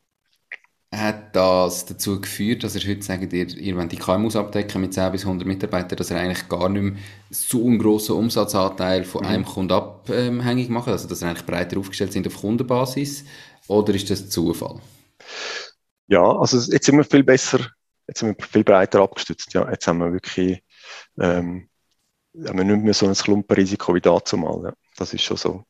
hat 0.94 1.35
das 1.35 1.85
dazu 1.85 2.20
geführt, 2.20 2.62
dass 2.62 2.77
ihr 2.77 2.88
heute 2.88 3.03
sagt, 3.03 3.33
ihr, 3.33 3.49
ihr 3.49 3.77
wollt 3.77 3.92
die 3.92 3.96
KMUs 3.96 4.37
abdecken 4.37 4.81
mit 4.81 4.94
10 4.94 5.12
bis 5.12 5.25
100 5.25 5.46
Mitarbeitern, 5.46 5.96
dass 5.96 6.11
ihr 6.11 6.18
eigentlich 6.18 6.49
gar 6.49 6.68
nicht 6.68 6.83
mehr 6.83 7.03
so 7.31 7.66
einen 7.66 7.79
grossen 7.79 8.16
Umsatzanteil 8.16 9.05
von 9.05 9.22
mhm. 9.22 9.29
einem 9.29 9.44
Kunden 9.44 9.72
abhängig 9.72 10.68
macht, 10.68 10.88
also 10.88 11.09
dass 11.09 11.22
ihr 11.22 11.29
eigentlich 11.29 11.46
breiter 11.46 11.79
aufgestellt 11.79 12.12
sind 12.12 12.27
auf 12.27 12.40
Kundenbasis, 12.40 13.25
oder 13.68 13.94
ist 13.94 14.11
das 14.11 14.31
Zufall? 14.31 14.81
Ja, 16.07 16.22
also 16.22 16.57
jetzt 16.72 16.87
sind 16.87 16.96
wir 16.96 17.05
viel 17.05 17.25
besser, 17.25 17.61
jetzt 18.07 18.20
sind 18.20 18.38
wir 18.38 18.46
viel 18.46 18.62
breiter 18.62 19.01
abgestützt, 19.01 19.53
ja, 19.55 19.68
jetzt 19.68 19.88
haben 19.88 19.99
wir 19.99 20.12
wirklich 20.12 20.62
ähm, 21.18 21.68
haben 22.46 22.59
wir 22.59 22.64
nicht 22.64 22.85
mehr 22.85 22.94
so 22.94 23.07
ein 23.07 23.14
Klumpenrisiko 23.14 23.94
wie 23.94 24.01
dazu 24.01 24.37
mal, 24.37 24.62
ja. 24.64 24.72
das 24.96 25.12
ist 25.14 25.22
schon 25.22 25.37
so. 25.37 25.64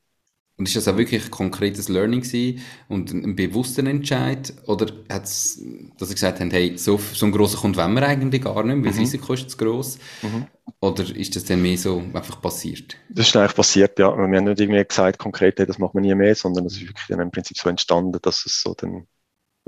Und 0.59 0.67
ist 0.67 0.77
das 0.77 0.89
auch 0.89 0.97
wirklich 0.97 1.25
ein 1.25 1.31
konkretes 1.31 1.91
Learning 1.91 2.23
gewesen 2.23 2.63
und 2.89 3.13
ein 3.13 3.37
bewusster 3.37 3.85
Entscheid? 3.85 4.55
Oder 4.67 4.87
hat 5.11 5.25
es, 5.25 5.63
dass 5.99 6.09
Sie 6.09 6.15
gesagt 6.15 6.41
haben, 6.41 6.51
hey, 6.51 6.79
so, 6.79 6.99
so 6.99 7.27
ein 7.27 7.33
grosser 7.33 7.59
Kunde 7.59 7.79
wollen 7.79 7.93
wir 7.93 8.07
eigentlich 8.07 8.43
gar 8.43 8.63
nicht, 8.63 8.77
weil 8.77 8.81
mhm. 8.81 8.85
das 8.87 8.99
Risiko 8.99 9.35
ist 9.35 9.51
zu 9.51 9.57
gross? 9.59 9.99
Mhm. 10.23 10.47
Oder 10.81 11.15
ist 11.15 11.37
das 11.37 11.45
dann 11.45 11.61
mehr 11.61 11.77
so 11.77 12.03
einfach 12.15 12.41
passiert? 12.41 12.97
Das 13.11 13.29
ist 13.29 13.37
eigentlich 13.37 13.55
passiert, 13.55 13.99
ja. 13.99 14.17
Wir 14.17 14.23
haben 14.23 14.45
nicht 14.45 14.61
irgendwie 14.61 14.83
gesagt, 14.83 15.19
konkret, 15.19 15.59
hey, 15.59 15.67
das 15.67 15.79
machen 15.79 15.95
wir 15.95 16.01
nie 16.01 16.15
mehr, 16.15 16.35
sondern 16.35 16.65
es 16.65 16.75
ist 16.75 16.89
wirklich 16.89 17.07
dann 17.09 17.21
im 17.21 17.31
Prinzip 17.31 17.59
so 17.59 17.69
entstanden, 17.69 18.19
dass 18.23 18.47
es 18.47 18.63
so 18.63 18.75
dann, 18.75 19.07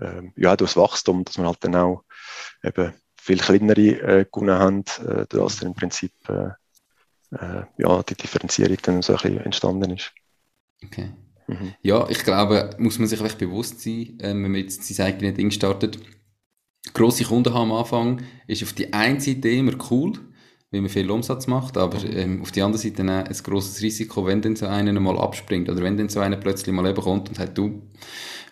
ähm, 0.01 0.33
ja, 0.37 0.57
durch 0.57 0.73
das 0.73 0.83
Wachstum, 0.83 1.23
dass 1.25 1.37
wir 1.37 1.45
halt 1.45 1.59
dann 1.61 1.77
auch 1.77 2.03
eben 2.65 2.95
viel 3.21 3.39
kleinere 3.39 3.81
äh, 3.81 4.25
Kunden 4.25 4.55
haben, 4.55 4.85
äh, 5.07 5.27
dass 5.29 5.59
dann 5.59 5.69
im 5.69 5.75
Prinzip 5.75 6.13
äh, 6.29 6.49
äh, 7.37 7.65
ja, 7.77 8.03
die 8.03 8.15
Differenzierung 8.15 8.79
dann 8.83 9.03
so 9.03 9.13
ein 9.13 9.19
bisschen 9.19 9.41
entstanden 9.41 9.91
ist. 9.91 10.13
Okay. 10.85 11.11
Mhm. 11.47 11.75
Ja, 11.83 12.07
ich 12.09 12.25
glaube, 12.25 12.71
muss 12.79 12.99
man 12.99 13.09
sich 13.09 13.21
einfach 13.21 13.37
bewusst 13.37 13.81
sein, 13.81 14.19
äh, 14.21 14.29
wenn 14.29 14.43
man 14.43 14.57
jetzt 14.57 14.85
sein 14.85 15.07
eigenes 15.07 15.35
Ding 15.35 15.51
startet. 15.51 15.99
Grosse 16.95 17.25
Kunden 17.25 17.53
haben 17.53 17.71
am 17.71 17.79
Anfang 17.79 18.23
ist 18.47 18.63
auf 18.63 18.73
die 18.73 18.93
einen 18.93 19.21
Seite 19.21 19.49
immer 19.49 19.73
cool, 19.91 20.13
weil 20.71 20.81
man 20.81 20.91
viel 20.91 21.11
Umsatz 21.11 21.47
macht, 21.47 21.77
aber 21.77 21.99
mhm. 21.99 22.17
ähm, 22.17 22.43
auf 22.43 22.53
die 22.53 22.63
andere 22.63 22.81
Seite 22.81 23.03
ein 23.03 23.37
grosses 23.43 23.83
Risiko, 23.83 24.27
wenn 24.27 24.43
dann 24.43 24.57
so 24.57 24.67
einer 24.67 24.99
mal 25.01 25.19
abspringt 25.19 25.69
oder 25.69 25.83
wenn 25.83 25.97
dann 25.97 26.09
so 26.09 26.21
einer 26.21 26.37
plötzlich 26.37 26.75
mal 26.75 26.87
eben 26.87 27.03
kommt 27.03 27.29
und 27.29 27.35
sagt, 27.35 27.59
du, 27.59 27.83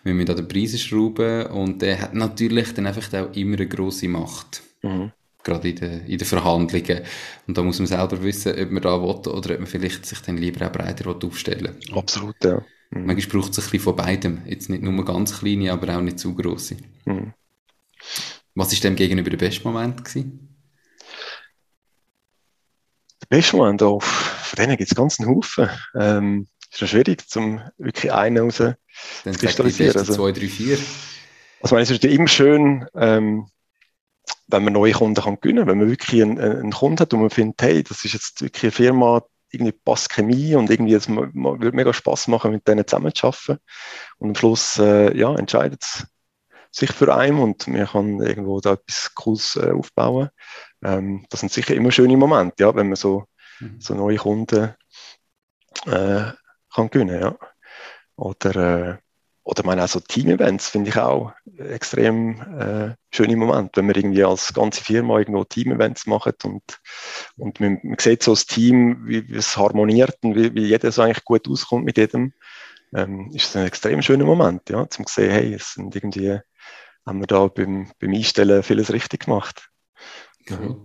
wir 0.03 0.13
müssen 0.13 0.31
an 0.31 0.37
den 0.37 0.47
Preisen 0.47 0.79
schrauben 0.79 1.47
und 1.47 1.81
der 1.81 2.01
hat 2.01 2.13
natürlich 2.13 2.73
dann 2.73 2.87
einfach 2.87 3.11
auch 3.13 3.35
immer 3.35 3.57
eine 3.57 3.67
grosse 3.67 4.07
Macht. 4.07 4.63
Mhm 4.81 5.11
gerade 5.47 5.69
in 5.69 5.75
den, 5.75 6.05
in 6.05 6.17
den 6.17 6.27
Verhandlungen. 6.27 7.01
Und 7.47 7.57
da 7.57 7.63
muss 7.63 7.79
man 7.79 7.87
selber 7.87 8.21
wissen, 8.21 8.53
ob 8.59 8.71
man 8.71 8.83
da 8.83 9.01
will 9.01 9.09
oder 9.09 9.53
ob 9.53 9.59
man 9.59 9.65
vielleicht 9.65 10.05
sich 10.05 10.19
dann 10.19 10.37
lieber 10.37 10.67
auch 10.67 10.71
breiter 10.71 11.15
aufstellen 11.23 11.77
will. 11.81 11.97
Absolut, 11.97 12.35
ja. 12.43 12.61
Mhm. 12.91 13.05
Manchmal 13.05 13.41
braucht 13.41 13.51
es 13.51 13.59
ein 13.59 13.63
bisschen 13.63 13.79
von 13.79 13.95
beidem. 13.95 14.41
Jetzt 14.45 14.69
nicht 14.69 14.83
nur 14.83 15.05
ganz 15.05 15.39
kleine, 15.39 15.71
aber 15.71 15.97
auch 15.97 16.01
nicht 16.01 16.19
zu 16.19 16.33
grosse. 16.35 16.77
Mhm. 17.05 17.33
Was 18.55 18.73
war 18.73 18.79
dem 18.79 18.95
gegenüber 18.95 19.29
der 19.29 19.37
beste 19.37 19.63
Moment? 19.63 20.03
Gewesen? 20.03 20.55
Der 23.21 23.37
beste 23.37 23.57
Moment, 23.57 23.81
oh, 23.81 23.99
von 23.99 24.57
denen 24.57 24.77
gibt 24.77 24.91
es 24.91 24.95
ganz 24.95 25.19
einen 25.19 25.29
Haufen. 25.29 25.69
Ähm, 25.99 26.47
ist 26.71 26.81
ja 26.81 26.87
schwierig, 26.87 27.23
um 27.35 27.61
wirklich 27.77 28.11
einen 28.11 28.37
raus 28.37 28.57
zu 28.57 28.75
kristallisieren. 29.23 29.97
Also, 29.97 30.13
zwei, 30.13 30.31
drei, 30.31 30.47
vier. 30.47 30.77
Also, 31.61 31.75
meine, 31.75 31.83
es 31.83 31.91
ist 31.91 32.03
immer 32.05 32.27
schön, 32.27 32.85
ähm, 32.95 33.47
wenn 34.47 34.63
man 34.63 34.73
neue 34.73 34.93
Kunden 34.93 35.21
kann 35.21 35.39
gewinnen 35.41 35.59
kann, 35.59 35.67
wenn 35.67 35.77
man 35.79 35.89
wirklich 35.89 36.21
einen, 36.21 36.39
einen 36.39 36.71
Kunden 36.71 36.99
hat 36.99 37.13
und 37.13 37.21
man 37.21 37.29
findet, 37.29 37.61
hey, 37.61 37.83
das 37.83 38.05
ist 38.05 38.13
jetzt 38.13 38.41
wirklich 38.41 38.63
eine 38.63 38.71
Firma, 38.71 39.23
irgendwie 39.51 39.71
passt 39.71 40.09
Chemie 40.09 40.55
und 40.55 40.69
irgendwie 40.69 40.93
es 40.93 41.07
würde 41.09 41.71
mega 41.71 41.93
Spaß 41.93 42.27
machen, 42.27 42.51
mit 42.51 42.67
denen 42.67 42.85
zusammen 42.87 43.13
zu 43.13 43.27
arbeiten. 43.27 43.59
Und 44.17 44.29
am 44.29 44.35
Schluss 44.35 44.77
äh, 44.79 45.15
ja, 45.17 45.33
entscheidet 45.35 45.83
es 45.83 46.07
sich 46.71 46.91
für 46.91 47.15
einen 47.15 47.39
und 47.39 47.67
man 47.67 47.87
kann 47.87 48.21
irgendwo 48.21 48.59
da 48.59 48.73
etwas 48.73 49.11
Cooles 49.15 49.55
äh, 49.55 49.71
aufbauen. 49.71 50.29
Ähm, 50.83 51.25
das 51.29 51.39
sind 51.41 51.51
sicher 51.51 51.75
immer 51.75 51.91
schöne 51.91 52.17
Momente, 52.17 52.63
ja, 52.63 52.75
wenn 52.75 52.87
man 52.87 52.95
so 52.95 53.25
mhm. 53.59 53.79
so 53.79 53.95
neue 53.95 54.17
Kunden 54.17 54.75
äh, 55.85 56.31
kann 56.73 56.89
gewinnen, 56.89 57.21
ja. 57.21 57.35
Oder, 58.15 58.55
äh, 58.55 58.97
oder 59.47 59.65
meine 59.65 59.85
auch 59.85 59.87
so 59.87 60.01
Team-Events 60.01 60.69
finde 60.69 60.89
ich 60.89 60.97
auch 60.97 61.31
extrem 61.57 62.41
äh, 62.59 62.95
schöne 63.11 63.37
Moment, 63.37 63.77
wenn 63.77 63.87
wir 63.87 63.95
irgendwie 63.95 64.25
als 64.25 64.53
ganze 64.53 64.83
Firma 64.83 65.19
irgendwo 65.19 65.45
Team-Events 65.45 66.05
machen 66.05 66.33
und, 66.43 66.63
und 67.37 67.59
man, 67.61 67.79
man 67.81 67.97
sieht 67.97 68.23
so 68.23 68.33
das 68.33 68.45
Team, 68.45 69.07
wie, 69.07 69.25
wie 69.29 69.37
es 69.37 69.55
harmoniert 69.55 70.17
und 70.21 70.35
wie, 70.35 70.53
wie 70.53 70.65
jeder 70.65 70.91
so 70.91 71.01
eigentlich 71.01 71.23
gut 71.23 71.47
auskommt 71.47 71.85
mit 71.85 71.97
jedem, 71.97 72.33
ähm, 72.93 73.31
ist 73.33 73.47
es 73.47 73.55
ein 73.55 73.65
extrem 73.65 74.01
schöner 74.01 74.25
Moment, 74.25 74.69
ja, 74.69 74.85
zum 74.89 75.05
sehen, 75.07 75.31
hey, 75.31 75.53
es 75.53 75.75
sind 75.75 75.95
irgendwie, 75.95 76.39
haben 77.05 77.19
wir 77.21 77.27
da 77.27 77.47
beim, 77.47 77.89
beim 78.01 78.13
Einstellen 78.13 78.63
vieles 78.63 78.91
richtig 78.91 79.25
gemacht. 79.27 79.69
Cool. 80.49 80.75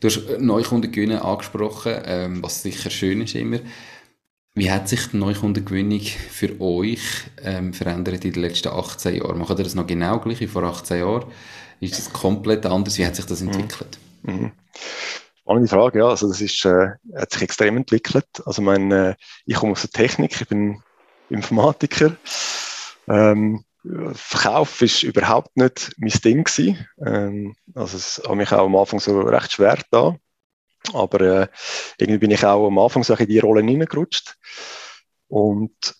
Du 0.00 0.08
hast 0.08 0.38
Neukundengewinnen 0.38 1.18
angesprochen, 1.18 1.94
ähm, 2.04 2.42
was 2.42 2.62
sicher 2.62 2.90
schön 2.90 3.22
ist 3.22 3.34
immer. 3.34 3.60
Wie 4.56 4.70
hat 4.70 4.88
sich 4.88 5.08
die 5.08 5.18
Neukundengewinnung 5.18 6.00
für 6.00 6.58
euch 6.62 7.02
ähm, 7.42 7.74
verändert 7.74 8.24
in 8.24 8.32
den 8.32 8.42
letzten 8.42 8.68
18 8.68 9.16
Jahren? 9.16 9.36
Macht 9.36 9.58
ihr 9.58 9.64
das 9.64 9.74
noch 9.74 9.86
genau 9.86 10.18
gleich 10.18 10.40
wie 10.40 10.46
vor 10.46 10.62
18 10.62 11.00
Jahren? 11.00 11.26
Ist 11.80 11.98
das 11.98 12.10
komplett 12.10 12.64
anders? 12.64 12.96
Wie 12.96 13.04
hat 13.04 13.16
sich 13.16 13.26
das 13.26 13.42
mhm. 13.42 13.50
entwickelt? 13.50 13.98
Mhm. 14.22 14.52
Spannende 15.42 15.68
Frage, 15.68 15.98
ja. 15.98 16.08
Also 16.08 16.28
das 16.28 16.40
ist, 16.40 16.64
äh, 16.64 16.88
hat 17.14 17.32
sich 17.32 17.42
extrem 17.42 17.76
entwickelt. 17.76 18.26
Also 18.46 18.62
mein, 18.62 18.90
äh, 18.92 19.14
ich 19.44 19.56
komme 19.56 19.72
aus 19.72 19.82
der 19.82 19.90
Technik, 19.90 20.40
ich 20.40 20.48
bin 20.48 20.82
Informatiker. 21.28 22.16
Ähm, 23.08 23.62
Verkauf 24.14 24.80
ist 24.80 25.02
überhaupt 25.02 25.54
nicht 25.58 25.92
mein 25.98 26.10
Ding 26.24 26.44
gewesen. 26.44 26.86
Ähm, 27.04 27.54
also 27.74 27.98
es 27.98 28.22
hat 28.26 28.34
mich 28.34 28.50
auch 28.52 28.64
am 28.64 28.76
Anfang 28.76 29.00
so 29.00 29.20
recht 29.20 29.52
schwer 29.52 29.78
da. 29.90 30.16
Aber 30.92 31.20
äh, 31.20 31.48
irgendwie 31.98 32.18
bin 32.18 32.30
ich 32.30 32.44
auch 32.44 32.66
am 32.66 32.78
Anfang 32.78 33.04
so 33.04 33.14
in 33.14 33.26
die 33.26 33.38
Rolle 33.38 33.62
hineingerutscht. 33.62 34.36
Und 35.28 35.94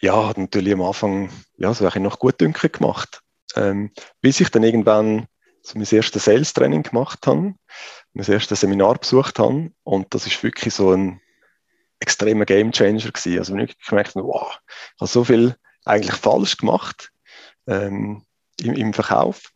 ja, 0.00 0.28
hat 0.28 0.38
natürlich 0.38 0.72
am 0.72 0.82
Anfang 0.82 1.30
ja, 1.56 1.72
so 1.74 1.88
noch 1.88 2.18
gut 2.18 2.40
Dünkel 2.40 2.70
gemacht. 2.70 3.20
Ähm, 3.56 3.92
bis 4.20 4.40
ich 4.40 4.50
dann 4.50 4.62
irgendwann 4.62 5.26
so 5.62 5.78
mein 5.78 5.86
erstes 5.90 6.24
Sales-Training 6.24 6.82
gemacht 6.82 7.26
habe, 7.26 7.54
mein 8.12 8.26
erstes 8.26 8.60
Seminar 8.60 8.98
besucht 8.98 9.38
habe. 9.38 9.70
Und 9.84 10.14
das 10.14 10.26
ist 10.26 10.42
wirklich 10.42 10.74
so 10.74 10.92
ein 10.92 11.20
extremer 12.00 12.44
Gamechanger 12.44 13.10
gewesen. 13.10 13.38
Also 13.38 13.54
wenn 13.54 13.64
ich 13.64 13.78
gemerkt 13.78 14.14
habe, 14.14 14.26
wow, 14.26 14.58
ich 14.94 15.00
habe 15.00 15.10
so 15.10 15.24
viel 15.24 15.56
eigentlich 15.84 16.14
falsch 16.14 16.56
gemacht 16.56 17.10
ähm, 17.66 18.24
im, 18.60 18.74
im 18.74 18.92
Verkauf 18.92 19.52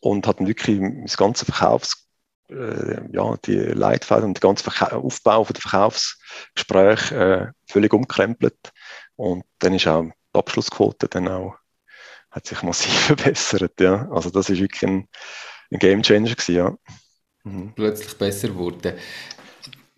und 0.00 0.26
hat 0.26 0.38
wirklich 0.40 0.80
das 1.04 1.16
ganze 1.16 1.44
Verkaufs 1.44 2.05
ja, 2.48 3.36
die 3.44 3.56
Leitfäden 3.56 4.24
und 4.24 4.34
der 4.34 4.48
ganze 4.48 4.64
Verka 4.64 4.96
Aufbau 4.96 5.44
von 5.44 5.54
der 5.54 5.62
Verkaufsgespräch 5.62 7.12
äh, 7.12 7.46
völlig 7.68 7.92
umkrempelt. 7.92 8.72
Und 9.16 9.44
dann 9.58 9.74
ist 9.74 9.86
auch 9.86 10.04
die 10.04 10.38
Abschlussquote 10.38 11.08
dann 11.08 11.28
auch, 11.28 11.56
hat 12.30 12.46
sich 12.46 12.62
massiv 12.62 12.92
verbessert. 13.06 13.80
Ja. 13.80 14.08
Also 14.10 14.30
das 14.30 14.50
ist 14.50 14.60
wirklich 14.60 14.82
ein, 14.84 15.08
ein 15.72 15.78
Game 15.78 16.02
Changer 16.02 16.34
gewesen, 16.34 16.54
ja. 16.54 16.76
Mhm. 17.44 17.72
Plötzlich 17.74 18.16
besser 18.18 18.54
wurde. 18.54 18.98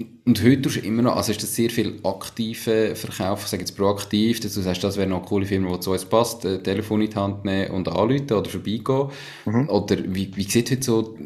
Und 0.01 0.43
heute 0.45 0.63
tust 0.63 0.77
du 0.77 0.81
immer 0.81 1.03
noch, 1.03 1.17
also 1.17 1.33
ist 1.33 1.43
das 1.43 1.57
sehr 1.57 1.71
viel 1.71 1.99
aktive 2.05 2.95
Verkauf, 2.95 3.49
sage 3.49 3.63
jetzt 3.63 3.77
proaktiv, 3.77 4.39
dass 4.39 4.55
du 4.55 4.61
sagst, 4.61 4.85
das 4.85 4.97
wäre 4.97 5.09
noch 5.09 5.21
eine 5.21 5.27
coole 5.27 5.47
Firma, 5.47 5.73
die 5.73 5.81
zu 5.81 5.91
uns 5.91 6.05
passt, 6.05 6.47
ein 6.47 6.63
Telefon 6.63 7.01
in 7.01 7.11
die 7.11 7.17
Hand 7.17 7.45
nehmen 7.45 7.73
und 7.73 7.89
anrufen 7.89 8.33
oder 8.33 8.49
vorbeigehen. 8.49 9.11
Mhm. 9.47 9.69
Oder 9.69 9.97
wie, 10.05 10.37
wie 10.37 10.43
sieht 10.45 10.71
heute 10.71 10.83
so 10.83 11.17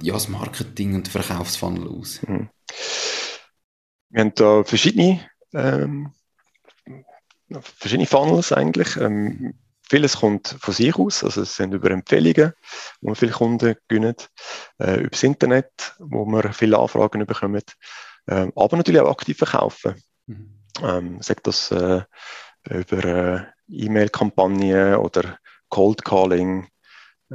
ja, 0.00 0.14
das 0.14 0.28
Marketing 0.28 0.94
und 0.94 1.12
der 1.12 1.22
Verkaufsfunnel 1.22 1.86
aus? 1.88 2.22
Mhm. 2.26 2.48
Wir 4.08 4.20
haben 4.20 4.34
da 4.36 4.64
verschiedene, 4.64 5.20
ähm, 5.52 6.12
verschiedene 7.60 8.06
Funnels 8.06 8.52
eigentlich. 8.52 8.96
Ähm, 8.96 9.54
vieles 9.90 10.16
kommt 10.16 10.56
von 10.60 10.72
sich 10.72 10.94
aus, 10.96 11.24
also 11.24 11.42
es 11.42 11.56
sind 11.56 11.74
über 11.74 11.90
Empfehlungen, 11.90 12.52
wo 13.00 13.10
wir 13.10 13.16
viele 13.16 13.32
Kunden 13.32 13.74
gewinnen, 13.88 14.14
äh, 14.78 15.00
über 15.00 15.10
das 15.10 15.22
Internet, 15.22 15.94
wo 15.98 16.24
wir 16.24 16.52
viele 16.54 16.78
Anfragen 16.78 17.26
bekommen. 17.26 17.62
Ähm, 18.28 18.52
aber 18.56 18.76
natürlich 18.76 19.00
auch 19.00 19.10
aktiv 19.10 19.38
verkaufen. 19.38 20.02
Mhm. 20.26 20.50
Ähm, 20.82 21.22
sagt 21.22 21.46
das 21.46 21.70
äh, 21.70 22.02
über 22.68 23.04
äh, 23.04 23.44
E-Mail-Kampagnen 23.68 24.96
oder 24.96 25.38
Cold 25.68 26.04
Calling, 26.04 26.66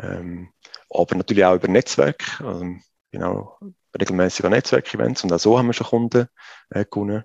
ähm, 0.01 0.49
aber 0.89 1.15
natürlich 1.15 1.45
auch 1.45 1.55
über 1.55 1.67
Netzwerk, 1.67 2.41
also, 2.41 2.65
genau, 3.11 3.57
regelmäßig 3.97 4.45
an 4.45 4.51
Netzwerkevents 4.51 5.23
und 5.23 5.33
auch 5.33 5.39
so 5.39 5.57
haben 5.57 5.67
wir 5.67 5.73
schon 5.73 5.87
Kunden 5.87 6.27
äh, 6.69 6.85
gewonnen. 6.85 7.23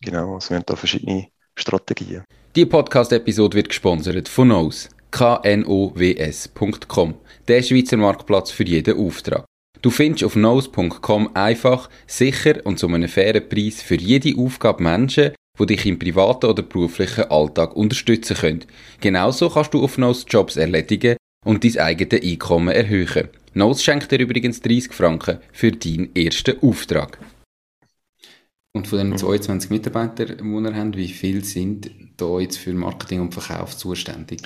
Genau, 0.00 0.34
also 0.34 0.50
wir 0.50 0.58
haben 0.58 0.66
da 0.66 0.76
verschiedene 0.76 1.28
Strategien. 1.56 2.24
Die 2.54 2.66
Podcast-Episode 2.66 3.56
wird 3.56 3.68
gesponsert 3.68 4.28
von 4.28 4.48
Knows, 4.48 4.88
knows.com, 5.10 7.14
der 7.48 7.62
Schweizer 7.62 7.96
Marktplatz 7.96 8.50
für 8.50 8.64
jeden 8.64 8.98
Auftrag. 8.98 9.46
Du 9.86 9.92
findest 9.92 10.24
auf 10.24 10.34
nose.com 10.34 11.30
einfach, 11.36 11.88
sicher 12.08 12.56
und 12.64 12.76
zu 12.76 12.88
einem 12.88 13.08
fairen 13.08 13.48
Preis 13.48 13.80
für 13.80 13.94
jede 13.94 14.36
Aufgabe 14.36 14.82
Menschen, 14.82 15.30
die 15.60 15.66
dich 15.66 15.86
im 15.86 15.96
privaten 15.96 16.46
oder 16.46 16.64
beruflichen 16.64 17.30
Alltag 17.30 17.76
unterstützen 17.76 18.36
können. 18.36 18.64
Genauso 19.00 19.48
kannst 19.48 19.74
du 19.74 19.84
auf 19.84 19.96
Nose 19.96 20.26
Jobs 20.28 20.56
erledigen 20.56 21.16
und 21.44 21.62
dein 21.62 21.78
eigenes 21.78 22.20
Einkommen 22.20 22.74
erhöhen. 22.74 23.28
Nose 23.54 23.80
schenkt 23.80 24.10
dir 24.10 24.18
übrigens 24.18 24.60
30 24.60 24.92
Franken 24.92 25.38
für 25.52 25.70
deinen 25.70 26.16
ersten 26.16 26.60
Auftrag. 26.62 27.20
Und 28.72 28.88
von 28.88 28.98
den 28.98 29.16
22 29.16 29.70
mhm. 29.70 29.76
Mitarbeitern, 29.76 30.38
die 30.38 30.42
wir 30.42 30.74
haben, 30.74 30.96
wie 30.96 31.06
viele 31.06 31.44
sind 31.44 31.92
da 32.16 32.40
jetzt 32.40 32.58
für 32.58 32.74
Marketing 32.74 33.20
und 33.20 33.34
Verkauf 33.34 33.76
zuständig? 33.76 34.42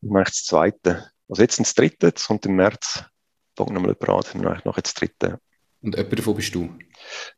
Ich 0.00 0.10
mache 0.10 0.24
das 0.24 0.42
zweite. 0.42 1.04
Also 1.28 1.40
jetzt 1.40 1.60
das 1.60 1.72
dritte, 1.72 2.10
das 2.10 2.26
kommt 2.26 2.46
im 2.46 2.56
März 2.56 3.04
fange 3.56 3.72
nochmal 3.72 3.96
jemand 4.00 4.34
an, 4.36 4.42
dann 4.42 4.62
noch 4.64 4.76
jetzt 4.76 5.00
dritte. 5.00 5.38
Und 5.82 5.96
jemand 5.96 6.18
davon 6.18 6.36
bist 6.36 6.54
du? 6.54 6.70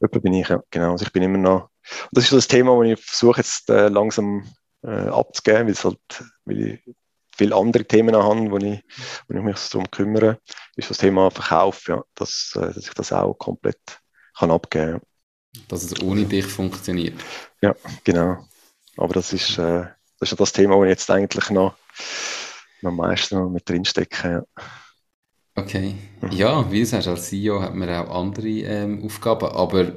Jemand 0.00 0.22
bin 0.22 0.34
ich, 0.34 0.48
ja, 0.48 0.62
genau. 0.70 0.92
Also 0.92 1.04
ich 1.04 1.12
bin 1.12 1.22
immer 1.22 1.38
noch, 1.38 1.62
und 1.62 2.10
das 2.12 2.24
ist 2.24 2.30
so 2.30 2.36
das 2.36 2.48
Thema, 2.48 2.78
das 2.82 2.98
ich 2.98 3.04
versuche 3.04 3.40
jetzt 3.40 3.70
äh, 3.70 3.88
langsam 3.88 4.44
äh, 4.82 5.08
abzugeben, 5.08 5.68
weil, 5.68 5.74
halt, 5.74 6.24
weil 6.44 6.60
ich 6.60 6.94
viele 7.36 7.56
andere 7.56 7.84
Themen 7.84 8.14
habe, 8.14 8.50
wo 8.50 8.58
ich, 8.58 8.82
wo 9.28 9.36
ich 9.36 9.42
mich 9.42 9.68
darum 9.70 9.90
kümmere, 9.90 10.38
ist 10.76 10.90
das 10.90 10.98
Thema 10.98 11.30
Verkauf, 11.30 11.88
ja, 11.88 12.02
dass, 12.14 12.52
äh, 12.56 12.72
dass 12.72 12.86
ich 12.86 12.94
das 12.94 13.12
auch 13.12 13.34
komplett 13.34 14.00
kann 14.36 14.50
abgeben 14.50 15.00
kann. 15.00 15.64
Dass 15.68 15.84
es 15.84 16.00
ohne 16.02 16.24
dich 16.24 16.46
funktioniert. 16.46 17.14
Ja, 17.60 17.74
genau. 18.02 18.44
Aber 18.96 19.14
das 19.14 19.32
ist, 19.32 19.58
äh, 19.58 19.86
das 20.18 20.28
ist 20.28 20.30
ja 20.32 20.36
das 20.36 20.52
Thema, 20.52 20.76
wo 20.76 20.84
ich 20.84 20.90
jetzt 20.90 21.10
eigentlich 21.10 21.50
noch, 21.50 21.76
noch 22.82 22.90
am 22.90 22.96
meisten 22.96 23.38
noch 23.38 23.48
mit 23.48 23.68
drinstecke. 23.68 24.28
Ja. 24.28 24.64
Okay. 25.56 25.94
Mhm. 26.20 26.30
Ja, 26.32 26.70
wie 26.70 26.80
du 26.80 26.86
sagst, 26.86 27.08
als 27.08 27.28
CEO 27.28 27.60
hat 27.60 27.74
man 27.74 27.88
auch 27.88 28.10
andere 28.10 28.48
ähm, 28.48 29.04
Aufgaben, 29.04 29.46
aber... 29.46 29.92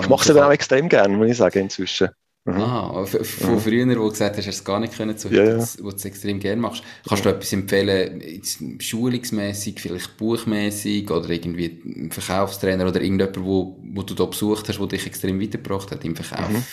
Ich, 0.00 0.08
mache 0.08 0.22
es 0.22 0.30
eben 0.30 0.38
auch 0.38 0.50
extrem 0.50 0.88
gerne, 0.88 1.14
muss 1.16 1.28
ich 1.28 1.36
sagen, 1.36 1.58
inzwischen. 1.60 2.08
Mhm. 2.48 2.62
Ah, 2.62 3.04
von 3.04 3.54
mhm. 3.54 3.60
früher, 3.60 3.86
wo 3.88 4.04
du 4.04 4.10
gesagt 4.10 4.38
hast, 4.38 4.46
hast 4.46 4.56
du 4.56 4.60
es 4.60 4.64
gar 4.64 4.80
nicht 4.80 4.96
können, 4.96 5.18
so, 5.18 5.28
ja, 5.28 5.44
ja. 5.44 5.64
wo 5.80 5.90
du 5.90 5.96
es 5.96 6.04
extrem 6.06 6.40
gerne 6.40 6.62
machst. 6.62 6.82
Kannst 7.06 7.26
du 7.26 7.28
etwas 7.28 7.52
empfehlen, 7.52 8.22
schulungsmäßig, 8.78 9.80
vielleicht 9.80 10.16
buchmäßig 10.16 11.10
oder 11.10 11.28
irgendwie 11.28 11.82
ein 11.84 12.10
Verkaufstrainer 12.10 12.88
oder 12.88 13.02
irgendjemand, 13.02 13.44
wo, 13.44 13.78
wo 13.92 14.02
du 14.02 14.14
da 14.14 14.24
besucht 14.24 14.66
hast, 14.66 14.78
der 14.78 14.86
dich 14.86 15.06
extrem 15.06 15.38
weitergebracht 15.38 15.90
hat 15.90 16.02
im 16.06 16.16
Verkauf? 16.16 16.48
Mhm. 16.48 16.64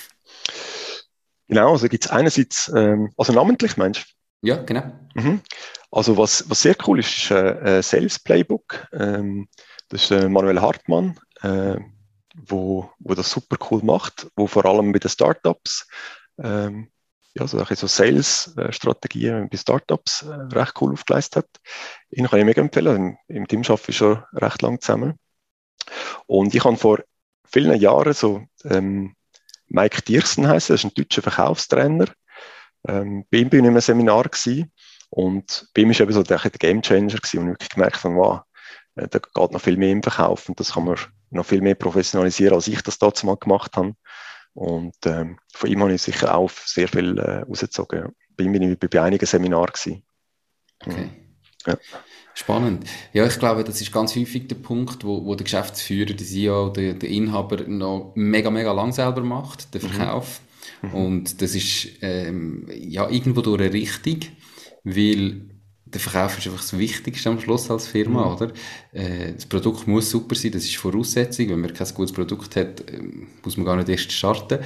Genau, 1.49 1.73
also 1.73 1.89
gibt 1.89 2.05
es 2.05 2.11
einerseits, 2.11 2.71
ähm, 2.73 3.11
also 3.17 3.33
namentlich 3.33 3.75
meinst 3.75 4.15
du? 4.41 4.47
Ja, 4.47 4.55
genau. 4.57 4.83
Mhm. 5.15 5.41
Also 5.95 6.17
was, 6.17 6.43
was 6.49 6.61
sehr 6.61 6.75
cool 6.85 6.99
ist, 6.99 7.15
ist 7.15 7.31
ein 7.31 7.65
äh, 7.65 7.81
Sales 7.81 8.19
Playbook. 8.19 8.85
Ähm, 8.91 9.47
das 9.87 10.03
ist 10.03 10.11
äh, 10.11 10.27
Manuel 10.27 10.59
Hartmann, 10.59 11.17
äh, 11.41 11.77
wo, 12.35 12.89
wo 12.99 13.13
das 13.13 13.31
super 13.31 13.55
cool 13.71 13.81
macht, 13.81 14.27
wo 14.35 14.45
vor 14.45 14.65
allem 14.65 14.91
bei 14.91 14.99
den 14.99 15.09
Startups 15.09 15.87
ähm, 16.37 16.91
ja, 17.33 17.47
so, 17.47 17.63
so 17.63 17.87
Sales-Strategien 17.87 19.47
bei 19.49 19.55
Startups 19.55 20.23
äh, 20.23 20.33
recht 20.53 20.73
cool 20.81 20.91
aufgeleistet 20.91 21.45
hat. 21.45 21.49
Ihn 22.09 22.27
kann 22.27 22.39
ich 22.39 22.45
mega 22.45 22.61
empfehlen. 22.61 23.17
Im, 23.29 23.37
im 23.37 23.47
Team 23.47 23.61
arbeite 23.61 23.91
ich 23.91 23.97
schon 23.97 24.21
recht 24.33 24.61
lang 24.63 24.81
zusammen. 24.81 25.17
Und 26.25 26.53
ich 26.53 26.65
habe 26.65 26.75
vor 26.75 26.99
vielen 27.47 27.79
Jahren 27.79 28.13
so 28.13 28.43
ähm, 28.65 29.15
Mike 29.67 30.01
Diersen 30.01 30.45
heißen, 30.45 30.73
das 30.73 30.83
ist 30.83 30.91
ein 30.91 30.93
deutscher 30.93 31.21
Verkaufstrainer. 31.21 32.07
Ähm, 32.85 33.25
bei 33.31 33.37
ihm 33.37 33.49
bin 33.49 33.59
ich 33.61 33.65
in 33.65 33.71
einem 33.71 33.81
Seminar 33.81 34.23
gewesen 34.23 34.73
und 35.15 35.69
bei 35.73 35.83
ihm 35.83 35.89
war 35.89 36.01
eben 36.01 36.11
so 36.11 36.23
der, 36.23 36.39
der 36.39 36.51
Game 36.51 36.81
Changer 36.81 37.15
gewesen, 37.15 37.39
und 37.39 37.45
ich 37.45 37.51
wirklich 37.53 37.69
gemerkt 37.69 38.03
habe, 38.03 38.15
wow, 38.15 38.41
äh, 38.95 39.07
da 39.07 39.19
geht 39.19 39.51
noch 39.51 39.61
viel 39.61 39.77
mehr 39.77 39.91
im 39.91 40.03
Verkauf 40.03 40.49
und 40.49 40.59
das 40.59 40.73
kann 40.73 40.83
man 40.83 40.97
noch 41.29 41.45
viel 41.45 41.61
mehr 41.61 41.75
professionalisieren, 41.75 42.53
als 42.53 42.67
ich 42.67 42.81
das 42.81 42.99
dazu 42.99 43.25
mal 43.25 43.37
gemacht 43.37 43.77
habe. 43.77 43.93
Und 44.53 44.95
ähm, 45.05 45.39
von 45.53 45.69
ihm 45.69 45.81
habe 45.81 45.93
ich 45.93 46.01
sicher 46.01 46.35
auch 46.35 46.51
sehr 46.51 46.89
viel 46.89 47.17
äh, 47.17 47.43
rausgezogen. 47.43 48.13
Bei 48.35 48.43
ihm 48.43 48.51
bin 48.51 48.61
ich 48.63 48.77
bei, 48.77 49.01
einigen 49.01 49.25
Seminaren 49.25 49.71
gewesen. 49.71 50.03
Okay. 50.85 51.09
Ja. 51.65 51.77
Spannend. 52.33 52.85
Ja, 53.13 53.25
ich 53.25 53.39
glaube, 53.39 53.63
das 53.63 53.79
ist 53.79 53.93
ganz 53.93 54.17
häufig 54.17 54.49
der 54.49 54.55
Punkt, 54.55 55.05
wo, 55.05 55.23
wo 55.23 55.35
der 55.35 55.45
Geschäftsführer, 55.45 56.13
der 56.13 56.25
CEO, 56.25 56.69
der, 56.71 56.93
der 56.95 57.09
Inhaber 57.09 57.63
noch 57.67 58.11
mega, 58.15 58.51
mega 58.51 58.73
lang 58.73 58.91
selber 58.91 59.21
macht, 59.21 59.73
den 59.73 59.81
mhm. 59.81 59.87
Verkauf. 59.87 60.41
Mhm. 60.81 60.93
Und 60.93 61.41
das 61.41 61.55
ist 61.55 61.87
ähm, 62.01 62.67
ja 62.69 63.09
irgendwo 63.09 63.39
durch 63.39 63.61
eine 63.61 63.71
Richtung, 63.71 64.19
weil 64.85 65.41
der 65.85 65.99
Verkauf 65.99 66.37
ist 66.37 66.47
einfach 66.47 66.61
das 66.61 66.77
Wichtigste 66.77 67.29
am 67.29 67.39
Schluss 67.39 67.69
als 67.69 67.87
Firma, 67.87 68.25
mhm. 68.25 68.33
oder? 68.33 68.53
Äh, 68.91 69.33
das 69.33 69.45
Produkt 69.45 69.87
muss 69.87 70.09
super 70.09 70.35
sein, 70.35 70.51
das 70.51 70.63
ist 70.63 70.77
Voraussetzung. 70.77 71.49
Wenn 71.49 71.61
man 71.61 71.73
kein 71.73 71.87
gutes 71.93 72.11
Produkt 72.11 72.55
hat, 72.55 72.83
ähm, 72.91 73.27
muss 73.43 73.57
man 73.57 73.65
gar 73.65 73.75
nicht 73.75 73.89
erst 73.89 74.11
starten. 74.11 74.59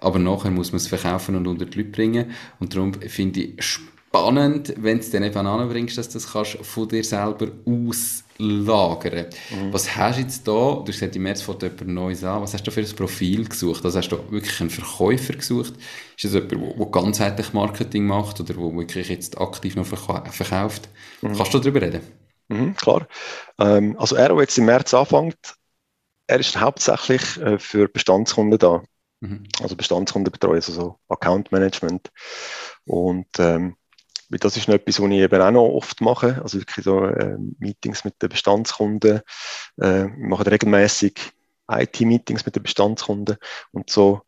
Aber 0.00 0.18
nachher 0.18 0.50
muss 0.50 0.72
man 0.72 0.76
es 0.76 0.86
verkaufen 0.86 1.34
und 1.34 1.46
unter 1.46 1.66
die 1.66 1.78
Leute 1.78 1.90
bringen. 1.90 2.30
Und 2.60 2.74
darum 2.74 2.94
finde 2.94 3.40
ich 3.40 3.78
spannend, 4.10 4.74
wenn 4.76 4.98
du 4.98 5.04
es 5.04 5.10
dann 5.10 5.22
eben 5.22 5.46
anbringst, 5.46 5.96
dass 5.96 6.08
du 6.08 6.14
das 6.14 6.32
kannst 6.32 6.56
von 6.62 6.88
dir 6.88 7.04
selber 7.04 7.46
auslagern. 7.64 9.26
Mhm. 9.50 9.72
Was 9.72 9.96
hast 9.96 10.18
du 10.18 10.22
jetzt 10.22 10.48
da, 10.48 10.52
du 10.52 10.80
hast 10.80 10.86
gesagt, 10.86 11.14
im 11.14 11.22
März 11.22 11.42
fängt 11.42 11.62
jemand 11.62 11.86
Neues 11.88 12.24
an, 12.24 12.42
was 12.42 12.52
hast 12.52 12.66
du 12.66 12.72
für 12.72 12.80
ein 12.80 12.96
Profil 12.96 13.48
gesucht? 13.48 13.84
Also 13.84 13.98
hast 13.98 14.08
du 14.08 14.18
wirklich 14.32 14.60
einen 14.60 14.70
Verkäufer 14.70 15.34
gesucht? 15.34 15.74
Ist 16.16 16.24
das 16.24 16.32
jemand, 16.32 16.78
der 16.78 16.86
ganzheitlich 16.86 17.52
Marketing 17.52 18.06
macht 18.06 18.40
oder 18.40 18.52
der 18.52 18.74
wirklich 18.74 19.08
jetzt 19.08 19.40
aktiv 19.40 19.76
noch 19.76 19.86
verkauft? 19.86 20.88
Mhm. 21.22 21.36
Kannst 21.36 21.54
du 21.54 21.60
darüber 21.60 21.80
reden? 21.80 22.00
Mhm, 22.48 22.74
klar. 22.74 23.06
Ähm, 23.60 23.96
also 23.96 24.16
er, 24.16 24.30
der 24.30 24.40
jetzt 24.40 24.58
im 24.58 24.64
März 24.64 24.92
anfängt, 24.92 25.54
er 26.26 26.40
ist 26.40 26.60
hauptsächlich 26.60 27.40
äh, 27.40 27.60
für 27.60 27.86
Bestandskunden 27.88 28.58
da. 28.58 28.82
Mhm. 29.20 29.44
Also 29.62 29.76
Bestandskundenbetreuung, 29.76 30.56
also 30.56 30.72
so 30.72 30.98
Account 31.08 31.52
Management. 31.52 32.10
Und 32.86 33.28
ähm, 33.38 33.76
das 34.38 34.56
ist 34.56 34.68
noch 34.68 34.76
etwas, 34.76 35.00
was 35.00 35.10
ich 35.10 35.18
eben 35.18 35.42
auch 35.42 35.50
noch 35.50 35.68
oft 35.68 36.00
mache. 36.00 36.40
Also 36.42 36.58
wirklich 36.58 36.84
so 36.84 37.04
äh, 37.04 37.36
Meetings 37.58 38.04
mit 38.04 38.20
den 38.22 38.28
Bestandskunden. 38.28 39.20
Äh, 39.76 40.04
wir 40.04 40.28
machen 40.28 40.46
regelmäßig 40.46 41.32
IT-Meetings 41.68 42.46
mit 42.46 42.56
den 42.56 42.62
Bestandskunden 42.62 43.36
und 43.72 43.90
so 43.90 44.22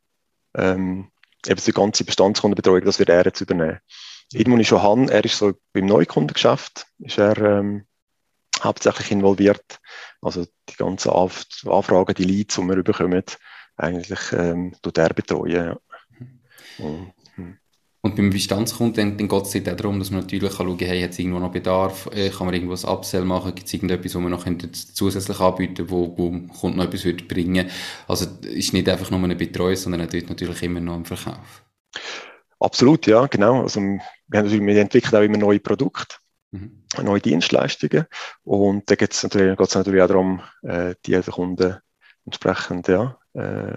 ähm, 0.54 1.10
eben 1.46 1.60
die 1.60 1.72
ganze 1.72 2.04
Bestandskundenbetreuung, 2.04 2.84
das 2.84 2.98
wird 2.98 3.08
er 3.08 3.24
jetzt 3.24 3.40
übernehmen. 3.40 3.78
Irgendwo 4.32 4.58
ich 4.58 4.68
schon 4.68 4.82
habe, 4.82 5.12
er 5.12 5.24
ist 5.24 5.38
so 5.38 5.52
beim 5.72 5.86
Neukundengeschäft, 5.86 6.86
ist 6.98 7.18
er 7.18 7.36
ähm, 7.38 7.86
hauptsächlich 8.62 9.10
involviert. 9.10 9.80
Also 10.20 10.46
die 10.68 10.76
ganzen 10.76 11.10
Anfragen, 11.10 12.14
die 12.14 12.24
Leads, 12.24 12.54
die 12.54 12.62
wir 12.62 12.82
bekommen, 12.82 13.24
eigentlich 13.76 14.32
ähm, 14.32 14.74
tut 14.82 14.98
er 14.98 15.12
betreuen. 15.12 15.50
Ja. 15.50 15.78
Und, 16.78 17.12
und 18.04 18.16
beim 18.16 18.30
Bestandskunden, 18.30 19.16
dann, 19.16 19.28
geht 19.28 19.42
es 19.44 19.54
auch 19.54 19.76
darum, 19.76 20.00
dass 20.00 20.10
man 20.10 20.22
natürlich 20.22 20.52
schauen 20.52 20.76
kann, 20.76 20.88
hey, 20.88 21.02
hat 21.02 21.10
es 21.10 21.20
irgendwo 21.20 21.38
noch 21.38 21.52
Bedarf, 21.52 22.08
äh, 22.12 22.30
kann 22.30 22.46
man 22.46 22.54
irgendwas 22.54 22.84
Upsell 22.84 23.24
machen, 23.24 23.54
gibt 23.54 23.68
es 23.68 23.74
irgendetwas, 23.74 24.14
was 24.16 24.22
man 24.22 24.32
noch 24.32 24.44
zusätzlich 24.92 25.38
anbieten 25.38 25.88
wo, 25.88 26.12
wo 26.18 26.30
Kunden 26.48 26.78
noch 26.78 26.86
etwas 26.86 27.04
würde 27.04 27.24
bringen 27.24 27.70
Also 28.08 28.26
ist 28.42 28.72
nicht 28.72 28.88
einfach 28.88 29.10
nur 29.12 29.22
eine 29.22 29.36
Betreuung, 29.36 29.76
sondern 29.76 30.02
auch 30.02 30.10
dort 30.10 30.28
natürlich 30.28 30.62
immer 30.64 30.80
noch 30.80 30.96
im 30.96 31.04
Verkauf. 31.04 31.64
Absolut, 32.58 33.06
ja, 33.06 33.26
genau. 33.26 33.62
Also 33.62 33.80
wir, 33.80 34.00
haben 34.38 34.46
natürlich, 34.46 34.66
wir 34.66 34.80
entwickeln 34.80 35.16
auch 35.16 35.24
immer 35.24 35.38
neue 35.38 35.60
Produkte, 35.60 36.16
mhm. 36.50 36.82
neue 37.00 37.20
Dienstleistungen 37.20 38.06
und 38.42 38.90
da 38.90 38.96
geht 38.96 39.12
es 39.12 39.22
natürlich, 39.22 39.56
natürlich 39.56 40.02
auch 40.02 40.08
darum, 40.08 40.40
äh, 40.62 40.96
die 41.06 41.20
Kunden 41.20 41.76
entsprechend 42.24 42.88
ja, 42.88 43.16
äh, 43.34 43.76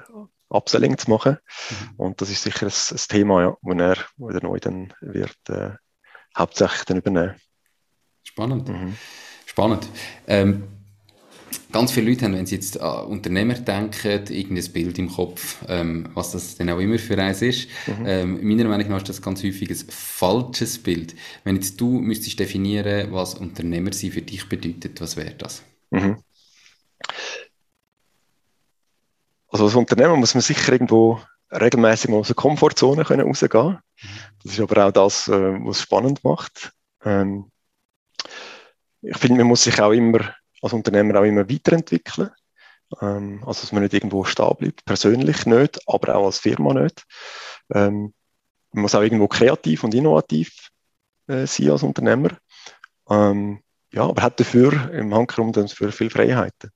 Upselling 0.49 0.97
zu 0.97 1.09
machen. 1.09 1.37
Mhm. 1.69 1.93
Und 1.97 2.21
das 2.21 2.29
ist 2.29 2.43
sicher 2.43 2.67
ein, 2.67 2.71
ein 2.71 3.01
Thema, 3.07 3.41
ja, 3.41 3.57
wo 3.61 3.73
er, 3.73 3.97
wo 4.17 4.29
er 4.29 4.43
neu 4.43 4.59
dann 4.59 4.93
wird 5.01 5.37
äh, 5.49 5.71
hauptsächlich 6.37 6.83
dann 6.83 6.97
übernehmen. 6.97 7.35
Spannend. 8.23 8.67
Mhm. 8.67 8.95
Spannend. 9.45 9.87
Ähm, 10.27 10.63
ganz 11.71 11.91
viele 11.91 12.09
Leute 12.09 12.25
haben, 12.25 12.33
wenn 12.33 12.45
sie 12.45 12.55
jetzt 12.55 12.79
an 12.79 13.05
Unternehmer 13.05 13.53
denken, 13.53 14.25
irgendein 14.29 14.71
Bild 14.71 14.97
im 14.97 15.09
Kopf, 15.09 15.63
ähm, 15.67 16.09
was 16.13 16.31
das 16.31 16.55
denn 16.55 16.69
auch 16.69 16.79
immer 16.79 16.97
für 16.97 17.17
eins 17.17 17.41
ist. 17.41 17.69
Mhm. 17.87 18.05
Ähm, 18.05 18.47
meiner 18.47 18.69
Meinung 18.69 18.89
nach 18.89 18.97
ist 18.97 19.09
das 19.09 19.21
ganz 19.21 19.43
häufig 19.43 19.69
ein 19.69 19.89
falsches 19.89 20.81
Bild. 20.81 21.15
Wenn 21.43 21.55
jetzt 21.55 21.79
du 21.79 21.99
müsstest 21.99 22.39
definieren, 22.39 23.11
was 23.11 23.35
Unternehmer 23.35 23.93
sein 23.93 24.11
für 24.11 24.21
dich 24.21 24.47
bedeutet, 24.49 24.99
was 25.01 25.17
wäre 25.17 25.35
das? 25.35 25.63
Mhm. 25.91 26.17
Also 29.55 29.67
als 29.67 29.75
Unternehmer 29.75 30.17
muss 30.17 30.33
man 30.33 30.41
sicher 30.41 30.73
irgendwo 30.73 31.21
regelmäßig 31.49 32.11
aus 32.11 32.27
der 32.27 32.35
Komfortzone 32.35 33.05
können 33.05 33.25
rausgehen. 33.25 33.79
Das 34.43 34.51
ist 34.51 34.59
aber 34.59 34.85
auch 34.85 34.91
das, 34.91 35.29
äh, 35.29 35.53
was 35.63 35.77
es 35.77 35.83
spannend 35.83 36.21
macht. 36.25 36.73
Ähm, 37.05 37.49
ich 39.01 39.17
finde, 39.17 39.37
man 39.37 39.47
muss 39.47 39.63
sich 39.63 39.79
auch 39.79 39.93
immer 39.93 40.35
als 40.61 40.73
Unternehmer 40.73 41.21
auch 41.21 41.23
immer 41.23 41.49
weiterentwickeln. 41.49 42.31
Ähm, 42.99 43.45
also 43.47 43.61
dass 43.61 43.71
man 43.71 43.83
nicht 43.83 43.93
irgendwo 43.93 44.25
stehen 44.25 44.57
bleibt, 44.59 44.83
persönlich 44.83 45.45
nicht, 45.45 45.79
aber 45.87 46.17
auch 46.17 46.25
als 46.25 46.39
Firma 46.39 46.73
nicht. 46.73 47.05
Ähm, 47.73 48.13
man 48.73 48.81
muss 48.81 48.93
auch 48.93 49.03
irgendwo 49.03 49.29
kreativ 49.29 49.85
und 49.85 49.95
innovativ 49.95 50.67
äh, 51.27 51.47
sein 51.47 51.71
als 51.71 51.83
Unternehmer. 51.83 52.31
Ja, 53.07 54.03
aber 54.03 54.21
hat 54.21 54.37
dafür 54.37 54.91
im 54.91 55.15
Handkrum 55.15 55.53
dann 55.53 55.69
für 55.69 55.93
viel 55.93 56.09
Freiheiten 56.09 56.71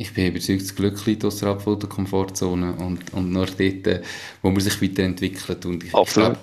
ich 0.00 0.14
bin 0.14 0.28
überzeugt, 0.28 0.62
das 0.62 0.76
Glück 0.76 1.04
liegt 1.06 1.24
außerhalb 1.24 1.60
von 1.60 1.80
der 1.80 1.88
Komfortzone 1.88 2.72
und, 2.74 3.12
und 3.12 3.32
nur 3.32 3.46
dort, 3.46 4.04
wo 4.42 4.50
man 4.50 4.60
sich 4.60 4.80
weiterentwickelt. 4.80 5.66
Und 5.66 5.82
ich, 5.82 5.92
ich 5.92 6.12
glaube, 6.12 6.38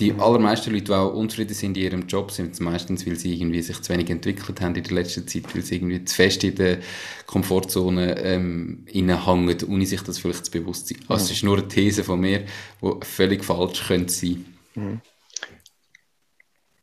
die 0.00 0.12
allermeisten 0.14 0.72
Leute, 0.72 0.86
die 0.86 0.92
auch 0.92 1.14
unzufrieden 1.14 1.54
sind 1.54 1.76
in 1.76 1.84
ihrem 1.84 2.06
Job, 2.08 2.32
sind 2.32 2.54
es 2.54 2.58
meistens, 2.58 3.06
weil 3.06 3.14
sie 3.14 3.32
irgendwie 3.32 3.62
sich 3.62 3.80
zu 3.80 3.92
wenig 3.92 4.10
entwickelt 4.10 4.60
haben 4.60 4.74
in 4.74 4.82
der 4.82 4.92
letzten 4.92 5.28
Zeit, 5.28 5.54
weil 5.54 5.62
sie 5.62 5.76
irgendwie 5.76 6.04
zu 6.04 6.16
fest 6.16 6.42
in 6.42 6.56
der 6.56 6.78
Komfortzone 7.26 8.18
ähm, 8.18 8.84
hängen, 8.92 9.56
ohne 9.68 9.86
sich 9.86 10.00
das 10.02 10.18
vielleicht 10.18 10.46
zu 10.46 10.50
bewusst 10.50 10.88
sein. 10.88 10.98
Also 11.06 11.26
mhm. 11.26 11.26
es 11.26 11.30
ist 11.30 11.44
nur 11.44 11.58
eine 11.58 11.68
These 11.68 12.02
von 12.02 12.18
mir, 12.18 12.44
die 12.82 12.92
völlig 13.02 13.44
falsch 13.44 13.86
könnte 13.86 14.12
sein. 14.12 14.44
Mhm. 14.74 15.00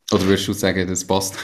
Oder 0.09 0.23
würdest 0.23 0.47
du 0.47 0.53
sagen, 0.53 0.87
das 0.87 1.05
passt? 1.05 1.35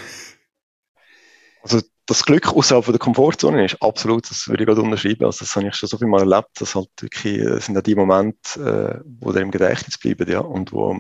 Also 1.64 1.82
das 2.10 2.26
Glück 2.26 2.48
außerhalb 2.48 2.86
der 2.86 2.98
Komfortzone 2.98 3.66
ist 3.66 3.82
absolut, 3.82 4.30
das 4.30 4.48
würde 4.48 4.64
ich 4.64 4.68
gerade 4.68 4.82
unterschreiben. 4.82 5.26
Also 5.26 5.46
das 5.46 5.56
habe 5.56 5.68
ich 5.68 5.76
schon 5.76 5.88
so 5.88 5.98
viel 5.98 6.08
mal 6.08 6.22
erlebt, 6.22 6.50
dass 6.60 6.74
halt 6.74 6.90
wirklich, 7.00 7.44
das 7.44 7.66
sind 7.66 7.76
ja 7.76 7.82
die 7.82 7.96
Momente, 7.96 9.02
äh, 9.04 9.10
wo 9.20 9.32
dir 9.32 9.42
im 9.42 9.52
Gedächtnis 9.52 9.98
bleiben, 9.98 10.30
ja, 10.30 10.40
und 10.40 10.74
wo, 10.74 10.98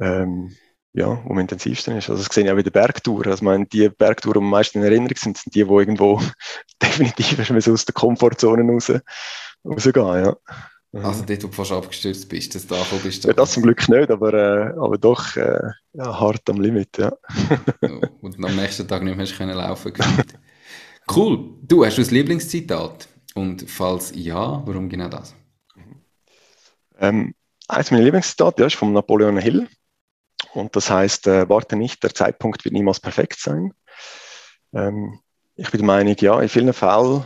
ähm, 0.00 0.56
ja, 0.94 1.22
wo 1.24 1.30
am 1.30 1.38
intensivsten 1.38 1.96
ist. 1.96 2.08
Also 2.08 2.24
das 2.24 2.34
sehe 2.34 2.44
ich 2.44 2.50
auch 2.50 2.54
bei 2.54 2.62
den 2.62 2.72
Bergtouren. 2.72 3.30
Also, 3.30 3.44
meine, 3.44 3.66
die 3.66 3.88
Bergtouren, 3.90 4.40
die 4.40 4.46
am 4.46 4.50
meisten 4.50 4.78
in 4.78 4.84
Erinnerung 4.84 5.16
sind, 5.16 5.36
sind 5.36 5.54
die, 5.54 5.64
die 5.64 5.70
irgendwo 5.70 6.20
definitiv 6.82 7.38
aus 7.68 7.84
der 7.84 7.94
Komfortzone 7.94 8.62
raus, 8.62 8.90
rausgehen, 9.64 10.24
ja. 10.24 10.36
Mhm. 10.92 11.06
Also 11.06 11.24
dort, 11.24 11.42
wo 11.42 11.48
du 11.48 11.52
fast 11.54 11.72
abgestürzt 11.72 12.28
bist, 12.28 12.54
dass 12.54 12.66
du 12.66 12.74
da 12.74 12.84
bist. 13.02 13.24
Ja, 13.24 13.32
das 13.32 13.52
zum 13.52 13.62
Glück 13.62 13.88
nicht, 13.88 14.10
aber, 14.10 14.34
äh, 14.34 14.78
aber 14.78 14.98
doch 14.98 15.36
äh, 15.36 15.70
ja, 15.94 16.20
hart 16.20 16.48
am 16.50 16.60
Limit, 16.60 16.98
ja. 16.98 17.12
Und 18.20 18.44
am 18.44 18.56
nächsten 18.56 18.86
Tag 18.86 19.02
nicht 19.02 19.16
mehr 19.16 19.26
können 19.26 19.56
laufen 19.56 19.92
Cool. 21.10 21.54
Du, 21.62 21.84
hast 21.84 21.96
du 21.96 22.02
ein 22.02 22.08
Lieblingszitat? 22.08 23.08
Und 23.34 23.68
falls 23.68 24.12
ja, 24.14 24.62
warum 24.66 24.88
genau 24.88 25.08
das? 25.08 25.34
Ähm, 26.98 27.34
eines 27.68 27.90
meiner 27.90 28.04
Lieblingszitate 28.04 28.62
ja, 28.62 28.66
ist 28.66 28.76
von 28.76 28.92
Napoleon 28.92 29.38
Hill. 29.38 29.68
Und 30.52 30.76
das 30.76 30.90
heißt, 30.90 31.26
äh, 31.26 31.48
warte 31.48 31.76
nicht, 31.76 32.02
der 32.02 32.14
Zeitpunkt 32.14 32.64
wird 32.64 32.74
niemals 32.74 33.00
perfekt 33.00 33.40
sein. 33.40 33.72
Ähm, 34.74 35.20
ich 35.56 35.70
bin 35.70 35.78
der 35.78 35.86
Meinung, 35.86 36.16
ja, 36.20 36.40
in 36.40 36.48
vielen 36.48 36.72
Fällen 36.74 37.24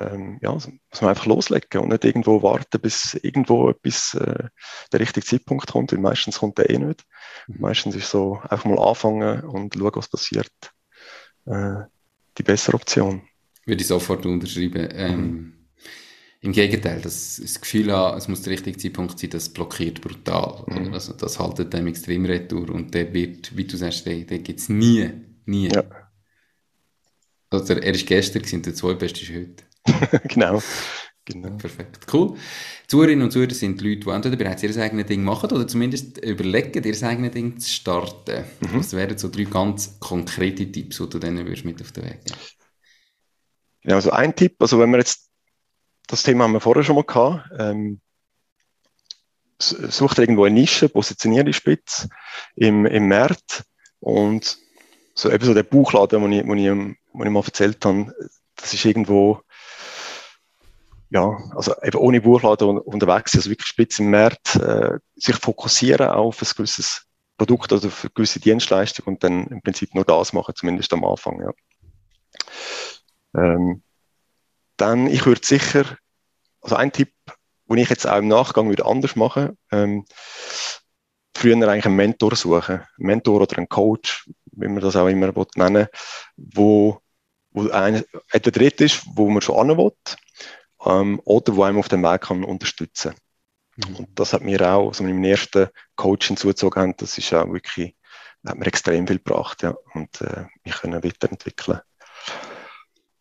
ähm, 0.00 0.38
ja, 0.40 0.52
muss 0.52 0.66
man 1.00 1.10
einfach 1.10 1.26
loslegen 1.26 1.80
und 1.80 1.88
nicht 1.90 2.04
irgendwo 2.04 2.42
warten, 2.42 2.80
bis 2.80 3.14
irgendwo 3.14 3.70
etwas, 3.70 4.14
äh, 4.14 4.48
der 4.92 5.00
richtige 5.00 5.26
Zeitpunkt 5.26 5.66
kommt, 5.66 5.92
weil 5.92 5.98
meistens 5.98 6.38
kommt 6.38 6.58
der 6.58 6.70
eh 6.70 6.78
nicht. 6.78 7.04
Mhm. 7.46 7.60
Meistens 7.60 7.94
ist 7.94 8.10
so 8.10 8.40
einfach 8.48 8.64
mal 8.64 8.78
anfangen 8.78 9.42
und 9.44 9.74
schauen, 9.74 9.92
was 9.94 10.08
passiert, 10.08 10.50
äh, 11.46 11.82
die 12.38 12.42
bessere 12.42 12.74
Option. 12.74 13.22
Würde 13.66 13.82
ich 13.82 13.86
sofort 13.86 14.24
unterschreiben. 14.24 14.88
Ähm, 14.92 15.20
mhm. 15.20 15.54
Im 16.42 16.52
Gegenteil, 16.52 17.02
das, 17.02 17.38
das 17.40 17.60
Gefühl 17.60 17.90
es 17.90 18.26
muss 18.26 18.40
der 18.40 18.54
richtige 18.54 18.78
Zeitpunkt 18.78 19.18
sein, 19.18 19.28
das 19.28 19.50
blockiert 19.50 20.00
brutal. 20.00 20.64
Mhm. 20.66 20.94
Also 20.94 21.12
das 21.12 21.38
haltet 21.38 21.74
dem 21.74 21.86
extrem 21.86 22.24
retour 22.24 22.70
und 22.70 22.94
der 22.94 23.12
wird, 23.12 23.54
wie 23.54 23.64
du 23.64 23.76
sagst, 23.76 24.06
den, 24.06 24.26
den 24.26 24.42
gibt 24.42 24.60
es 24.60 24.70
nie, 24.70 25.10
nie. 25.44 25.68
Ja. 25.68 25.84
Also 27.50 27.74
er 27.74 27.94
ist 27.94 28.06
gestern 28.06 28.42
und 28.50 28.64
der 28.64 28.74
zweitbeste 28.74 29.20
ist 29.22 29.30
heute. 29.30 29.69
genau. 30.28 30.62
genau. 31.24 31.50
Perfekt, 31.56 32.06
cool. 32.12 32.36
Zuhörerinnen 32.86 33.24
und 33.24 33.30
Zuhörer 33.30 33.54
sind 33.54 33.80
Leute, 33.80 34.00
die 34.00 34.10
entweder 34.10 34.36
bereits 34.36 34.62
ihr 34.62 34.76
eigenes 34.76 35.06
Ding 35.06 35.22
machen 35.22 35.50
oder 35.50 35.66
zumindest 35.66 36.18
überlegen, 36.18 36.82
ihr 36.82 37.06
eigenes 37.08 37.32
Ding 37.32 37.58
zu 37.58 37.68
starten. 37.68 38.44
Mhm. 38.60 38.78
Das 38.78 38.92
wären 38.92 39.16
so 39.16 39.28
drei 39.28 39.44
ganz 39.44 39.98
konkrete 40.00 40.70
Tipps, 40.70 40.98
die 40.98 41.08
du 41.08 41.18
denen 41.18 41.46
würdest 41.46 41.64
mit 41.64 41.80
auf 41.80 41.92
den 41.92 42.04
Weg 42.04 42.24
geben 42.24 42.40
Genau, 43.82 43.94
also 43.94 44.10
ein 44.10 44.36
Tipp, 44.36 44.56
also 44.58 44.78
wenn 44.78 44.90
wir 44.90 44.98
jetzt, 44.98 45.30
das 46.06 46.22
Thema 46.22 46.44
haben 46.44 46.52
wir 46.52 46.60
vorher 46.60 46.84
schon 46.84 46.96
mal 46.96 47.04
gehabt, 47.04 47.48
ähm, 47.58 48.00
sucht 49.58 50.18
irgendwo 50.18 50.44
eine 50.44 50.54
Nische, 50.54 50.88
positioniert 50.88 51.46
die 51.48 51.52
Spitze 51.52 52.08
im, 52.56 52.86
im 52.86 53.08
Markt 53.08 53.64
Und 54.00 54.58
so 55.14 55.30
eben 55.30 55.44
so 55.44 55.54
der 55.54 55.62
Buchladen, 55.62 56.22
den 56.22 56.32
ich, 56.32 56.46
wo 56.46 56.54
ich, 56.54 56.96
wo 57.12 57.24
ich 57.24 57.30
mal 57.30 57.44
erzählt 57.44 57.84
habe, 57.84 58.12
das 58.56 58.74
ist 58.74 58.84
irgendwo, 58.84 59.42
ja, 61.10 61.36
also 61.54 61.74
eben 61.82 61.98
ohne 61.98 62.20
Buchladen 62.20 62.78
unterwegs, 62.78 63.34
also 63.34 63.50
wirklich 63.50 63.66
spitz 63.66 63.98
im 63.98 64.10
Markt, 64.10 64.56
äh, 64.56 64.98
sich 65.16 65.36
fokussieren 65.36 66.08
auf 66.08 66.40
ein 66.40 66.48
gewisses 66.56 67.06
Produkt 67.36 67.72
oder 67.72 67.90
für 67.90 68.10
gewisse 68.10 68.38
Dienstleistung 68.38 69.06
und 69.06 69.24
dann 69.24 69.46
im 69.48 69.60
Prinzip 69.62 69.94
nur 69.94 70.04
das 70.04 70.32
machen, 70.32 70.54
zumindest 70.54 70.92
am 70.92 71.04
Anfang, 71.04 71.40
ja. 71.42 71.52
Ähm, 73.34 73.82
dann, 74.76 75.06
ich 75.08 75.26
würde 75.26 75.44
sicher, 75.44 75.84
also 76.60 76.76
ein 76.76 76.92
Tipp, 76.92 77.12
den 77.68 77.78
ich 77.78 77.90
jetzt 77.90 78.06
auch 78.06 78.18
im 78.18 78.28
Nachgang 78.28 78.68
würde 78.68 78.86
anders 78.86 79.16
machen, 79.16 79.58
ähm, 79.72 80.04
früher 81.34 81.56
eigentlich 81.68 81.86
einen 81.86 81.96
Mentor 81.96 82.36
suchen, 82.36 82.76
einen 82.76 83.06
Mentor 83.06 83.40
oder 83.40 83.56
einen 83.56 83.68
Coach, 83.68 84.28
wie 84.52 84.68
man 84.68 84.80
das 84.80 84.96
auch 84.96 85.06
immer 85.06 85.32
nennen 85.56 85.88
wo, 86.36 87.00
wo 87.52 87.68
ein, 87.70 88.04
etwa 88.30 88.50
dritt 88.50 88.80
ist, 88.80 89.02
wo 89.14 89.28
man 89.28 89.42
schon 89.42 89.56
an 89.56 89.76
will, 89.76 89.92
ähm, 90.84 91.20
oder 91.24 91.56
wo 91.56 91.62
einem 91.64 91.78
auf 91.78 91.88
dem 91.88 92.02
Weg 92.02 92.22
kann 92.22 92.44
unterstützen 92.44 93.14
mhm. 93.76 93.96
Und 93.96 94.08
das 94.18 94.32
hat 94.32 94.42
mir 94.42 94.60
auch, 94.62 94.88
also 94.88 95.04
meinem 95.04 95.24
ersten 95.24 95.68
Coach 95.96 96.28
hinzugezogen 96.28 96.82
haben, 96.82 96.94
das 96.96 97.18
ist 97.18 97.32
auch 97.34 97.52
wirklich, 97.52 97.96
hat 98.46 98.58
mir 98.58 98.66
extrem 98.66 99.06
viel 99.06 99.18
gebracht, 99.18 99.62
ja, 99.62 99.74
und 99.94 100.20
äh, 100.20 100.46
mich 100.64 100.74
können 100.76 101.02
weiterentwickeln. 101.02 101.80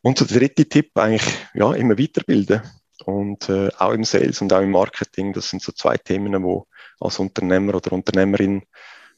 Und 0.01 0.17
so 0.17 0.25
der 0.25 0.39
dritte 0.39 0.67
Tipp, 0.67 0.91
eigentlich, 0.97 1.35
ja, 1.53 1.73
immer 1.73 1.97
weiterbilden. 1.97 2.61
Und 3.05 3.49
äh, 3.49 3.69
auch 3.77 3.91
im 3.91 4.03
Sales 4.03 4.41
und 4.41 4.51
auch 4.53 4.61
im 4.61 4.71
Marketing, 4.71 5.33
das 5.33 5.49
sind 5.49 5.61
so 5.61 5.71
zwei 5.71 5.97
Themen, 5.97 6.41
wo 6.43 6.67
als 6.99 7.19
Unternehmer 7.19 7.75
oder 7.75 7.93
Unternehmerin 7.93 8.63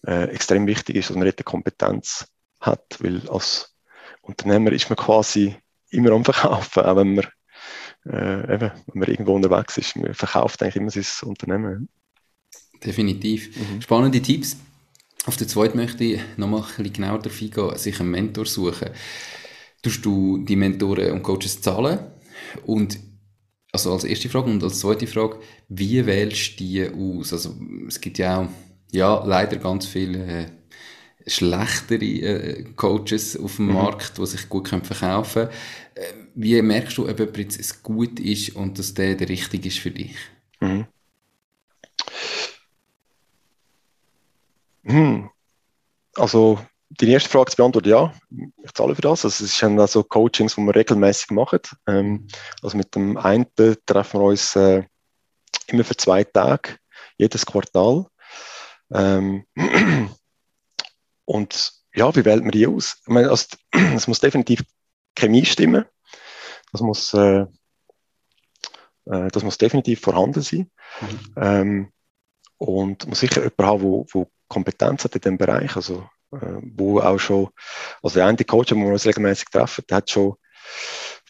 äh, 0.06 0.26
extrem 0.30 0.68
wichtig 0.68 0.96
ist, 0.96 1.10
dass 1.10 1.18
man 1.18 1.28
eine 1.28 1.34
Kompetenz 1.34 2.28
hat, 2.60 2.98
weil 3.00 3.28
als 3.30 3.76
Unternehmer 4.22 4.72
ist 4.72 4.90
man 4.90 4.98
quasi 4.98 5.56
immer 5.90 6.12
am 6.12 6.24
Verkaufen, 6.26 6.84
auch 6.84 6.96
wenn 6.96 7.16
man, 7.16 7.28
äh, 8.06 8.54
eben, 8.54 8.72
wenn 8.88 9.00
man 9.00 9.10
irgendwo 9.10 9.36
unterwegs 9.36 9.78
ist. 9.78 9.96
Man 9.96 10.14
verkauft 10.14 10.62
eigentlich 10.62 10.76
immer 10.76 10.90
sein 10.92 11.30
Unternehmen. 11.30 11.90
Definitiv. 12.84 13.56
Mhm. 13.56 13.82
Spannende 13.82 14.22
Tipps. 14.22 14.58
Auf 15.26 15.38
der 15.38 15.48
zweiten 15.48 15.78
möchte 15.78 16.04
ich 16.04 16.22
nochmal 16.38 16.62
ein 16.62 16.68
bisschen 16.68 16.94
genauer 16.94 17.20
darauf 17.20 17.42
eingehen, 17.42 17.78
sich 17.78 18.00
einen 18.00 18.10
Mentor 18.10 18.46
suchen. 18.46 18.90
Tust 19.84 20.04
du 20.04 20.40
die 20.40 20.56
Mentoren 20.56 21.12
und 21.12 21.24
Coaches 21.24 21.62
zahlen? 21.62 22.00
Und 22.66 23.00
also 23.72 23.94
als 23.94 24.04
erste 24.04 24.30
Frage 24.30 24.50
und 24.50 24.64
als 24.64 24.80
zweite 24.80 25.08
Frage, 25.08 25.40
wie 25.70 26.06
wählst 26.06 26.60
du 26.60 26.64
die 26.64 26.90
aus? 26.90 27.34
Also 27.34 27.56
es 27.88 28.02
gibt 28.02 28.18
ja 28.18 28.42
auch, 28.42 28.50
ja, 28.92 29.24
leider 29.26 29.58
ganz 29.58 29.86
viele 29.86 30.26
äh, 30.26 30.46
schlechtere 31.28 32.06
äh, 32.06 32.64
Coaches 32.76 33.38
auf 33.38 33.58
dem 33.58 33.68
mhm. 33.68 33.74
Markt, 33.74 34.18
die 34.18 34.26
sich 34.26 34.50
gut 34.50 34.70
können 34.70 34.84
verkaufen 34.84 35.48
können. 35.48 35.52
Äh, 35.96 36.14
wie 36.36 36.62
merkst 36.62 36.98
du, 36.98 37.08
ob 37.10 37.20
jemand 37.20 37.38
jetzt 37.38 37.84
gut 37.84 38.20
ist 38.20 38.56
und 38.56 38.80
dass 38.80 38.94
der 38.94 39.16
der 39.16 39.30
richtige 39.30 39.68
ist 39.68 39.80
für 39.80 39.92
dich? 39.92 40.16
Mhm. 40.60 40.88
Hm. 44.84 45.30
Also 46.16 46.60
die 47.00 47.10
erste 47.10 47.30
Frage 47.30 47.52
zu 47.52 47.58
beantworten, 47.58 47.90
ja, 47.90 48.14
ich 48.64 48.74
zahle 48.74 48.96
für 48.96 49.02
das. 49.02 49.24
Also 49.24 49.46
es 49.46 49.58
sind 49.58 49.80
also 49.80 50.04
Coachings, 50.04 50.56
die 50.56 50.62
wir 50.62 50.76
regelmäßig 50.76 51.32
machen. 51.32 51.62
Ähm, 51.88 52.28
also 52.62 52.78
mit 52.78 52.94
dem 52.96 53.18
einen 53.18 53.48
treffen 53.86 54.20
wir 54.20 54.26
uns 54.26 54.56
äh, 54.56 54.84
immer 55.68 55.84
für 55.84 55.96
zwei 55.96 56.24
Tage, 56.24 56.78
jedes 57.18 57.46
Quartal. 57.46 58.08
Ähm, 58.94 59.46
und 61.32 61.72
ja, 61.94 62.14
wie 62.14 62.26
wählt 62.26 62.44
man 62.44 62.52
die 62.52 62.68
aus? 62.68 62.98
Ich 63.04 63.08
meine, 63.08 63.30
also, 63.30 63.46
es 63.96 64.06
muss 64.08 64.20
definitiv 64.20 64.64
Chemie 65.16 65.46
stimmen. 65.46 65.86
Das 66.74 66.82
muss, 66.82 67.14
äh, 67.14 67.46
äh, 69.06 69.28
das 69.32 69.42
muss 69.42 69.58
definitiv 69.58 70.02
vorhanden 70.02 70.42
sein. 70.42 70.70
Mhm. 71.00 71.34
Ähm, 71.38 71.92
und 72.58 73.08
muss 73.08 73.22
sicher 73.22 73.44
jemand 73.44 73.82
haben, 73.82 74.06
der, 74.14 74.28
Kompetenz 74.50 75.06
hat 75.06 75.16
in 75.16 75.22
dem 75.22 75.38
Bereich. 75.38 75.78
Also 75.78 76.06
äh, 76.34 76.60
wo 76.76 77.00
auch 77.00 77.18
schon, 77.18 77.48
also 78.04 78.16
der 78.16 78.28
eine 78.28 78.44
Coach, 78.44 78.68
den 78.68 78.84
wir 78.84 78.92
uns 78.92 79.06
regelmäßig 79.06 79.46
treffen, 79.52 79.86
der 79.90 79.98
hat 79.98 80.10
schon 80.10 80.36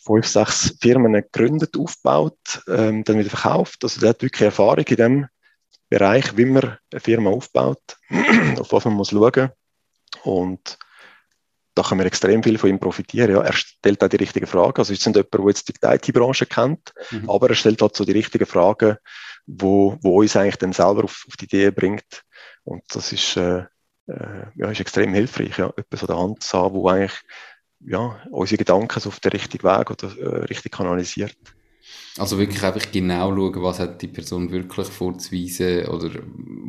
fünf, 0.04 0.26
sechs 0.26 0.76
Firmen 0.82 1.14
gegründet, 1.14 1.78
aufgebaut, 1.78 2.64
ähm, 2.68 3.04
dann 3.04 3.20
wieder 3.20 3.30
verkauft. 3.30 3.84
Also 3.84 4.00
der 4.00 4.10
hat 4.10 4.24
wirklich 4.24 4.42
Erfahrung 4.42 4.86
in 4.86 4.96
dem 4.96 5.28
Bereich, 5.90 6.36
wie 6.38 6.46
man 6.46 6.80
eine 6.92 7.00
Firma 7.00 7.30
aufbaut, 7.30 7.98
auf 8.60 8.72
was 8.72 8.86
man 8.86 8.96
muss 8.96 9.12
schauen. 9.12 9.52
Und 10.24 10.78
da 11.74 11.84
können 11.84 12.02
wir 12.02 12.06
extrem 12.06 12.44
viel 12.44 12.58
von 12.58 12.70
ihm 12.70 12.80
profitieren. 12.80 13.32
Ja, 13.32 13.42
er 13.42 13.54
stellt 13.54 14.04
auch 14.04 14.10
die 14.10 14.18
richtigen 14.18 14.48
Fragen. 14.48 14.78
Also, 14.78 14.94
es 14.94 15.06
nicht 15.06 15.16
jemand, 15.16 15.34
der 15.34 15.48
jetzt 15.48 15.68
die 15.70 16.10
IT-Branche 16.10 16.46
kennt, 16.46 16.94
mhm. 17.12 17.30
aber 17.30 17.50
er 17.50 17.56
stellt 17.56 17.82
halt 17.82 17.96
so 17.96 18.04
die 18.04 18.12
richtigen 18.12 18.46
Fragen, 18.46 18.98
wo, 19.46 19.98
wo 20.02 20.22
uns 20.22 20.36
eigentlich 20.36 20.58
dann 20.58 20.74
selber 20.74 21.06
auf, 21.06 21.26
auf 21.28 21.38
die 21.38 21.46
Idee 21.46 21.72
bringt. 21.72 22.24
Und 22.64 22.84
das 22.90 23.12
ist, 23.14 23.38
äh, 23.38 23.66
äh, 24.08 24.46
ja, 24.56 24.70
ist 24.70 24.82
extrem 24.82 25.14
hilfreich, 25.14 25.58
ja, 25.58 25.72
etwas 25.78 26.02
an 26.02 26.08
der 26.08 26.18
Hand 26.18 26.44
zu 26.44 26.58
haben, 26.58 26.76
wo 26.76 26.90
eigentlich 26.90 27.20
ja, 27.80 28.22
unsere 28.30 28.58
Gedanken 28.58 29.00
so 29.00 29.10
auf 29.10 29.20
den 29.20 29.32
richtigen 29.32 29.64
Weg 29.64 29.90
oder 29.90 30.16
äh, 30.18 30.46
richtig 30.46 30.74
kanalisiert. 30.74 31.36
Also 32.18 32.38
wirklich 32.38 32.64
einfach 32.64 32.92
genau 32.92 33.36
schauen, 33.36 33.64
was 33.64 33.80
hat 33.80 34.02
die 34.02 34.08
Person 34.08 34.52
wirklich 34.52 34.88
vorzuweisen 34.88 35.86
oder 35.88 36.12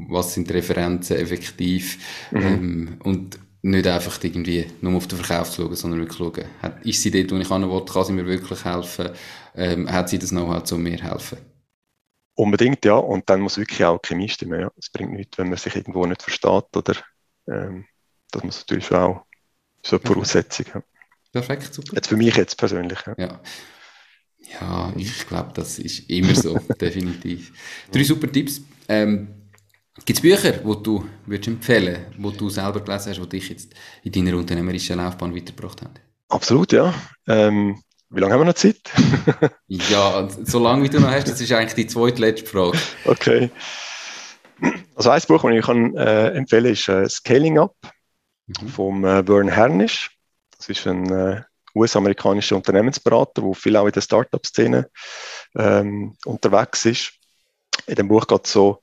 was 0.08 0.34
sind 0.34 0.48
die 0.48 0.54
Referenzen 0.54 1.16
effektiv 1.16 1.98
mhm. 2.30 2.40
ähm, 2.40 2.96
und 3.02 3.38
nicht 3.62 3.86
einfach 3.86 4.22
irgendwie 4.22 4.66
nur 4.80 4.96
auf 4.96 5.06
den 5.06 5.18
Verkauf 5.18 5.50
zu 5.50 5.62
schauen, 5.62 5.74
sondern 5.74 6.00
wirklich 6.00 6.18
schauen, 6.18 6.44
hat, 6.60 6.84
ist 6.84 7.02
sie 7.02 7.10
dort, 7.10 7.30
wo 7.30 7.36
ich 7.36 7.48
will, 7.48 7.84
kann 7.84 8.04
sie 8.04 8.12
mir 8.12 8.26
wirklich 8.26 8.64
helfen, 8.64 9.10
ähm, 9.54 9.90
hat 9.90 10.08
sie 10.08 10.18
das 10.18 10.30
Know-how, 10.30 10.70
um 10.72 10.82
mir 10.82 10.98
helfen? 10.98 11.38
Unbedingt, 12.34 12.84
ja. 12.84 12.94
Und 12.94 13.28
dann 13.28 13.40
muss 13.40 13.58
wirklich 13.58 13.84
auch 13.84 14.00
Chemie 14.00 14.28
stimmen. 14.28 14.60
Ja. 14.60 14.72
Es 14.76 14.90
bringt 14.90 15.12
nichts, 15.12 15.38
wenn 15.38 15.48
man 15.48 15.58
sich 15.58 15.76
irgendwo 15.76 16.06
nicht 16.06 16.22
versteht 16.22 16.76
oder 16.76 16.96
ähm, 17.46 17.84
das 18.30 18.42
muss 18.42 18.60
natürlich 18.60 18.90
auch 18.90 19.26
so 19.84 19.96
eine 19.96 20.06
Voraussetzung. 20.06 20.66
Ja. 20.74 20.82
Perfekt, 21.32 21.74
super. 21.74 21.94
Jetzt 21.94 22.08
für 22.08 22.16
mich 22.16 22.36
jetzt 22.36 22.56
persönlich. 22.56 22.98
Ja, 23.06 23.14
ja. 23.18 23.40
Ja 24.61 24.93
ich 24.97 25.26
glaube, 25.26 25.51
das 25.55 25.78
ist 25.78 26.11
immer 26.11 26.34
so, 26.34 26.59
definitiv. 26.80 27.53
Drei 27.90 28.05
super 28.05 28.30
Tipps. 28.30 28.61
Ähm, 28.88 29.28
Gibt 30.05 30.18
es 30.18 30.22
Bücher, 30.22 30.53
die 30.53 30.82
du 30.82 31.05
würdest 31.26 31.49
empfehlen 31.49 32.07
wo 32.18 32.30
du 32.30 32.49
selber 32.49 32.80
gelesen 32.80 33.11
hast, 33.11 33.20
die 33.20 33.28
dich 33.28 33.49
jetzt 33.51 33.74
in 34.03 34.12
deiner 34.12 34.36
unternehmerischen 34.36 34.97
Laufbahn 34.97 35.34
weitergebracht 35.34 35.82
haben? 35.82 35.95
Absolut, 36.28 36.72
ja. 36.72 36.95
Ähm, 37.28 37.78
wie 38.09 38.20
lange 38.20 38.32
haben 38.32 38.40
wir 38.40 38.47
noch 38.47 38.55
Zeit? 38.55 38.80
ja, 39.68 40.28
so 40.45 40.59
lange 40.59 40.84
wie 40.84 40.88
du 40.88 40.99
noch 40.99 41.11
hast, 41.11 41.28
das 41.28 41.40
ist 41.40 41.53
eigentlich 41.53 41.74
die 41.74 41.86
zweitletzte 41.86 42.47
Frage. 42.47 42.78
Okay. 43.05 43.51
Also 44.95 45.11
ein 45.11 45.22
Buch, 45.28 45.43
das 45.43 45.53
ich 45.53 45.64
kann, 45.64 45.97
äh, 45.97 46.30
empfehlen 46.30 46.64
kann, 46.64 46.72
ist 46.72 46.88
äh, 46.88 47.09
Scaling 47.09 47.59
Up 47.59 47.74
mhm. 48.47 48.68
vom 48.68 49.05
äh, 49.05 49.24
Vern 49.24 49.49
Hernisch. 49.49 50.11
Das 50.57 50.68
ist 50.68 50.86
ein 50.86 51.11
äh, 51.11 51.43
US-amerikanischer 51.75 52.57
Unternehmensberater, 52.57 53.43
der 53.43 53.55
viel 53.55 53.77
auch 53.77 53.87
in 53.87 53.93
der 53.93 54.01
Startup-Szene 54.01 54.91
ähm, 55.57 56.16
unterwegs 56.25 56.85
ist. 56.85 57.12
In 57.87 57.97
dem 57.97 58.09
Buch 58.09 58.27
geht 58.27 58.47
es 58.47 58.53
so, 58.53 58.83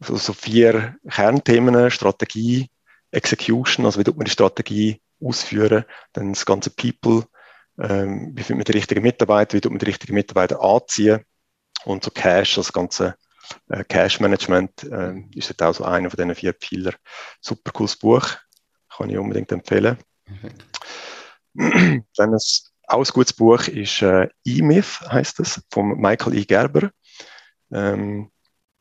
so, 0.00 0.16
so 0.16 0.32
vier 0.32 0.96
Kernthemen, 1.08 1.90
Strategie, 1.90 2.70
Execution, 3.10 3.84
also 3.84 3.98
wie 4.00 4.04
tut 4.04 4.16
man 4.16 4.24
die 4.24 4.30
Strategie 4.30 5.02
ausführen, 5.22 5.84
dann 6.12 6.32
das 6.32 6.46
ganze 6.46 6.70
People, 6.70 7.24
ähm, 7.78 8.32
wie 8.34 8.42
findet 8.42 8.66
man 8.66 8.72
die 8.72 8.78
richtigen 8.78 9.02
Mitarbeiter, 9.02 9.56
wie 9.56 9.60
tut 9.60 9.72
man 9.72 9.78
die 9.78 9.86
richtigen 9.86 10.14
Mitarbeiter 10.14 10.62
anziehen 10.62 11.24
und 11.84 12.04
so 12.04 12.10
Cash, 12.10 12.54
das 12.54 12.72
ganze 12.72 13.16
äh, 13.68 13.84
Cash 13.84 14.20
Management 14.20 14.84
äh, 14.84 15.14
ist 15.34 15.48
jetzt 15.48 15.62
auch 15.62 15.74
so 15.74 15.84
einer 15.84 16.10
von 16.10 16.16
diesen 16.16 16.34
vier 16.34 16.54
Pfeiler. 16.54 16.94
Super 17.40 17.72
cooles 17.72 17.96
Buch, 17.96 18.26
kann 18.96 19.10
ich 19.10 19.18
unbedingt 19.18 19.52
empfehlen. 19.52 19.98
Mhm. 20.26 20.50
Dann 22.16 22.34
ein, 22.34 22.38
auch 22.88 22.98
ein 22.98 23.12
gutes 23.12 23.32
Buch 23.32 23.66
ist 23.68 24.02
äh, 24.02 24.28
E-Myth, 24.44 25.00
heißt 25.10 25.40
es, 25.40 25.62
von 25.70 26.00
Michael 26.00 26.38
E. 26.38 26.44
Gerber. 26.44 26.90
Ähm, 27.72 28.30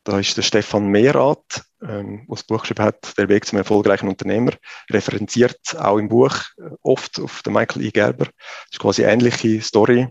da 0.03 0.19
ist 0.19 0.35
der 0.37 0.41
Stefan 0.41 0.87
Mehrath, 0.87 1.63
ähm, 1.81 2.25
der 2.27 2.35
das 2.35 2.43
Buch 2.43 2.61
geschrieben 2.61 2.83
hat, 2.83 3.17
Der 3.17 3.29
Weg 3.29 3.45
zum 3.45 3.57
erfolgreichen 3.59 4.07
Unternehmer, 4.07 4.53
referenziert 4.89 5.59
auch 5.77 5.97
im 5.97 6.09
Buch 6.09 6.35
äh, 6.57 6.69
oft 6.81 7.19
auf 7.19 7.43
den 7.43 7.53
Michael 7.53 7.85
E. 7.85 7.91
Gerber. 7.91 8.25
Das 8.25 8.73
ist 8.73 8.79
quasi 8.79 9.03
eine 9.03 9.13
ähnliche 9.13 9.61
Story 9.61 10.07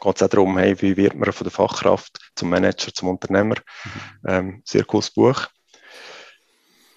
geht 0.00 0.16
es 0.16 0.22
auch 0.22 0.28
darum, 0.28 0.58
hey, 0.58 0.80
wie 0.80 0.96
wird 0.96 1.14
man 1.14 1.32
von 1.32 1.44
der 1.44 1.52
Fachkraft 1.52 2.18
zum 2.34 2.50
Manager, 2.50 2.92
zum 2.92 3.08
Unternehmer. 3.08 3.56
Mhm. 3.84 3.90
Ähm, 4.26 4.62
sehr 4.64 4.84
cooles 4.84 5.10
Buch. 5.10 5.46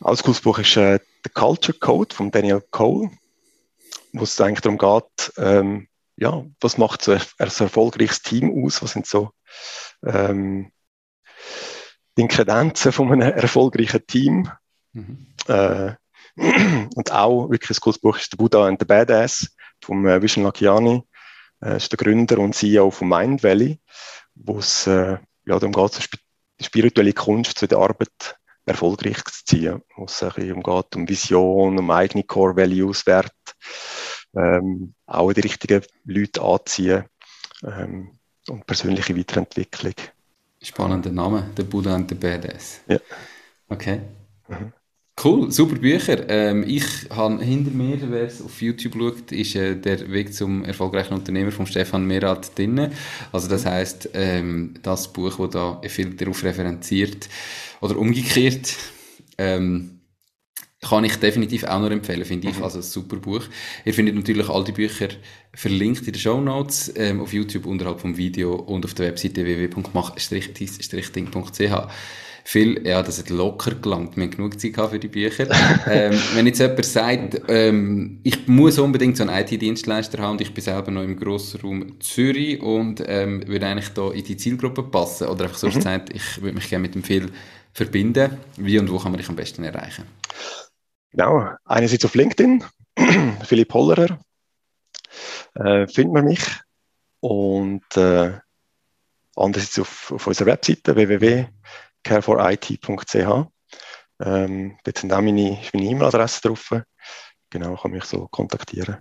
Ein 0.02 0.18
cooles 0.18 0.41
Buch 0.41 0.60
ist 0.60 0.78
äh, 0.78 1.00
The 1.24 1.30
Culture 1.30 1.78
Code 1.78 2.16
von 2.16 2.32
Daniel 2.32 2.64
Cole, 2.72 3.12
wo 4.14 4.24
es 4.24 4.39
eigentlich 4.39 4.61
darum 4.61 4.78
geht, 4.78 5.34
ähm, 5.38 5.88
ja, 6.16 6.45
was 6.61 6.78
macht 6.78 7.01
so 7.01 7.11
ein, 7.11 7.22
ein 7.39 7.47
erfolgreiches 7.47 8.22
Team 8.22 8.64
aus? 8.64 8.82
Was 8.82 8.91
sind 8.91 9.07
so 9.07 9.32
ähm, 10.05 10.72
die 12.16 12.22
Inkredenzen 12.22 12.91
von 12.91 13.11
einem 13.11 13.34
erfolgreichen 13.34 14.05
Team? 14.05 14.49
Mhm. 14.93 15.28
Äh, 15.47 15.95
Und 16.95 17.11
auch 17.11 17.49
wirklich 17.49 17.78
ein 17.78 17.82
cooles 17.82 17.99
Buch 17.99 18.18
ist 18.18 18.32
der 18.32 18.38
Buddha 18.38 18.66
and 18.66 18.80
the 18.80 18.86
Badass 18.86 19.55
vom 19.84 20.05
äh, 20.07 20.22
Vishen 20.22 20.43
Lakiani. 20.43 21.03
Äh, 21.64 21.78
ist 21.78 21.91
der 21.91 21.97
Gründer 21.97 22.39
und 22.39 22.55
CEO 22.55 22.91
von 22.91 23.09
Mind 23.09 23.43
Valley, 23.43 23.80
wo 24.36 24.57
es 24.59 24.88
äh, 24.88 25.18
ja, 25.45 25.59
darum 25.59 25.72
geht, 25.72 26.09
die 26.59 26.64
spirituelle 26.64 27.14
Kunst 27.14 27.59
zu 27.59 27.68
der 27.68 27.78
Arbeit 27.80 28.38
erfolgreich 28.66 29.24
zu 29.26 29.45
ziehen, 29.45 29.82
wo 29.95 30.05
es 30.05 30.24
ein 30.24 30.32
bisschen 30.34 30.53
umgeht, 30.53 30.95
um 30.95 31.07
Vision, 31.09 31.80
um 31.80 31.91
eigene 31.91 32.24
Core 32.24 32.55
Values, 32.55 33.05
Wert, 33.05 33.34
ähm, 34.36 34.93
auch 35.05 35.34
die 35.34 35.41
richtigen 35.41 35.84
Leute 36.05 36.41
anziehen 36.41 37.05
ähm, 37.64 38.20
und 38.47 38.66
persönliche 38.66 39.18
Weiterentwicklung. 39.18 39.93
Spannender 40.61 41.11
Name, 41.11 41.51
der 41.57 41.64
Buddha 41.64 41.95
und 41.95 42.09
der 42.09 42.16
Badass. 42.16 42.82
Ja. 42.88 42.99
Okay. 43.68 44.01
Mhm. 44.47 44.74
Cool, 45.22 45.51
super 45.51 45.76
Bücher. 45.76 46.28
Ähm, 46.28 46.64
ich 46.68 46.84
habe 47.11 47.41
hinter 47.43 47.72
mir, 47.72 47.97
wer 48.09 48.24
es 48.24 48.41
auf 48.41 48.61
YouTube 48.61 48.95
schaut, 48.95 49.32
ist 49.32 49.55
äh, 49.55 49.76
der 49.80 50.11
Weg 50.11 50.34
zum 50.34 50.66
erfolgreichen 50.66 51.14
Unternehmer 51.14 51.51
von 51.51 51.68
Stefan 51.68 52.05
Merat 52.05 52.57
drin. 52.57 52.89
Also 53.32 53.47
das 53.47 53.66
heißt, 53.66 54.09
ähm, 54.16 54.74
das 54.82 55.14
Buch, 55.14 55.38
das 55.38 55.49
da 55.51 55.82
viel 55.88 56.16
darauf 56.16 56.43
referenziert 56.43 57.30
oder 57.80 57.97
umgekehrt, 57.97 58.76
ähm, 59.38 59.93
kann 60.84 61.03
ich 61.03 61.15
definitiv 61.17 61.63
auch 61.63 61.79
noch 61.79 61.89
empfehlen, 61.91 62.25
finde 62.25 62.49
ich. 62.49 62.61
Also 62.61 62.79
ein 62.79 62.84
super 62.84 63.17
Buch. 63.17 63.43
Ihr 63.86 63.93
findet 63.93 64.15
natürlich 64.15 64.49
all 64.49 64.63
die 64.63 64.71
Bücher 64.71 65.09
verlinkt 65.53 66.07
in 66.07 66.13
den 66.13 66.19
Show 66.19 66.41
Notes, 66.41 66.91
ähm, 66.95 67.21
auf 67.21 67.34
YouTube 67.34 67.65
unterhalb 67.65 68.01
vom 68.01 68.17
Video 68.17 68.55
und 68.55 68.86
auf 68.86 68.93
der 68.93 69.07
Webseite 69.07 69.45
www.mach-ding.ch. 69.45 71.88
Viel, 72.45 72.86
ja, 72.86 73.01
das 73.01 73.19
hat 73.19 73.29
locker 73.29 73.75
gelangt. 73.75 74.17
Wir 74.17 74.23
haben 74.23 74.31
genug 74.31 74.59
Zeit 74.59 74.75
für 74.75 74.99
die 74.99 75.07
Bücher. 75.07 75.47
ähm, 75.89 76.19
wenn 76.34 76.45
jetzt 76.45 76.59
jemand 76.59 76.86
sagt, 76.86 77.41
ähm, 77.47 78.19
ich 78.23 78.47
muss 78.47 78.77
unbedingt 78.79 79.15
so 79.15 79.23
einen 79.23 79.34
IT-Dienstleister 79.34 80.21
haben 80.21 80.34
und 80.34 80.41
ich 80.41 80.53
bin 80.53 80.61
selber 80.61 80.91
noch 80.91 81.03
im 81.03 81.17
Grossraum 81.17 82.01
Zürich 82.01 82.61
und 82.61 83.01
ähm, 83.07 83.47
würde 83.47 83.67
eigentlich 83.67 83.89
da 83.89 84.11
in 84.11 84.25
die 84.25 84.36
Zielgruppe 84.36 84.84
passen 84.84 85.29
oder 85.29 85.45
einfach 85.45 85.57
so 85.57 85.67
mhm. 85.67 85.75
gesagt, 85.75 86.13
ich 86.13 86.41
würde 86.41 86.55
mich 86.55 86.69
gerne 86.69 86.81
mit 86.81 86.95
dem 86.95 87.03
Phil 87.03 87.31
verbinden. 87.71 88.31
Wie 88.57 88.77
und 88.77 88.91
wo 88.91 88.97
kann 88.97 89.13
man 89.13 89.19
dich 89.19 89.29
am 89.29 89.38
besten 89.38 89.63
erreichen? 89.63 90.03
Genau, 91.14 91.51
einerseits 91.66 92.05
auf 92.05 92.16
LinkedIn, 92.16 92.64
Philipp 93.45 93.74
Hollerer, 93.74 94.20
äh, 95.55 95.88
findet 95.88 96.14
man 96.14 96.26
mich 96.26 96.43
und 97.22 97.86
äh, 97.95 98.34
andererseits 99.36 99.80
auf, 99.80 100.11
auf 100.11 100.28
unserer 100.28 100.47
Webseite 100.47 100.95
www 100.95 101.47
careforit.ch. 102.03 103.47
Ähm, 104.20 104.78
dort 104.84 104.97
sind 104.97 105.14
auch 105.14 105.22
meine, 105.22 105.59
meine 105.74 105.86
E-Mail-Adresse 105.86 106.41
drauf. 106.41 106.76
Genau, 107.49 107.76
kann 107.76 107.91
mich 107.91 108.03
so 108.03 108.28
kontaktieren. 108.28 108.97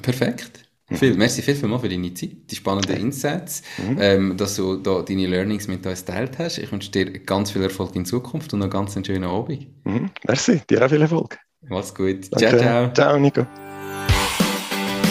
Perfekt. 0.00 0.68
Mhm. 0.90 0.96
Viel, 0.96 1.14
merci 1.14 1.40
viel, 1.40 1.54
viel 1.54 1.68
mal 1.68 1.78
für 1.78 1.88
deine 1.88 2.12
Zeit, 2.12 2.32
die 2.50 2.56
spannenden 2.56 2.96
Insights, 2.96 3.62
mhm. 3.78 3.96
ähm, 4.00 4.36
dass 4.36 4.56
du 4.56 4.76
da 4.76 5.00
deine 5.00 5.26
Learnings 5.26 5.66
mit 5.66 5.86
uns 5.86 6.04
geteilt 6.04 6.38
hast. 6.38 6.58
Ich 6.58 6.70
wünsche 6.70 6.90
dir 6.90 7.10
ganz 7.20 7.52
viel 7.52 7.62
Erfolg 7.62 7.96
in 7.96 8.04
Zukunft 8.04 8.52
und 8.52 8.58
noch 8.58 8.68
ganz 8.68 8.94
einen 8.94 9.04
schönen 9.04 9.24
Abend. 9.24 9.66
Mhm. 9.84 10.10
Merci, 10.26 10.60
dir 10.68 10.84
auch 10.84 10.90
viel 10.90 11.00
Erfolg. 11.00 11.38
Mach's 11.68 11.94
gut. 11.94 12.30
Danke. 12.30 12.48
Ciao, 12.48 12.58
ciao. 12.58 12.90
Ciao, 12.92 13.18
Nico. 13.18 13.46